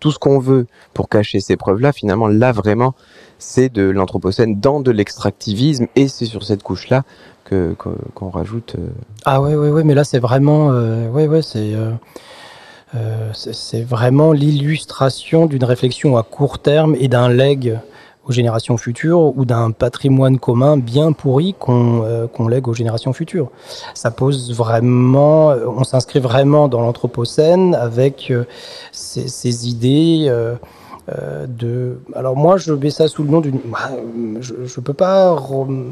tout 0.00 0.10
ce 0.12 0.18
qu'on 0.18 0.38
veut 0.38 0.66
pour 0.94 1.10
cacher 1.10 1.40
ces 1.40 1.56
preuves-là. 1.58 1.92
Finalement, 1.92 2.28
là 2.28 2.52
vraiment, 2.52 2.94
c'est 3.38 3.68
de 3.70 3.82
l'anthropocène 3.82 4.58
dans 4.58 4.80
de 4.80 4.90
l'extractivisme, 4.90 5.86
et 5.96 6.08
c'est 6.08 6.24
sur 6.24 6.42
cette 6.44 6.62
couche-là 6.62 7.02
qu'on 7.78 8.30
rajoute... 8.30 8.76
euh, 8.78 8.88
Ah 9.24 9.40
ouais, 9.40 9.54
ouais, 9.54 9.70
ouais, 9.70 9.84
mais 9.84 9.94
là 9.94 10.04
c'est 10.04 10.18
vraiment, 10.18 10.70
euh, 10.72 11.08
ouais, 11.10 11.26
ouais, 11.26 11.42
c'est, 11.42 11.72
euh, 12.94 13.30
c'est 13.32 13.82
vraiment 13.82 14.32
l'illustration 14.32 15.46
d'une 15.46 15.64
réflexion 15.64 16.16
à 16.16 16.22
court 16.22 16.58
terme 16.58 16.96
et 16.98 17.08
d'un 17.08 17.28
legs 17.28 17.78
aux 18.26 18.32
générations 18.32 18.76
futures 18.76 19.36
ou 19.36 19.44
d'un 19.44 19.70
patrimoine 19.70 20.38
commun 20.38 20.76
bien 20.76 21.12
pourri 21.12 21.54
qu'on 21.58 22.48
lègue 22.48 22.68
aux 22.68 22.74
générations 22.74 23.12
futures. 23.12 23.50
Ça 23.94 24.10
pose 24.10 24.54
vraiment, 24.54 25.48
on 25.48 25.84
s'inscrit 25.84 26.20
vraiment 26.20 26.68
dans 26.68 26.80
l'anthropocène 26.80 27.74
avec 27.74 28.32
ces 28.92 29.68
idées. 29.68 30.30
Euh. 31.18 31.94
Alors 32.14 32.36
moi, 32.36 32.56
je 32.56 32.72
mets 32.72 32.90
ça 32.90 33.08
sous 33.08 33.22
le 33.22 33.30
nom 33.30 33.40
d'une... 33.40 33.58
bah, 33.64 33.90
Je 34.40 34.52
ne 34.54 34.82
peux 34.82 34.92
pas... 34.92 35.36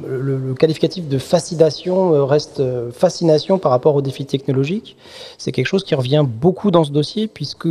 Le, 0.08 0.54
qualificatif 0.54 1.08
de 1.08 1.18
fascination 1.18 2.14
euh, 2.14 2.24
reste 2.24 2.60
euh, 2.60 2.90
fascination 2.90 3.58
par 3.58 3.70
rapport 3.70 3.94
aux 3.94 4.02
défis 4.02 4.26
technologiques. 4.26 4.96
C'est 5.38 5.52
quelque 5.52 5.66
chose 5.66 5.84
qui 5.84 5.94
revient 5.94 6.24
beaucoup 6.26 6.70
dans 6.70 6.84
ce 6.84 6.90
dossier 6.92 7.28
puisque 7.28 7.68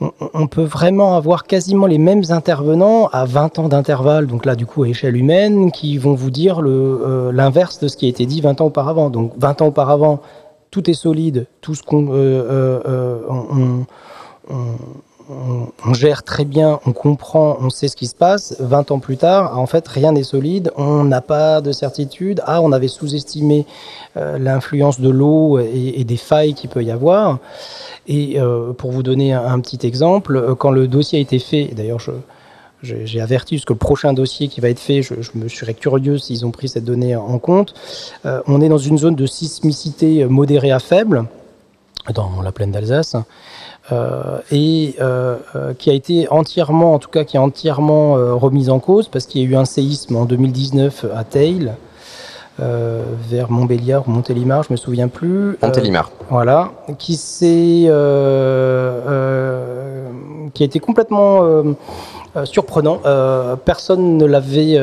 on, 0.00 0.48
peut 0.48 0.64
vraiment 0.64 1.16
avoir 1.16 1.44
quasiment 1.44 1.86
les 1.86 1.98
mêmes 1.98 2.24
intervenants 2.30 3.06
à 3.12 3.24
20 3.26 3.60
ans 3.60 3.68
d'intervalle, 3.68 4.26
donc 4.26 4.44
là 4.44 4.56
du 4.56 4.66
coup 4.66 4.82
à 4.82 4.88
échelle 4.88 5.16
humaine, 5.16 5.70
qui 5.70 5.98
vont 5.98 6.14
vous 6.14 6.30
dire 6.30 6.60
l'inverse 6.60 7.78
de 7.78 7.86
ce 7.86 7.96
qui 7.96 8.06
a 8.06 8.08
été 8.08 8.26
dit 8.26 8.40
20 8.40 8.60
ans 8.60 8.66
auparavant. 8.66 9.08
Donc 9.08 9.32
20 9.38 9.62
ans 9.62 9.66
auparavant, 9.68 10.20
tout 10.72 10.90
est 10.90 10.94
solide, 10.94 11.46
tout 11.60 11.76
ce 11.76 11.82
qu'on... 11.84 12.08
on- 12.08 13.86
on- 14.50 14.74
on, 15.30 15.94
gère 15.94 16.22
très 16.22 16.44
bien, 16.44 16.80
on 16.86 16.92
comprend, 16.92 17.56
on 17.60 17.70
sait 17.70 17.88
ce 17.88 17.96
qui 17.96 18.06
se 18.06 18.14
passe. 18.14 18.56
20 18.60 18.90
ans 18.90 18.98
plus 18.98 19.16
tard, 19.16 19.58
en 19.58 19.66
fait, 19.66 19.86
rien 19.88 20.12
n'est 20.12 20.22
solide, 20.22 20.70
on 20.76 21.04
n'a 21.04 21.20
pas 21.20 21.60
de 21.60 21.72
certitude. 21.72 22.42
Ah, 22.46 22.60
on 22.60 22.72
avait 22.72 22.88
sous-estimé 22.88 23.66
euh, 24.16 24.38
l'influence 24.38 25.00
de 25.00 25.08
l'eau 25.08 25.58
et, 25.58 26.04
des 26.04 26.16
failles 26.16 26.54
qu'il 26.54 26.70
peut 26.70 26.82
y 26.84 26.90
avoir. 26.90 27.38
Et 28.06 28.38
euh, 28.38 28.72
pour 28.72 28.92
vous 28.92 29.02
donner 29.02 29.32
un, 29.32 29.58
petit 29.60 29.86
exemple, 29.86 30.36
euh, 30.36 30.54
quand 30.54 30.70
le 30.70 30.88
dossier 30.88 31.18
a 31.18 31.22
été 31.22 31.38
fait, 31.38 31.70
d'ailleurs, 31.74 32.00
j'ai 32.82 33.20
averti 33.20 33.58
que 33.60 33.72
le 33.72 33.78
prochain 33.78 34.12
dossier 34.12 34.48
qui 34.48 34.60
va 34.60 34.68
être 34.68 34.78
fait, 34.78 35.00
je, 35.00 35.14
me 35.34 35.48
serais 35.48 35.72
curieux 35.72 36.18
s'ils 36.18 36.44
ont 36.44 36.50
pris 36.50 36.68
cette 36.68 36.84
donnée 36.84 37.16
en 37.16 37.38
compte. 37.38 37.72
On 38.24 38.60
est 38.60 38.68
dans 38.68 38.76
une 38.76 38.98
zone 38.98 39.14
de 39.14 39.24
sismicité 39.24 40.26
modérée 40.26 40.70
à 40.70 40.80
faible 40.80 41.24
dans 42.12 42.42
la 42.42 42.52
plaine 42.52 42.70
d'Alsace 42.70 43.16
euh, 43.92 44.38
et 44.50 44.94
euh, 45.00 45.36
euh, 45.56 45.74
qui 45.74 45.90
a 45.90 45.92
été 45.92 46.26
entièrement, 46.30 46.94
en 46.94 46.98
tout 46.98 47.10
cas 47.10 47.24
qui 47.24 47.36
est 47.36 47.40
entièrement 47.40 48.16
euh, 48.16 48.32
remise 48.34 48.70
en 48.70 48.78
cause 48.78 49.08
parce 49.08 49.26
qu'il 49.26 49.42
y 49.42 49.44
a 49.44 49.48
eu 49.48 49.56
un 49.56 49.66
séisme 49.66 50.16
en 50.16 50.24
2019 50.24 51.04
à 51.14 51.24
Teil, 51.24 51.72
vers 52.58 53.50
Montbéliard 53.50 54.04
ou 54.06 54.12
Montélimar, 54.12 54.62
je 54.62 54.72
me 54.72 54.76
souviens 54.76 55.08
plus. 55.08 55.58
Montélimar. 55.60 56.10
voilà, 56.30 56.70
qui 56.98 57.16
s'est, 57.16 57.90
qui 60.54 60.62
a 60.62 60.66
été 60.66 60.78
complètement 60.78 61.42
surprenant. 62.44 63.00
Personne 63.64 64.16
ne 64.18 64.24
l'avait, 64.24 64.76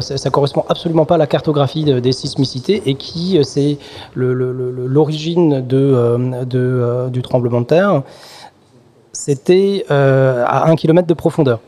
ça, 0.00 0.16
ça 0.16 0.30
correspond 0.30 0.64
absolument 0.68 1.04
pas 1.06 1.16
à 1.16 1.18
la 1.18 1.26
cartographie 1.26 1.84
de- 1.84 1.98
des 1.98 2.12
sismicités 2.12 2.82
et 2.86 2.94
qui 2.94 3.38
c'est 3.42 3.78
l'origine 4.14 5.66
de, 5.66 6.44
de, 6.44 7.08
du 7.10 7.22
tremblement 7.22 7.60
de 7.62 7.66
terre. 7.66 8.02
C'était 9.28 9.84
euh, 9.90 10.42
à 10.46 10.70
1 10.70 10.76
km 10.76 11.06
de 11.06 11.12
profondeur. 11.12 11.60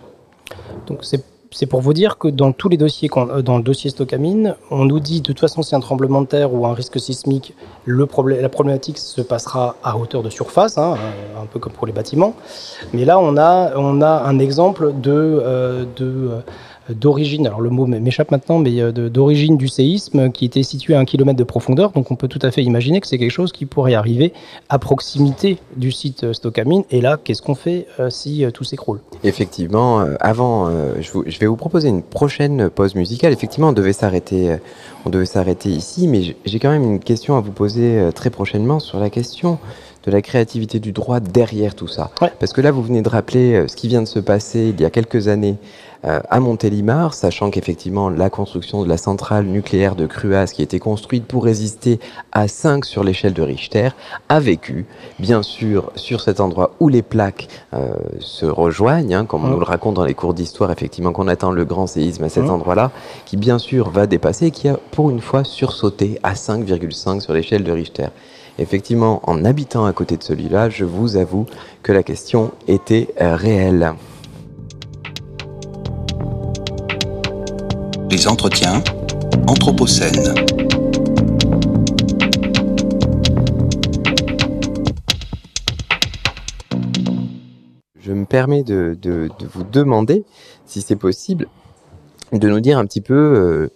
Donc 0.87 1.01
c'est 1.03 1.67
pour 1.67 1.83
vous 1.83 1.93
dire 1.93 2.17
que 2.17 2.29
dans 2.29 2.53
tous 2.53 2.71
les 2.71 2.79
dossiers, 2.79 3.11
euh, 3.15 3.43
dans 3.43 3.59
le 3.59 3.63
dossier 3.63 3.91
Stockamine, 3.91 4.55
on 4.71 4.87
nous 4.87 4.99
dit 4.99 5.21
de 5.21 5.27
toute 5.27 5.41
façon 5.41 5.61
c'est 5.61 5.77
un 5.77 5.81
tremblement 5.81 6.23
de 6.23 6.27
terre 6.27 6.55
ou 6.55 6.67
un 6.67 6.73
risque 6.73 6.99
sismique, 6.99 7.55
le 7.85 8.07
problème, 8.07 8.41
la 8.41 8.49
problématique 8.49 8.97
se 8.97 9.21
passera 9.21 9.77
à 9.85 9.99
hauteur 9.99 10.23
de 10.23 10.31
surface, 10.31 10.79
hein, 10.79 10.95
euh, 10.97 11.43
un 11.43 11.45
peu 11.45 11.59
comme 11.59 11.75
pour 11.75 11.87
les 11.87 11.93
bâtiments. 11.93 12.33
Mais 12.95 13.05
là 13.05 13.19
on 13.19 13.37
a, 13.37 13.77
on 13.77 14.01
a 14.01 14.09
un 14.09 14.39
exemple 14.39 14.95
de, 14.99 15.45
d'origine, 16.95 17.47
alors 17.47 17.61
le 17.61 17.71
mot 17.71 17.87
m'échappe 17.87 18.31
maintenant, 18.31 18.59
mais 18.59 18.81
euh, 18.81 18.93
d'origine 18.93 19.57
du 19.57 19.69
séisme 19.69 20.31
qui 20.31 20.45
était 20.45 20.63
situé 20.63 20.95
à 20.95 20.99
un 20.99 21.05
kilomètre 21.05 21.39
de 21.39 21.45
profondeur. 21.45 21.93
Donc 21.93 22.11
on 22.11 22.17
peut 22.17 22.29
tout 22.29 22.39
à 22.43 22.51
fait 22.51 22.63
imaginer 22.63 23.01
que 23.01 23.07
c'est 23.07 23.19
quelque 23.19 23.31
chose 23.31 23.53
qui 23.53 23.67
pourrait 23.67 23.95
arriver 23.95 24.33
à 24.69 24.79
proximité 24.79 25.59
du 25.77 25.93
site 25.93 26.25
euh, 26.25 26.33
Stockamine. 26.33 26.85
Et 26.91 27.01
là, 27.01 27.19
qu'est-ce 27.23 27.43
qu'on 27.43 27.55
fait 27.55 27.87
euh, 27.99 28.11
si 28.11 28.45
tout 28.55 28.65
s'écroule? 28.65 29.01
Effectivement, 29.25 30.05
avant, 30.21 30.71
je, 31.01 31.39
vais 31.39 31.47
vous 31.47 31.57
proposer 31.57 31.89
une 31.89 32.03
prochaine 32.03 32.71
pause 32.71 32.95
musicale. 32.95 33.33
Effectivement, 33.33 33.69
on 33.69 33.73
devait 33.73 33.93
s'arrêter, 33.93 34.57
on 35.05 35.11
devait 35.11 35.27
s'arrêter 35.27 35.69
ici, 35.69 36.09
mais 36.09 36.37
j'ai 36.45 36.59
quand 36.59 36.71
même 36.71 36.85
une 36.85 37.01
question 37.01 37.37
à 37.37 37.41
vous 37.41 37.53
poser 37.53 38.09
très 38.15 38.31
prochainement 38.31 38.81
sur 38.81 38.99
la 38.99 39.11
question 39.11 39.59
de 40.07 40.11
la 40.11 40.23
créativité 40.23 40.81
du 40.81 40.93
droit 40.93 41.21
derrière 41.21 41.75
tout 41.75 41.89
ça. 41.89 42.11
Ouais. 42.23 42.33
Parce 42.39 42.55
que 42.55 42.63
là, 42.63 42.71
vous 42.71 42.83
venez 42.83 43.03
de 43.03 43.09
rappeler 43.09 43.69
ce 43.69 43.77
qui 43.77 43.89
vient 43.89 44.01
de 44.01 44.09
se 44.09 44.19
passer 44.19 44.73
il 44.75 44.81
y 44.81 44.85
a 44.87 44.91
quelques 44.91 45.29
années 45.29 45.57
à 46.03 46.41
Montélimar, 46.41 47.13
sachant 47.15 47.51
qu'effectivement 47.51 48.09
la 48.09 48.31
construction 48.31 48.83
de 48.83 48.89
la 48.89 48.97
centrale 48.97 49.45
nucléaire 49.45 49.97
de 49.97 50.07
Cruas, 50.07 50.47
qui 50.47 50.63
était 50.63 50.79
construite 50.79 51.27
pour 51.27 51.45
résister 51.45 52.01
à 52.33 52.49
5 52.49 52.85
sur 52.87 53.05
l'échelle 53.05 53.35
de 53.35 53.43
Richter, 53.43 53.91
a 54.31 54.41
vécu, 54.41 54.87
bien 55.19 55.43
sûr, 55.43 55.91
sur 55.97 56.21
cet 56.23 56.41
endroit 56.41 56.73
où 56.81 56.89
les 56.89 57.03
plaques 57.03 57.49
euh, 57.75 57.91
se 58.19 58.47
rejoignent, 58.47 59.15
hein, 59.15 59.25
comme 59.27 59.45
on 59.45 59.49
Mm. 59.49 59.53
nous 59.53 59.59
le 59.59 59.65
raconte 59.65 59.95
dans 59.97 60.05
les 60.05 60.15
cours 60.15 60.33
d'histoire, 60.33 60.71
effectivement, 60.71 61.13
qu'on 61.13 61.29
attend 61.29 61.51
le 61.53 61.65
grand 61.67 61.87
séisme 61.87 62.25
à 62.25 62.29
cet 62.31 62.45
Mm. 62.45 62.51
endroit-là, 62.51 62.91
qui 63.27 63.37
bien 63.37 63.59
sûr 63.59 63.91
va 63.91 64.07
dépasser 64.07 64.47
et 64.47 64.51
qui 64.51 64.69
a 64.69 64.79
pour 64.93 65.11
une 65.11 65.21
fois 65.21 65.45
sursauté 65.45 66.19
à 66.23 66.35
5,5 66.35 67.21
sur 67.21 67.35
l'échelle 67.35 67.63
de 67.65 67.73
Richter. 67.73 68.07
Effectivement, 68.59 69.21
en 69.25 69.45
habitant 69.45 69.85
à 69.85 69.93
côté 69.93 70.17
de 70.17 70.23
celui-là, 70.23 70.71
je 70.71 70.85
vous 70.85 71.17
avoue 71.17 71.47
que 71.83 71.93
la 71.93 72.03
question 72.03 72.53
était 72.69 73.09
euh, 73.21 73.37
réelle. 73.37 73.95
Les 78.11 78.27
entretiens 78.27 78.83
Anthropocène. 79.47 80.35
Je 88.01 88.13
me 88.13 88.25
permets 88.25 88.65
de, 88.65 88.99
vous 89.55 89.63
demander, 89.63 90.25
si 90.67 90.81
c'est 90.81 90.97
possible, 90.97 91.47
de 92.33 92.49
nous 92.49 92.59
dire 92.59 92.79
un 92.79 92.85
petit 92.85 93.01
peu 93.01 93.15
euh, 93.15 93.69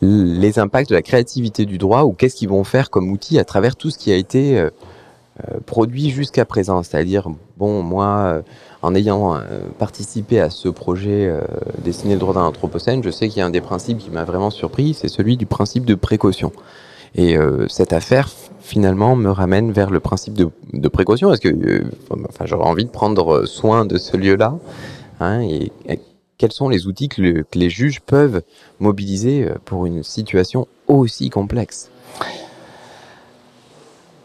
les 0.00 0.58
impacts 0.58 0.88
de 0.88 0.94
la 0.94 1.02
créativité 1.02 1.66
du 1.66 1.76
droit 1.76 2.04
ou 2.04 2.12
qu'est-ce 2.12 2.36
qu'ils 2.36 2.48
vont 2.48 2.64
faire 2.64 2.88
comme 2.88 3.10
outil 3.10 3.38
à 3.38 3.44
travers 3.44 3.76
tout 3.76 3.90
ce 3.90 3.98
qui 3.98 4.10
a 4.10 4.16
été 4.16 4.58
euh, 4.58 4.70
produit 5.66 6.10
jusqu'à 6.10 6.44
présent. 6.44 6.82
C'est-à-dire, 6.82 7.28
bon, 7.56 7.82
moi, 7.82 8.42
en 8.82 8.94
ayant 8.94 9.40
participé 9.78 10.40
à 10.40 10.50
ce 10.50 10.68
projet 10.68 11.32
Dessiner 11.82 12.14
le 12.14 12.20
droit 12.20 12.34
d'un 12.34 12.42
anthropocène, 12.42 13.02
je 13.02 13.10
sais 13.10 13.28
qu'il 13.28 13.38
y 13.38 13.42
a 13.42 13.46
un 13.46 13.50
des 13.50 13.60
principes 13.60 13.98
qui 13.98 14.10
m'a 14.10 14.24
vraiment 14.24 14.50
surpris, 14.50 14.94
c'est 14.94 15.08
celui 15.08 15.36
du 15.36 15.46
principe 15.46 15.84
de 15.84 15.94
précaution. 15.94 16.52
Et 17.14 17.36
cette 17.68 17.92
affaire, 17.92 18.28
finalement, 18.60 19.16
me 19.16 19.30
ramène 19.30 19.72
vers 19.72 19.90
le 19.90 20.00
principe 20.00 20.34
de, 20.34 20.88
précaution. 20.88 21.32
Est-ce 21.32 21.40
que, 21.40 21.84
enfin, 22.10 22.44
j'aurais 22.44 22.68
envie 22.68 22.84
de 22.84 22.90
prendre 22.90 23.44
soin 23.46 23.84
de 23.84 23.98
ce 23.98 24.16
lieu-là 24.16 24.58
hein, 25.20 25.40
et, 25.42 25.72
quels 26.42 26.52
sont 26.52 26.68
les 26.68 26.88
outils 26.88 27.08
que, 27.08 27.44
les 27.54 27.70
juges 27.70 28.00
peuvent 28.00 28.42
mobiliser 28.80 29.44
euh, 29.44 29.54
pour 29.64 29.86
une 29.86 30.02
situation 30.02 30.66
aussi 30.88 31.30
complexe? 31.30 31.88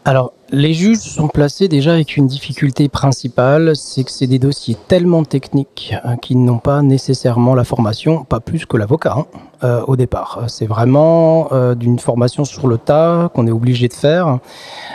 Alors, 0.04 0.32
les 0.50 0.72
juges 0.72 0.98
sont 0.98 1.28
placés 1.28 1.68
déjà 1.68 1.92
avec 1.92 2.16
une 2.16 2.26
difficulté 2.26 2.88
principale, 2.88 3.76
c'est 3.76 4.04
que 4.04 4.10
c'est 4.10 4.26
des 4.26 4.38
dossiers 4.38 4.76
tellement 4.88 5.22
techniques 5.22 5.94
hein, 6.04 6.16
qu'ils 6.16 6.42
n'ont 6.42 6.58
pas 6.58 6.80
nécessairement 6.80 7.54
la 7.54 7.64
formation, 7.64 8.24
pas 8.24 8.40
plus 8.40 8.64
que 8.64 8.78
l'avocat 8.78 9.14
hein, 9.18 9.26
euh, 9.62 9.82
au 9.86 9.96
départ. 9.96 10.44
C'est 10.48 10.64
vraiment 10.64 11.52
euh, 11.52 11.74
d'une 11.74 11.98
formation 11.98 12.46
sur 12.46 12.66
le 12.66 12.78
tas 12.78 13.30
qu'on 13.34 13.46
est 13.46 13.50
obligé 13.50 13.88
de 13.88 13.92
faire, 13.92 14.38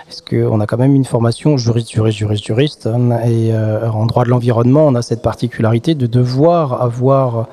parce 0.07 0.21
qu'on 0.21 0.59
a 0.59 0.65
quand 0.65 0.77
même 0.77 0.95
une 0.95 1.05
formation 1.05 1.55
juriste, 1.57 1.91
juriste, 1.91 2.17
juriste, 2.17 2.45
juriste, 2.45 2.87
hein, 2.87 3.19
et 3.23 3.53
euh, 3.53 3.91
en 3.91 4.07
droit 4.07 4.23
de 4.23 4.29
l'environnement, 4.29 4.87
on 4.87 4.95
a 4.95 5.03
cette 5.03 5.21
particularité 5.21 5.93
de 5.93 6.07
devoir 6.07 6.81
avoir 6.81 7.47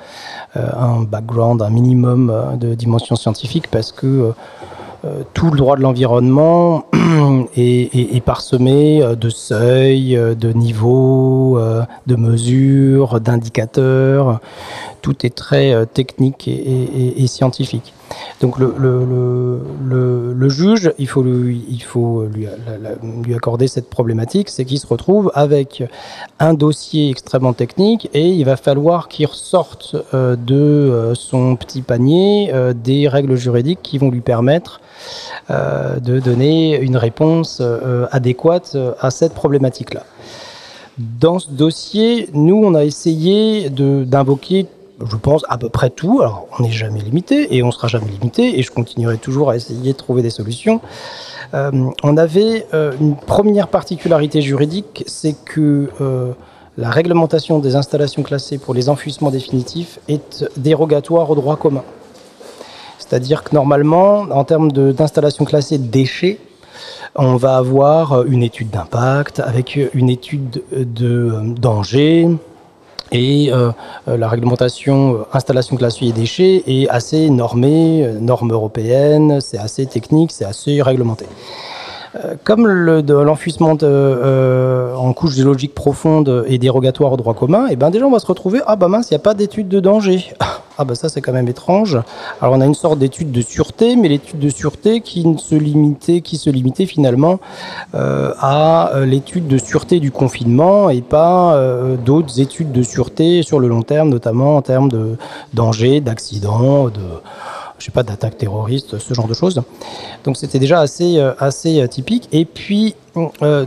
un 0.55 1.03
background, 1.03 1.63
un 1.63 1.71
minimum 1.71 2.57
de 2.59 2.75
dimension 2.75 3.15
scientifique, 3.15 3.71
parce 3.71 3.93
que 3.93 4.33
tout 5.33 5.51
le 5.51 5.57
droit 5.57 5.77
de 5.77 5.83
l'environnement 5.83 6.85
est, 7.57 8.25
parsemé 8.25 9.03
euh, 9.03 9.15
de 9.15 9.29
seuils, 9.31 10.17
euh, 10.17 10.35
de 10.35 10.53
niveaux, 10.53 11.59
de 12.07 12.17
mesures, 12.17 13.21
d'indicateurs. 13.21 14.41
Tout 15.03 15.27
est 15.27 15.35
très 15.35 15.87
technique 15.87 16.49
et 16.49 17.27
scientifique. 17.27 17.93
Donc 18.41 18.59
le, 18.59 20.49
juge, 20.49 20.93
il 20.99 21.07
faut, 21.07 21.23
lui, 21.23 21.65
lui, 23.25 23.35
accorder 23.35 23.69
cette 23.69 23.91
problématique, 23.91 24.49
c'est 24.49 24.65
qu'il 24.65 24.79
se 24.79 24.87
retrouve 24.87 25.31
avec 25.35 25.85
un 26.39 26.55
dossier 26.55 27.11
extrêmement 27.11 27.53
technique 27.53 28.09
et 28.15 28.29
il 28.29 28.45
va 28.45 28.57
falloir 28.57 29.09
qu'il 29.09 29.27
ressorte 29.27 29.97
euh, 30.15 30.37
de 30.37 30.55
euh, 30.55 31.15
son 31.15 31.57
petit 31.57 31.83
panier 31.83 32.51
euh, 32.53 32.73
des 32.73 33.09
règles 33.09 33.37
juridiques 33.37 33.81
qui 33.83 33.99
vont 33.99 34.11
lui 34.11 34.21
permettre 34.21 34.81
de 35.49 36.21
donner 36.21 36.77
une 36.77 36.97
réponse 36.97 37.61
adéquate 38.13 38.77
à 39.01 39.11
cette 39.11 39.35
problématique-là. 39.35 40.05
Dans 40.99 41.41
ce 41.41 41.51
dossier, 41.51 42.29
nous, 42.35 42.63
on 42.63 42.75
a 42.75 42.85
essayé 42.85 43.71
d'invoquer 43.71 44.67
je 45.05 45.17
pense, 45.17 45.45
à 45.49 45.59
peu 45.59 45.69
près 45.69 45.91
tout. 45.91 46.21
Alors, 46.21 46.47
on 46.59 46.63
n'est 46.63 46.73
jamais 46.73 47.01
limité 47.01 47.55
et 47.57 47.63
on 47.63 47.71
sera 47.71 47.89
jamais 47.89 48.11
limité 48.11 48.59
et 48.59 48.63
je 48.63 48.71
continuerai 48.71 49.19
toujours 49.19 49.51
à 49.51 49.57
essayer 49.57 49.93
de 49.93 49.99
trouver 49.99 50.23
des 50.23 50.31
solutions. 50.31 50.81
Euh, 51.55 51.71
on 52.03 52.17
avait 52.17 52.67
euh, 52.75 52.93
une 53.01 53.17
première 53.17 53.69
particularité 53.69 54.41
juridique, 54.43 55.05
c'est 55.07 55.35
que 55.45 55.91
euh, 56.01 56.33
la 56.77 56.91
réglementation 56.91 57.59
des 57.59 57.77
installations 57.77 58.23
classées 58.23 58.59
pour 58.59 58.75
les 58.75 58.89
enfouissements 58.89 59.31
définitifs 59.31 59.99
est 60.09 60.45
dérogatoire 60.57 61.31
au 61.31 61.35
droit 61.35 61.57
commun. 61.57 61.83
C'est-à-dire 62.99 63.43
que 63.43 63.55
normalement, 63.55 64.21
en 64.31 64.45
termes 64.45 64.71
d'installation 64.71 65.45
classée 65.45 65.79
déchets, 65.79 66.39
on 67.17 67.35
va 67.35 67.57
avoir 67.57 68.25
une 68.27 68.45
étude 68.45 68.71
d'impact 68.71 69.41
avec 69.41 69.77
une 69.95 70.09
étude 70.09 70.63
de 70.71 71.33
danger, 71.59 72.29
et 73.13 73.53
euh, 73.53 73.71
euh, 74.09 74.17
la 74.17 74.29
réglementation 74.29 75.15
euh, 75.15 75.17
installation 75.33 75.77
classée 75.77 76.07
et 76.07 76.13
déchets 76.13 76.63
est 76.67 76.89
assez 76.89 77.31
normée, 77.31 78.09
norme 78.21 78.53
européenne, 78.53 79.41
c'est 79.41 79.59
assez 79.59 79.87
technique, 79.87 80.33
c'est 80.33 80.45
assez 80.45 80.81
réglementé. 80.83 81.27
Comme 82.43 82.67
l'enfouissement 82.67 83.79
en 83.81 85.13
couche 85.13 85.37
géologique 85.37 85.77
profonde 85.77 86.45
est 86.49 86.59
dérogatoire 86.59 87.13
au 87.13 87.17
droit 87.17 87.35
commun, 87.35 87.69
et 87.69 87.75
eh 87.75 87.77
ben 87.77 87.91
déjà 87.91 88.05
on 88.05 88.11
va 88.11 88.19
se 88.19 88.27
retrouver 88.27 88.61
ah 88.67 88.75
bah 88.75 88.89
mince 88.89 89.11
il 89.11 89.15
n'y 89.15 89.17
a 89.17 89.21
pas 89.21 89.33
d'étude 89.33 89.69
de 89.69 89.79
danger 89.79 90.35
ah 90.81 90.85
bah 90.87 90.95
ça 90.95 91.11
c'est 91.11 91.21
quand 91.21 91.35
même 91.35 91.49
étrange. 91.49 91.99
Alors 92.41 92.55
on 92.55 92.61
a 92.63 92.65
une 92.65 92.75
sorte 92.75 92.99
d'étude 92.99 93.33
de 93.33 93.43
sûreté, 93.43 93.97
mais 93.97 94.09
l'étude 94.09 94.39
de 94.39 94.49
sûreté 94.49 95.03
qui 95.03 95.27
se 95.39 95.55
limitait, 95.55 96.23
qui 96.23 96.39
se 96.39 96.49
limitait 96.49 96.87
finalement 96.87 97.39
euh, 97.95 98.33
à 98.39 98.95
euh, 98.95 99.05
l'étude 99.05 99.47
de 99.47 99.59
sûreté 99.59 100.01
du 100.01 100.11
confinement 100.11 100.89
et 100.89 101.03
pas 101.03 101.55
euh, 101.55 101.97
d'autres 101.99 102.41
études 102.41 102.73
de 102.73 102.83
sûreté 102.83 103.43
sur 103.43 103.61
le 103.61 103.69
long 103.69 103.83
terme, 103.83 104.09
notamment 104.09 104.57
en 104.57 104.63
termes 104.63 104.89
de 104.89 105.19
danger, 105.53 106.01
d'accident, 106.01 106.87
de 106.87 107.03
je 107.79 107.85
sais 107.85 107.93
pas, 107.93 108.03
d'attaque 108.03 108.39
terroriste, 108.39 108.99
ce 108.99 109.13
genre 109.13 109.29
de 109.29 109.35
choses. 109.35 109.63
Donc 110.25 110.39
c'était 110.39 110.59
déjà 110.59 110.81
assez, 110.81 111.19
assez 111.39 111.87
typique. 111.89 112.29
Et 112.33 112.45
puis 112.45 112.95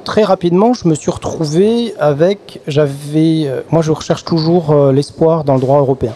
très 0.03 0.24
rapidement, 0.24 0.74
je 0.74 0.88
me 0.88 0.93
suis 0.93 1.09
retrouvé 1.09 1.95
avec, 1.99 2.61
j'avais, 2.68 3.49
moi 3.72 3.82
je 3.82 3.91
recherche 3.91 4.24
toujours 4.24 4.91
l'espoir 4.91 5.43
dans 5.43 5.55
le 5.55 5.61
droit 5.61 5.80
européen. 5.80 6.14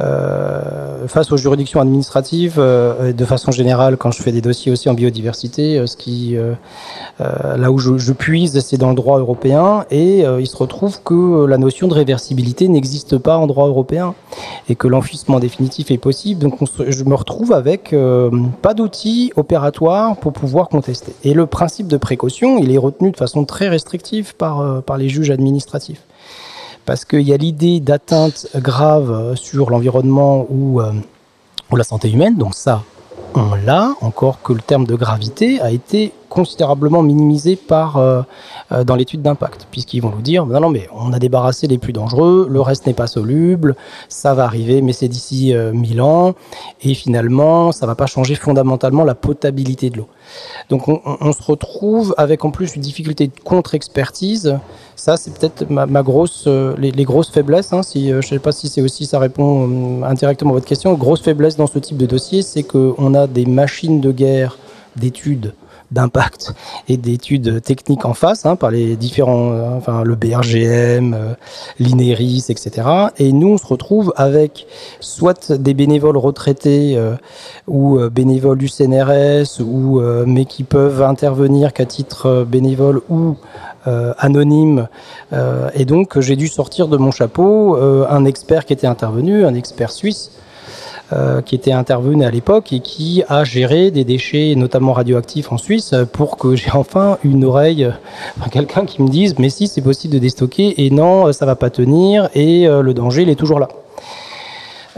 Euh, 0.00 1.06
face 1.08 1.32
aux 1.32 1.36
juridictions 1.36 1.80
administratives, 1.80 2.56
euh, 2.58 3.12
de 3.12 3.24
façon 3.24 3.50
générale, 3.50 3.96
quand 3.96 4.10
je 4.10 4.22
fais 4.22 4.32
des 4.32 4.40
dossiers 4.40 4.70
aussi 4.70 4.88
en 4.88 4.94
biodiversité, 4.94 5.78
euh, 5.78 6.54
là 7.18 7.70
où 7.70 7.78
je, 7.78 8.12
puise, 8.12 8.60
c'est 8.60 8.76
dans 8.76 8.90
le 8.90 8.94
droit 8.94 9.18
européen, 9.18 9.84
et 9.90 10.20
il 10.20 10.46
se 10.46 10.56
retrouve 10.56 11.02
que 11.02 11.44
la 11.46 11.58
notion 11.58 11.88
de 11.88 11.94
réversibilité 11.94 12.68
n'existe 12.68 13.18
pas 13.18 13.36
en 13.36 13.46
droit 13.46 13.66
européen, 13.66 14.14
et 14.68 14.74
que 14.74 14.88
l'enfouissement 14.88 15.40
définitif 15.40 15.90
est 15.90 15.98
possible. 15.98 16.40
Donc 16.40 16.58
je 16.86 17.04
me 17.04 17.14
retrouve 17.14 17.52
avec 17.52 17.94
pas 18.62 18.74
d'outils 18.74 19.32
opératoires 19.36 20.16
pour 20.16 20.32
pouvoir 20.32 20.68
contester. 20.68 21.12
Et 21.24 21.34
le 21.34 21.46
principe 21.46 21.88
de 21.88 21.96
précaution, 21.96 22.58
il 22.58 22.72
est 22.72 22.78
retenu 22.78 23.10
de 23.10 23.16
façon 23.16 23.44
très 23.44 23.68
restrictive 23.68 24.34
par 24.34 24.96
les 24.98 25.08
juges 25.08 25.30
administratifs 25.30 26.02
parce 26.90 27.04
qu'il 27.04 27.20
y 27.20 27.32
a 27.32 27.36
l'idée 27.36 27.78
d'atteinte 27.78 28.48
grave 28.56 29.36
sur 29.36 29.70
l'environnement 29.70 30.44
ou, 30.50 30.80
euh, 30.80 30.90
ou 31.70 31.76
la 31.76 31.84
santé 31.84 32.10
humaine, 32.10 32.36
donc 32.36 32.56
ça, 32.56 32.82
on 33.36 33.54
l'a, 33.54 33.94
encore 34.00 34.42
que 34.42 34.52
le 34.52 34.60
terme 34.60 34.86
de 34.86 34.96
gravité 34.96 35.60
a 35.60 35.70
été 35.70 36.12
considérablement 36.28 37.02
minimisé 37.02 37.56
par, 37.56 37.96
euh, 37.96 38.22
euh, 38.72 38.84
dans 38.84 38.96
l'étude 38.96 39.22
d'impact, 39.22 39.68
puisqu'ils 39.70 40.00
vont 40.00 40.10
nous 40.10 40.22
dire, 40.22 40.46
non, 40.46 40.60
non, 40.60 40.70
mais 40.70 40.88
on 40.92 41.12
a 41.12 41.18
débarrassé 41.18 41.66
les 41.66 41.78
plus 41.78 41.92
dangereux, 41.92 42.48
le 42.50 42.60
reste 42.60 42.86
n'est 42.86 42.94
pas 42.94 43.06
soluble, 43.06 43.76
ça 44.08 44.34
va 44.34 44.44
arriver, 44.44 44.82
mais 44.82 44.92
c'est 44.92 45.08
d'ici 45.08 45.54
euh, 45.54 45.72
1000 45.72 46.00
ans, 46.00 46.34
et 46.82 46.94
finalement, 46.94 47.72
ça 47.72 47.86
va 47.86 47.94
pas 47.94 48.06
changer 48.06 48.34
fondamentalement 48.34 49.04
la 49.04 49.14
potabilité 49.14 49.90
de 49.90 49.98
l'eau. 49.98 50.08
Donc 50.68 50.88
on, 50.88 51.32
se 51.32 51.42
retrouve 51.42 52.14
avec 52.16 52.44
en 52.44 52.50
plus 52.50 52.76
une 52.76 52.82
difficulté 52.82 53.26
de 53.26 53.32
contre-expertise. 53.42 54.58
Ça, 54.96 55.16
c'est 55.16 55.32
peut-être 55.32 55.64
euh, 56.46 56.74
les, 56.78 57.04
grosses 57.04 57.30
faiblesses. 57.30 57.72
Hein, 57.72 57.82
si, 57.82 58.10
je 58.10 58.20
sais 58.20 58.38
pas 58.38 58.52
si 58.52 58.68
c'est 58.68 58.82
aussi, 58.82 59.06
ça 59.06 59.18
répond 59.18 60.02
indirectement 60.04 60.50
à 60.50 60.54
votre 60.54 60.66
question. 60.66 60.94
Grosse 60.94 61.22
faiblesse 61.22 61.56
dans 61.56 61.66
ce 61.66 61.78
type 61.78 61.96
de 61.96 62.06
dossier, 62.06 62.42
c'est 62.42 62.62
qu'on 62.62 63.14
a 63.14 63.26
des 63.26 63.46
machines 63.46 64.00
de 64.00 64.12
guerre 64.12 64.58
d'études 64.96 65.54
d'impact 65.92 66.54
et 66.88 66.96
d'études 66.96 67.62
techniques 67.62 68.04
en 68.04 68.14
face 68.14 68.46
hein, 68.46 68.56
par 68.56 68.70
les 68.70 68.96
différents, 68.96 69.52
euh, 69.52 69.76
enfin 69.76 70.04
le 70.04 70.14
BRGM, 70.14 71.14
euh, 71.14 71.34
l'INERIS, 71.78 72.46
etc. 72.50 72.88
Et 73.18 73.32
nous, 73.32 73.48
on 73.48 73.58
se 73.58 73.66
retrouve 73.66 74.12
avec 74.16 74.66
soit 75.00 75.52
des 75.52 75.74
bénévoles 75.74 76.16
retraités 76.16 76.96
euh, 76.96 77.14
ou 77.66 77.98
bénévoles 78.08 78.58
du 78.58 78.68
CNRS, 78.68 79.60
ou 79.60 80.00
mais 80.26 80.44
qui 80.44 80.64
peuvent 80.64 81.02
intervenir 81.02 81.72
qu'à 81.72 81.86
titre 81.86 82.44
bénévole 82.48 83.00
ou 83.08 83.36
anonyme. 83.86 84.88
et 85.74 85.84
donc, 85.84 86.18
j'ai 86.20 86.36
dû 86.36 86.48
sortir 86.48 86.88
de 86.88 86.96
mon 86.96 87.10
chapeau 87.10 87.76
un 87.76 88.24
expert 88.24 88.64
qui 88.64 88.72
était 88.72 88.86
intervenu, 88.86 89.44
un 89.44 89.54
expert 89.54 89.90
suisse 89.90 90.32
euh, 91.12 91.42
qui 91.42 91.54
était 91.54 91.72
intervenu 91.72 92.24
à 92.24 92.30
l'époque 92.30 92.72
et 92.72 92.80
qui 92.80 93.22
a 93.28 93.42
géré 93.42 93.90
des 93.90 94.04
déchets, 94.04 94.54
notamment 94.56 94.92
radioactifs 94.92 95.50
en 95.50 95.58
Suisse, 95.58 95.94
pour 96.12 96.36
que 96.36 96.54
j'ai 96.56 96.70
enfin 96.72 97.18
une 97.24 97.44
oreille, 97.44 97.90
enfin, 98.38 98.48
quelqu'un 98.48 98.84
qui 98.84 99.02
me 99.02 99.08
dise 99.08 99.38
mais 99.38 99.50
si 99.50 99.66
c'est 99.66 99.82
possible 99.82 100.14
de 100.14 100.18
déstocker 100.20 100.84
et 100.84 100.90
non 100.90 101.32
ça 101.32 101.46
va 101.46 101.56
pas 101.56 101.70
tenir 101.70 102.28
et 102.34 102.68
euh, 102.68 102.82
le 102.82 102.94
danger 102.94 103.22
il 103.22 103.28
est 103.28 103.34
toujours 103.34 103.58
là. 103.58 103.68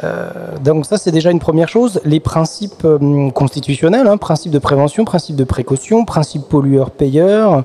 Euh, 0.05 0.31
donc 0.63 0.87
ça, 0.87 0.97
c'est 0.97 1.11
déjà 1.11 1.31
une 1.31 1.39
première 1.39 1.69
chose. 1.69 2.01
Les 2.05 2.21
principes 2.21 2.85
euh, 2.85 3.31
constitutionnels, 3.31 4.07
hein, 4.07 4.17
principe 4.17 4.53
de 4.53 4.59
prévention, 4.59 5.05
principe 5.05 5.37
de 5.37 5.45
précaution, 5.45 6.05
principe 6.05 6.43
pollueur-payeur, 6.49 7.65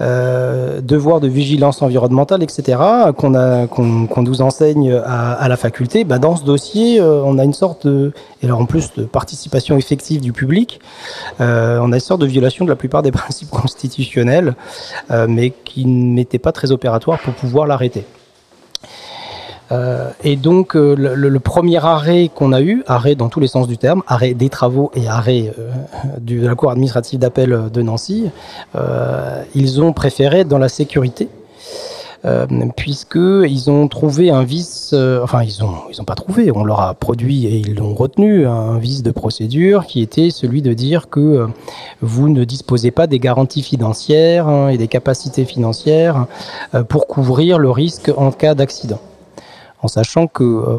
euh, 0.00 0.80
devoir 0.80 1.20
de 1.20 1.28
vigilance 1.28 1.82
environnementale, 1.82 2.42
etc., 2.42 2.78
qu'on 3.16 4.22
nous 4.22 4.42
enseigne 4.42 4.92
à, 5.04 5.48
la 5.48 5.56
faculté. 5.56 6.04
Bah, 6.04 6.18
dans 6.18 6.36
ce 6.36 6.44
dossier, 6.44 7.00
euh, 7.00 7.22
on 7.24 7.38
a 7.38 7.44
une 7.44 7.52
sorte 7.52 7.86
de, 7.86 8.12
et 8.42 8.46
alors 8.46 8.60
en 8.60 8.66
plus 8.66 8.92
de 8.94 9.04
participation 9.04 9.76
effective 9.76 10.20
du 10.20 10.32
public, 10.32 10.80
on 11.38 11.92
a 11.92 11.96
une 11.96 12.00
sorte 12.00 12.20
de 12.20 12.26
violation 12.26 12.64
de 12.64 12.70
la 12.70 12.76
plupart 12.76 13.02
des 13.02 13.12
principes 13.24 13.50
constitutionnels, 13.50 14.54
mais 15.28 15.50
qui 15.50 15.86
n'étaient 15.86 16.38
pas 16.38 16.52
très 16.52 16.70
opératoires 16.72 17.18
pour 17.20 17.34
pouvoir 17.34 17.66
l'arrêter. 17.66 18.04
Euh, 19.72 20.10
et 20.22 20.36
donc 20.36 20.76
euh, 20.76 20.94
le, 20.94 21.40
premier 21.40 21.82
arrêt 21.84 22.30
qu'on 22.34 22.52
a 22.52 22.60
eu, 22.60 22.82
arrêt 22.86 23.14
dans 23.14 23.28
tous 23.28 23.40
les 23.40 23.46
sens 23.46 23.66
du 23.66 23.78
terme, 23.78 24.02
arrêt 24.06 24.34
des 24.34 24.50
travaux 24.50 24.90
et 24.94 25.08
arrêt 25.08 25.52
euh, 25.58 25.70
de 26.20 26.46
la 26.46 26.54
Cour 26.54 26.70
administrative 26.70 27.18
d'appel 27.18 27.70
de 27.72 27.82
Nancy, 27.82 28.30
ils 29.54 29.80
ont 29.80 29.92
préféré 29.92 30.40
être 30.40 30.48
dans 30.48 30.58
la 30.58 30.68
sécurité. 30.68 31.28
Puisque 32.74 33.16
ils 33.16 33.70
ont 33.70 33.86
trouvé 33.86 34.30
un 34.30 34.44
vice, 34.44 34.94
enfin 35.22 35.42
ils 35.42 35.62
ont 35.62 36.04
pas 36.06 36.14
trouvé, 36.14 36.50
on 36.54 36.64
leur 36.64 36.80
a 36.80 36.94
produit 36.94 37.44
et 37.44 37.58
ils 37.58 37.74
l'ont 37.74 37.92
retenu 37.92 38.46
un 38.46 38.78
vice 38.78 39.02
de 39.02 39.10
procédure 39.10 39.84
qui 39.84 40.00
était 40.00 40.30
celui 40.30 40.62
de 40.62 40.72
dire 40.72 41.10
que 41.10 41.46
vous 42.00 42.30
ne 42.30 42.44
disposez 42.44 42.90
pas 42.90 43.06
des 43.06 43.18
garanties 43.18 43.62
financières 43.62 44.48
hein, 44.48 44.68
et 44.70 44.78
des 44.78 44.88
capacités 44.88 45.44
financières 45.44 46.26
pour 46.88 47.08
couvrir 47.08 47.58
le 47.58 47.70
risque 47.70 48.10
en 48.16 48.30
cas 48.32 48.54
d'accident 48.54 49.00
en 49.84 49.88
sachant 49.88 50.28
que 50.28 50.44
euh, 50.44 50.78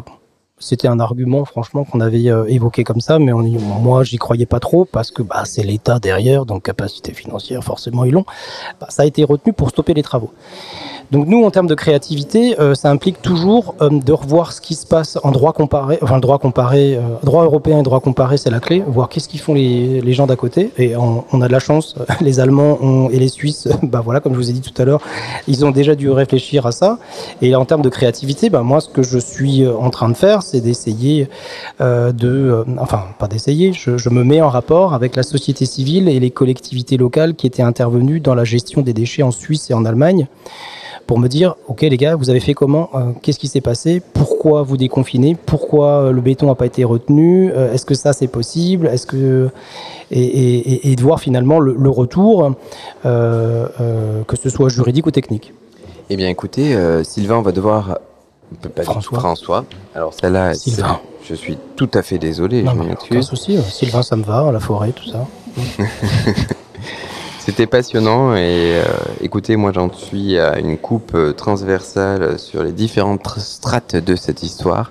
c'était 0.58 0.88
un 0.88 0.98
argument, 0.98 1.44
franchement, 1.44 1.84
qu'on 1.84 2.00
avait 2.00 2.28
euh, 2.28 2.44
évoqué 2.46 2.82
comme 2.82 3.00
ça, 3.00 3.20
mais 3.20 3.32
moi, 3.32 4.02
j'y 4.02 4.16
croyais 4.16 4.46
pas 4.46 4.58
trop 4.58 4.84
parce 4.84 5.12
que 5.12 5.22
bah, 5.22 5.44
c'est 5.44 5.62
l'État 5.62 6.00
derrière, 6.00 6.44
donc 6.44 6.64
capacité 6.64 7.14
financière, 7.14 7.62
forcément, 7.62 8.04
ils 8.04 8.10
l'ont. 8.10 8.24
Bah, 8.80 8.88
ça 8.90 9.02
a 9.02 9.06
été 9.06 9.22
retenu 9.22 9.52
pour 9.52 9.70
stopper 9.70 9.94
les 9.94 10.02
travaux. 10.02 10.32
Donc 11.12 11.28
nous, 11.28 11.44
en 11.44 11.50
termes 11.50 11.66
de 11.68 11.74
créativité, 11.74 12.58
euh, 12.58 12.74
ça 12.74 12.90
implique 12.90 13.22
toujours 13.22 13.74
euh, 13.80 13.88
de 13.90 14.12
revoir 14.12 14.52
ce 14.52 14.60
qui 14.60 14.74
se 14.74 14.86
passe 14.86 15.18
en 15.22 15.30
droit 15.30 15.52
comparé, 15.52 15.98
enfin 16.02 16.16
le 16.16 16.20
droit 16.20 16.38
comparé, 16.38 16.96
euh, 16.96 17.00
droit 17.22 17.44
européen 17.44 17.78
et 17.78 17.82
droit 17.82 18.00
comparé, 18.00 18.36
c'est 18.38 18.50
la 18.50 18.58
clé, 18.58 18.82
voir 18.86 19.08
qu'est-ce 19.08 19.28
qu'ils 19.28 19.40
font 19.40 19.54
les, 19.54 20.12
gens 20.12 20.26
d'à 20.26 20.36
côté. 20.36 20.70
Et 20.78 20.96
on, 20.96 21.40
a 21.40 21.46
de 21.46 21.52
la 21.52 21.58
chance, 21.58 21.94
les 22.20 22.40
Allemands 22.40 23.08
et 23.10 23.18
les 23.18 23.28
Suisses, 23.28 23.68
bah 23.82 24.00
voilà, 24.04 24.20
comme 24.20 24.32
je 24.32 24.38
vous 24.38 24.50
ai 24.50 24.52
dit 24.52 24.60
tout 24.60 24.80
à 24.80 24.84
l'heure, 24.84 25.00
ils 25.46 25.64
ont 25.64 25.70
déjà 25.70 25.94
dû 25.94 26.10
réfléchir 26.10 26.66
à 26.66 26.72
ça. 26.72 26.98
Et 27.40 27.54
en 27.54 27.64
termes 27.64 27.82
de 27.82 27.88
créativité, 27.88 28.50
ben 28.50 28.62
moi, 28.62 28.80
ce 28.80 28.88
que 28.88 29.02
je 29.02 29.18
suis 29.18 29.66
en 29.66 29.90
train 29.90 30.08
de 30.08 30.16
faire, 30.16 30.42
c'est 30.42 30.60
d'essayer 30.60 31.28
de, 31.80 32.64
enfin, 32.78 33.04
pas 33.18 33.28
d'essayer, 33.28 33.72
je 33.72 34.08
me 34.08 34.24
mets 34.24 34.40
en 34.40 34.48
rapport 34.48 34.94
avec 34.94 35.16
la 35.16 35.22
société 35.22 35.66
civile 35.66 36.08
et 36.08 36.18
les 36.18 36.30
collectivités 36.30 36.96
locales 36.96 37.34
qui 37.34 37.46
étaient 37.46 37.62
intervenues 37.62 38.20
dans 38.20 38.34
la 38.34 38.44
gestion 38.44 38.82
des 38.82 38.92
déchets 38.92 39.22
en 39.22 39.30
Suisse 39.30 39.70
et 39.70 39.74
en 39.74 39.84
Allemagne 39.84 40.26
pour 41.06 41.18
me 41.20 41.28
dire, 41.28 41.54
ok 41.68 41.82
les 41.82 41.96
gars, 41.96 42.16
vous 42.16 42.30
avez 42.30 42.40
fait 42.40 42.54
comment 42.54 42.90
Euh, 42.94 43.12
Qu'est-ce 43.22 43.38
qui 43.38 43.48
s'est 43.48 43.60
passé 43.60 44.02
Pourquoi 44.12 44.62
vous 44.62 44.76
déconfinez 44.76 45.36
Pourquoi 45.46 45.86
euh, 46.02 46.12
le 46.12 46.20
béton 46.20 46.46
n'a 46.46 46.54
pas 46.54 46.66
été 46.66 46.82
retenu 46.84 47.52
Euh, 47.52 47.72
Est-ce 47.72 47.86
que 47.86 47.94
ça 47.94 48.12
c'est 48.12 48.26
possible 48.26 48.86
Est-ce 48.88 49.06
que 49.06 49.48
et, 50.10 50.20
et, 50.20 50.56
et- 50.72 50.92
et 50.92 50.96
de 50.96 51.02
voir 51.02 51.20
finalement 51.20 51.58
le, 51.60 51.74
le 51.78 51.90
retour, 51.90 52.52
que 53.02 54.36
ce 54.40 54.48
soit 54.50 54.68
juridique 54.68 55.06
ou 55.06 55.10
technique. 55.10 55.52
Eh 56.10 56.16
bien, 56.16 56.28
écoutez, 56.28 56.76
Sylvain, 57.04 57.36
on 57.36 57.42
va 57.42 57.50
devoir. 57.52 57.98
pas 58.74 58.82
du 58.82 58.86
tout, 58.86 58.92
François. 58.92 59.18
François. 59.18 59.64
Alors, 59.94 60.14
celle-là, 60.14 60.54
Sylvain. 60.54 61.00
je 61.28 61.34
suis 61.34 61.58
tout 61.74 61.90
à 61.94 62.02
fait 62.02 62.18
désolé, 62.18 62.62
Non, 62.62 62.70
je 62.72 62.76
m'en 62.76 62.92
aucun 62.92 63.22
souci. 63.22 63.56
euh, 63.56 63.62
Sylvain, 63.62 64.02
ça 64.02 64.14
me 64.14 64.22
va, 64.22 64.50
la 64.52 64.60
forêt, 64.60 64.92
tout 64.92 65.08
ça. 65.10 65.26
C'était 67.46 67.66
passionnant 67.68 68.34
et 68.34 68.80
euh, 68.80 68.82
écoutez, 69.20 69.54
moi 69.54 69.70
j'en 69.72 69.92
suis 69.92 70.36
à 70.36 70.58
une 70.58 70.76
coupe 70.76 71.12
euh, 71.14 71.32
transversale 71.32 72.40
sur 72.40 72.64
les 72.64 72.72
différentes 72.72 73.22
tr- 73.24 73.38
strates 73.38 73.94
de 73.94 74.16
cette 74.16 74.42
histoire. 74.42 74.90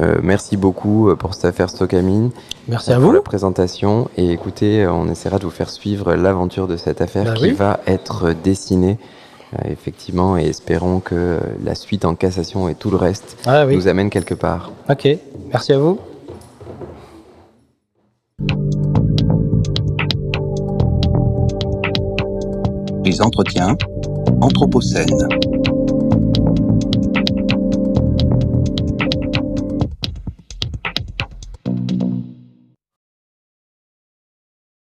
Euh, 0.00 0.16
merci 0.20 0.56
beaucoup 0.56 1.14
pour 1.16 1.34
cette 1.34 1.44
affaire 1.44 1.70
Stockamine, 1.70 2.30
Merci 2.66 2.90
à 2.92 2.96
pour 2.96 3.04
vous. 3.04 3.12
la 3.12 3.20
présentation 3.20 4.08
et 4.16 4.32
écoutez, 4.32 4.88
on 4.88 5.08
essaiera 5.08 5.38
de 5.38 5.44
vous 5.44 5.50
faire 5.52 5.70
suivre 5.70 6.14
l'aventure 6.14 6.66
de 6.66 6.76
cette 6.76 7.00
affaire 7.00 7.26
Bah 7.26 7.34
qui 7.34 7.44
oui. 7.44 7.52
va 7.52 7.78
être 7.86 8.32
dessinée 8.42 8.98
effectivement 9.68 10.36
et 10.36 10.46
espérons 10.46 10.98
que 10.98 11.38
la 11.62 11.76
suite 11.76 12.04
en 12.04 12.16
cassation 12.16 12.68
et 12.68 12.74
tout 12.74 12.90
le 12.90 12.96
reste 12.96 13.36
Ah 13.46 13.66
oui. 13.66 13.76
nous 13.76 13.86
amène 13.86 14.10
quelque 14.10 14.34
part. 14.34 14.72
Ok. 14.90 15.06
Merci 15.52 15.72
à 15.72 15.78
vous. 15.78 16.00
Les 23.04 23.20
entretiens 23.20 23.76
Anthropocène. 24.40 25.28